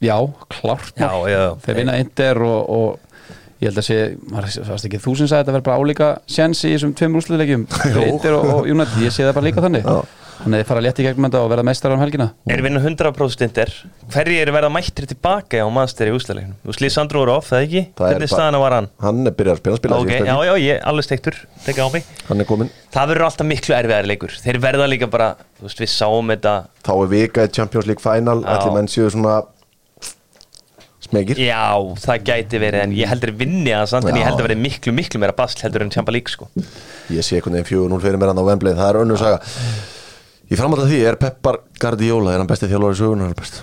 [0.00, 0.16] Já,
[0.48, 1.42] klárt Já, já.
[1.60, 3.98] Þeir vinna Inder og, og ég held að sé,
[4.32, 7.18] maður varst ekki þú sem sagði að þetta verður bara álíka sjens í þessum tveim
[7.20, 7.66] úrsluðleikjum
[8.08, 9.84] Inder og, og United, ég sé það bara líka þannig.
[9.84, 10.29] Já.
[10.40, 12.26] Þannig að þið fara létt í gegnum þetta og verða meistar á helgina.
[12.48, 13.72] Er vinna 100% indir
[14.14, 16.54] Hverji er verða mættir tilbaka á maður í úsleikinu?
[16.64, 17.82] Þú slýð Sandro off, eða ekki?
[17.98, 18.88] Það er Hvernig staðana var hann?
[19.04, 21.38] Hann er byrjað að spila, spila Ok, síðasta já, já, ég alveg steiktur.
[21.66, 22.08] Tekka á mig.
[22.30, 24.36] Hann er komin Það verður alltaf miklu erfiðar leikur.
[24.40, 25.28] Þeir verða líka bara,
[25.60, 26.56] þú veist, við sáum þetta.
[26.88, 28.40] Þá er vika í Champions League Final.
[28.48, 29.42] Allir menn séu svona
[31.04, 34.60] smegir Já, það gæti verið En ég heldur vinni að samt En ég heldur verið
[34.62, 36.48] miklu, miklu meira basl heldur en Champa League, sko.
[37.10, 38.76] Ég sé einhvern veginn 4-0 fyrir mér hann á Wembley.
[38.78, 39.40] Það er önnur saga
[40.50, 43.60] Í framhald af því er Peppar Guardiola Er hann besti þjálfari sögunar er best?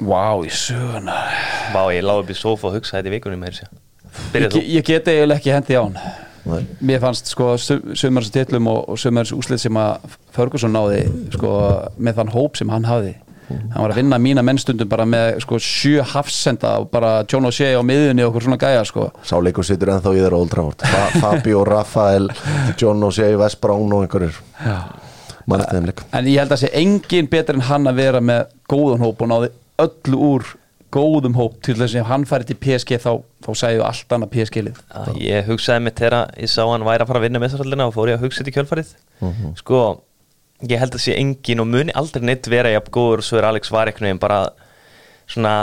[0.00, 1.14] Vá, í söguna.
[1.74, 3.46] Vá, ég lág upp í sofa og hugsaði þetta í vikunum
[4.34, 5.98] Ég, ég get eiginlega ekki hendi á hann
[6.48, 6.64] Nei.
[6.80, 11.02] Mér fannst sko sömurins titlum og, og sömurins úslið sem að Ferguson náði
[11.34, 11.50] sko
[12.00, 13.12] með þann hóp sem hann hafði.
[13.50, 17.74] Hann var að vinna mína mennstundum bara með sko sjö hafsenda og bara John O'Shea
[17.76, 19.08] á miðunni og okkur svona gæja sko.
[19.26, 20.86] Sá leikur situr ennþá í þeirra Old Trafford.
[20.86, 22.30] Fa Fabio, Rafael,
[22.80, 24.40] John O'Shea, Wes Brown og þeim leik
[26.12, 29.30] en ég held að sé engin betur en hann að vera með góðan hóp og
[29.32, 30.50] náði öllu úr
[30.90, 33.10] góðum hóp til þess að hann færi til PSG þá,
[33.46, 37.04] þá sæðu allt annað PSG lið Já, Ég hugsaði mig þegar ég sá hann væri
[37.04, 38.90] að fara að vinna meðsarallina og fór ég að hugsa þetta í kjölfarið.
[39.60, 39.82] Sko,
[40.66, 43.46] ég held að sé engin og muni aldrei neitt vera jafn góður og svo er
[43.52, 44.40] Alex var einhvern veginn bara
[45.30, 45.54] svona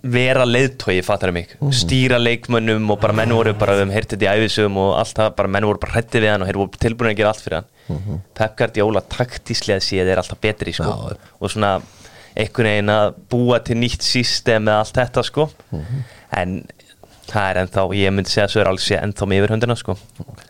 [0.00, 1.52] vera leiðtói, fattar mig.
[1.74, 5.32] Stýra leikmönnum og bara menn voru bara við um heyrtið í æfisum og allt það
[5.36, 7.58] bara menn voru bara hrættið við hann og þeir voru tilbúin að gera allt fyrir
[7.60, 7.68] hann
[8.34, 10.84] Pep Guardiola taktíslega séð er alltaf betri sko.
[10.84, 11.16] Já.
[11.40, 11.72] og svona
[12.36, 15.48] einhvern veginn að búa til nýtt system með allt þetta sko
[16.38, 16.60] en
[17.30, 19.96] það er ennþá, ég myndi segja að Sör alls sé ennþá með yfir höndina sko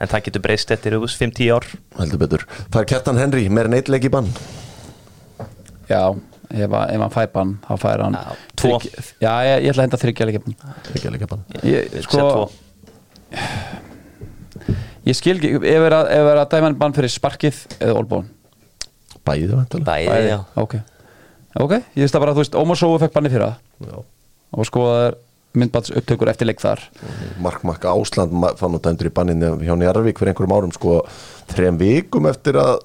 [0.00, 1.66] en það getur breyst eftir 5-10 ár
[1.98, 4.28] Heldur betur Fær Kjartan Henry meir en eitt leik í bann
[5.90, 6.14] Já,
[6.50, 8.78] ef, að- ef hann fær bann þá fær hann Já, tvo.
[8.78, 10.56] þrygg- Já, ég, ég ætla að henda þryggja leikja bann
[10.94, 12.50] Ekki leik í bann ég, Set sko.
[15.10, 18.28] Ég skil ekki ef er að, ef er að dæma bann fyrir sparkið eða olbón
[19.26, 20.38] Bæði vantilega bæði, já.
[20.62, 20.76] ok,
[21.60, 23.90] ok, ég veist það bara að þú veist Ómar Sóu fekk banni fyrir það.
[23.90, 23.98] Já.
[24.56, 25.18] og sko það er
[25.60, 26.82] myndbats upptökur eftir leik þar.
[27.42, 31.00] Mark Mark Ásland fann nú dæmdur í banninu hjá Njarvík fyrir einhverjum árum sko
[31.50, 32.78] þrem vikum eftir að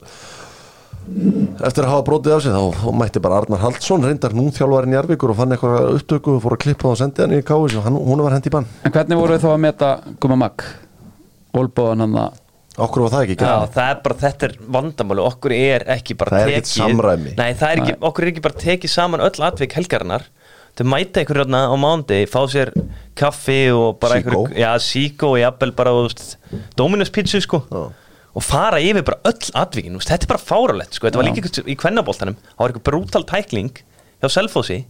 [1.62, 5.32] eftir að hafa brotið af sig þá, mætti bara Arnar Haldsson reyndar nú þjálfari Njarvíkur
[5.36, 7.86] og fann eitthvað upptöku og fór að klippa það og sendi hann í káis og
[7.86, 8.66] hann, hún var hendi í bann.
[8.82, 9.92] En hvernig voru þið þá að meta
[10.26, 10.66] Guma Mag
[11.62, 12.42] olbóðan hann að
[12.76, 16.16] Okkur var það ekki Já, gæt það er bara, þetta er vandamáli okkur er ekki
[16.20, 17.36] bara Það er ekkert samræmi.
[17.38, 20.26] Nei, það er ekki, okkur er ekki bara tekið saman öll atvik helgarinnar.
[20.76, 22.74] Þau mæta ykkur hérna á mándi fá sér
[23.16, 24.42] kaffi og bara Síkó.
[24.44, 25.94] ykkur, já, síkó og jafnvel bara
[26.76, 27.64] Dominus pizza sko.
[27.72, 27.86] Já.
[28.36, 31.70] og fara yfir bara öll veist, þetta er bara fáralegt sko, þetta var líka ykkur
[31.72, 33.72] í kvennaboltanum, það var ykkur brútal tækling
[34.20, 34.82] hjá Selfossi,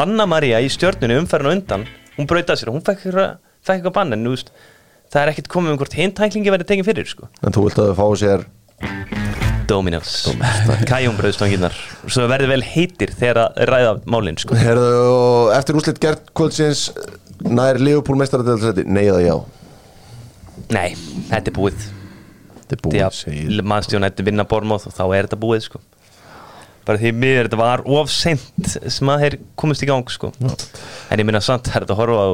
[0.00, 1.84] Anna Maria í stjörnunni umferðin á undan,
[2.16, 4.54] hún brautaði sér og hún fekk eitthvað, fekk eitthvað bann en þú veist,
[5.12, 7.28] það er ekkert komið um hvort hinn tæklingi verið tekið fyrir sko.
[7.42, 8.46] En þú vilt að þau fá sér
[9.68, 10.14] Dominos.
[10.90, 14.56] Kajumbröðstangirnar Svo verður vel heitir þegar að ræða málinn sko.
[14.60, 16.90] Herðu, og eftir úslit gert kvöldsins
[17.44, 19.34] nær Leopold meistaradelsæti Nei eða já?
[20.74, 20.94] Nei,
[21.30, 21.88] þetta er búið.
[22.60, 25.80] Þetta er búið, mannstjón þetta vinna Bormóð og þá er þetta búið sko.
[26.84, 30.30] Bara því miður þetta var of seint sem að þeir komist í gang sko.
[30.44, 32.28] En ég minna samt það er þetta að horfa á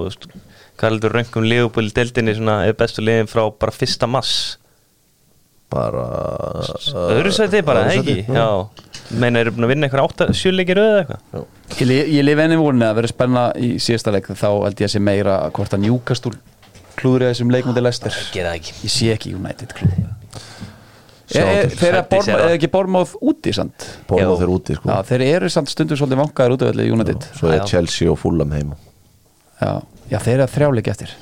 [0.81, 4.57] hvað heldur röngum Leopold deildinni svona er bestu liðin frá bara fyrsta mass
[5.71, 6.05] bara
[6.91, 8.17] Öðru sæti bara, öðru ekki?
[8.25, 8.47] sæti, Já.
[9.21, 11.45] Meina, eru búin að vinna eitthvað átta, sjöleikir eða eitthvað?
[11.83, 14.95] Ég, ég lifi enni vunni að vera spenna í síðasta leik þá held ég að
[14.95, 16.39] sé meira hvort að njúkast úr
[17.01, 17.85] klúðrið þessum leikmundi
[18.59, 18.75] ekki.
[18.87, 19.75] Ég sé ekki United
[21.31, 21.79] Sjáum Er- til.
[21.79, 22.07] Þeir eru er
[22.51, 23.87] er ekki Bormóð úti samt?
[24.11, 24.39] Bormóð Jú.
[24.41, 24.91] þeir úti sko.
[24.91, 27.27] Já, þeir eru samt stundum svolítið vankaður út af öllu United.
[27.39, 27.63] Svo er.
[27.71, 28.79] Chelsea og Fulham heima.
[29.61, 29.77] Já,
[30.11, 31.13] já þeir eru þrjáleik eftir.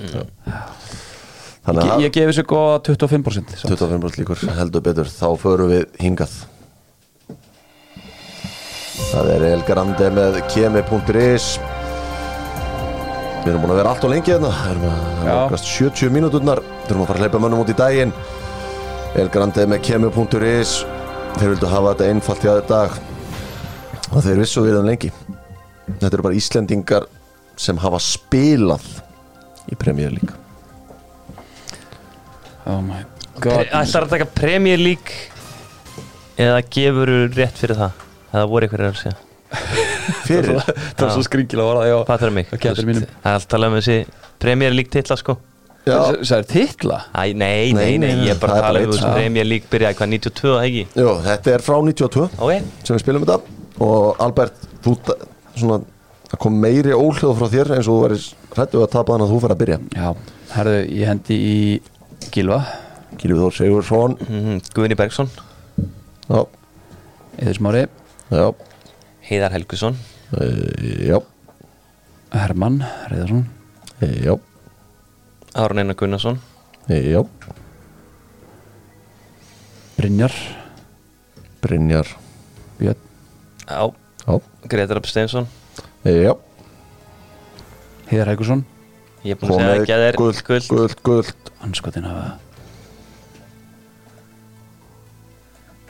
[1.68, 3.72] Þannig Ég, að ég gefi þessu góða 25% samt.
[3.74, 5.10] 25% líkur heldur betur.
[5.12, 6.36] Þá förum við hingað.
[9.08, 11.48] Það er El Grande með kemi.is
[13.38, 14.50] Við erum búin að vera allt og lengi hérna.
[14.52, 14.96] Það erum að
[15.28, 15.28] Já.
[15.28, 16.60] nálgast 70 mínúturnar.
[16.88, 18.12] Þurfum að fara að hleypa mönnum út í daginn.
[19.18, 20.72] El Grande með kemi.is
[21.38, 22.80] Þeir vildu hafa þetta einfalt hjá þetta
[24.08, 25.10] og þeir vissu við þeim lengi.
[26.00, 27.04] Þetta eru bara Íslendingar
[27.58, 28.84] sem hafa spilað
[29.68, 30.34] í Premier League.
[32.68, 33.02] Oh my
[33.40, 33.66] god.
[33.72, 35.14] Ætlar að taka Premier League
[36.38, 38.04] eða gefur rétt fyrir það?
[38.28, 39.16] Eða voru ykkur að segja?
[40.28, 40.58] Fyrir
[40.98, 41.98] Það var svo skringilega var það, já.
[42.08, 42.48] Hvað þarf mig?
[42.52, 43.04] Það.
[43.24, 43.98] Það er alltaf um þessi
[44.38, 45.38] Premier League titla sko.
[45.88, 46.98] Já, Það er titla?
[47.16, 49.12] Æ, nei, nei, Nei, ég er bara það að tala um þessi.
[49.16, 50.82] Premier League byrjaði hvað 92, það ekki?
[51.00, 53.56] Jú, þetta er frá 92 Ok, sem við spilum þetta.
[53.88, 54.96] Og Albert, þú
[55.56, 55.78] svona
[56.28, 59.32] það kom meiri óhljóð frá þér eins og þú verðis hrættu að tapa þannig að
[59.34, 59.78] þú fer að byrja.
[59.96, 60.08] Já,
[60.54, 61.56] herðu, ég hendi í
[62.34, 62.58] Gilva
[63.18, 65.30] Gilvið Þór Sigursson mm Guðni Bergson
[66.28, 66.40] Já,
[67.38, 67.82] Eður Smári.
[68.28, 68.46] Já,
[69.28, 69.96] Heiðar Helgusson
[70.36, 70.46] e,
[71.08, 71.18] já,
[72.34, 73.44] Hermann Reyðarsson
[74.04, 74.34] e, já,
[75.58, 76.36] Aron Einar Gunnarsson.
[76.88, 77.22] E, já.
[79.98, 80.32] Brynjar.
[81.64, 82.06] Brynjar.
[82.78, 83.00] Björn.
[83.66, 83.88] Já,
[84.28, 85.57] Já, Gretar Rapp Steinsson e,
[86.16, 86.32] já.
[88.08, 88.64] Heiðar Hækursson
[89.26, 92.36] Ég er búin að segja ekki að þeir guld, guld guld, guld Anskotin hafa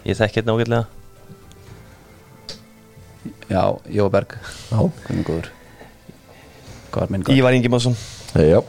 [0.09, 0.85] Ég þekki þetta nákvæmlega.
[3.53, 3.63] Já,
[3.93, 5.51] Jóberg Já, Hvernig góður.
[6.95, 7.37] Góðar minn góður.
[7.37, 7.97] Ívar Ingimarsson.
[8.33, 8.61] E, já.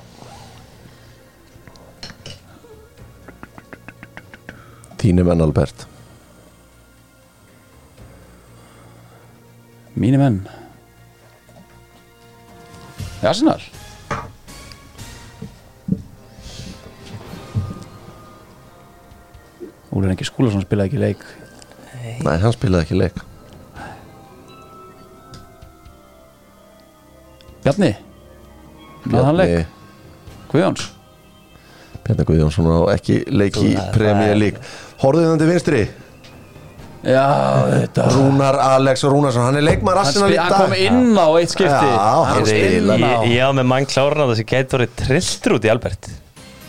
[4.99, 5.85] Þínu menn Albert.
[9.99, 10.41] Mínir menn
[13.23, 13.59] Arsenal?
[19.91, 21.23] Úlur Engi Skúlason spilaði ekki leik.
[22.23, 23.17] Nei, hann spilaði ekki leik.
[27.65, 27.89] Bjarni?
[29.09, 29.49] Náði hann leik?
[29.55, 30.85] Bjarni- Guðjóns?
[32.05, 33.73] Bjarni Guðjónsson á ekki leik í
[35.25, 35.81] þið til vinstri
[36.99, 37.25] Já,
[37.71, 41.53] þetta Rúnar Alex Rúnarsson, hann er leikmaður Hann, Arsenal spil, hann kom inn á eitt
[41.53, 42.79] skipti Já, hann Hann kom spilaði.
[42.79, 45.71] inn á Ég, ég á með mann kláran að þessi gæti orðið trilltur út í
[45.71, 46.09] Albert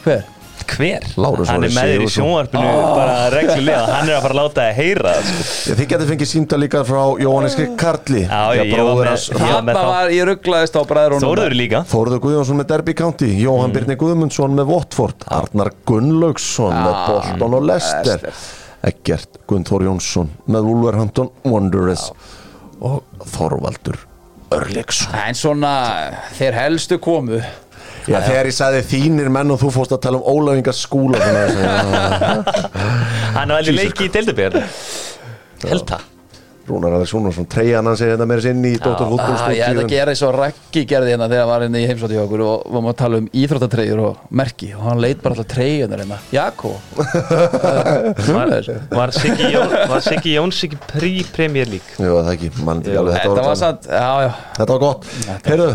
[0.04, 0.22] Hver?
[0.70, 1.02] Hver?
[1.18, 2.14] Lárus Hann er Orri með þér í Sigurðsson.
[2.14, 5.50] sjónvarpinu bara reglulega Hann er að fara að láta það heyra það, sko.
[5.66, 9.10] Já, Þið getur fengið símta líka frá Jóhannes Karli Já, að ég var bróðir með-
[9.10, 9.90] hans- ég var með Þarna þá.
[9.90, 14.54] var, ég rugglaðist á bræður Þóruður líka Þórður Guðjónsson með Derby County Jóhann Birni Guðmundsson
[14.60, 18.30] með Watford Arnar Gunnlaugsson með Bolton og Leicester
[18.86, 22.06] Eggert Gunnþór Jónsson með Wolverhampton Wanderers
[22.80, 23.02] og
[23.34, 23.98] Þorvaldur
[24.56, 25.72] Örleksson En svona,
[26.38, 27.38] þeir helstu komu.
[28.08, 31.42] Já, þegar ég sagði þínir menn og þú fórst að tala um ólafingar skúla þannig
[31.42, 31.74] að segja,
[33.36, 34.56] Hann var alveg leiki í deildabíðar
[35.68, 36.08] Held það
[36.70, 39.92] Rúnar Alex Rúnarsson treyjan hann segir þetta meira sinn í Dóttar ah, Ég ætla að
[39.92, 42.66] gera eins og Raggi gerði hérna þegar hann var hérna í heimsóti hjá okkur og
[42.70, 46.20] varum að tala um íþróttatreyjur og merki og hann leit bara alltaf treyjunar hérna.
[46.34, 46.74] Jakko
[49.00, 50.04] Var, Siggi Jón, var
[50.54, 51.96] Siggi prí-Premier League?
[51.98, 53.58] Jú, það ekki, mann ekki alveg Þetta var
[53.90, 54.30] já
[54.60, 55.10] Þetta var gott.
[55.46, 55.68] Heyrðu,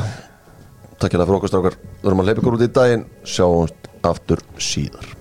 [1.01, 1.77] takk hérna fyrir okkur strákar.
[2.01, 3.05] Við erum að hleypa ykkur út í daginn.
[3.35, 5.14] Sjáumst aftur síðar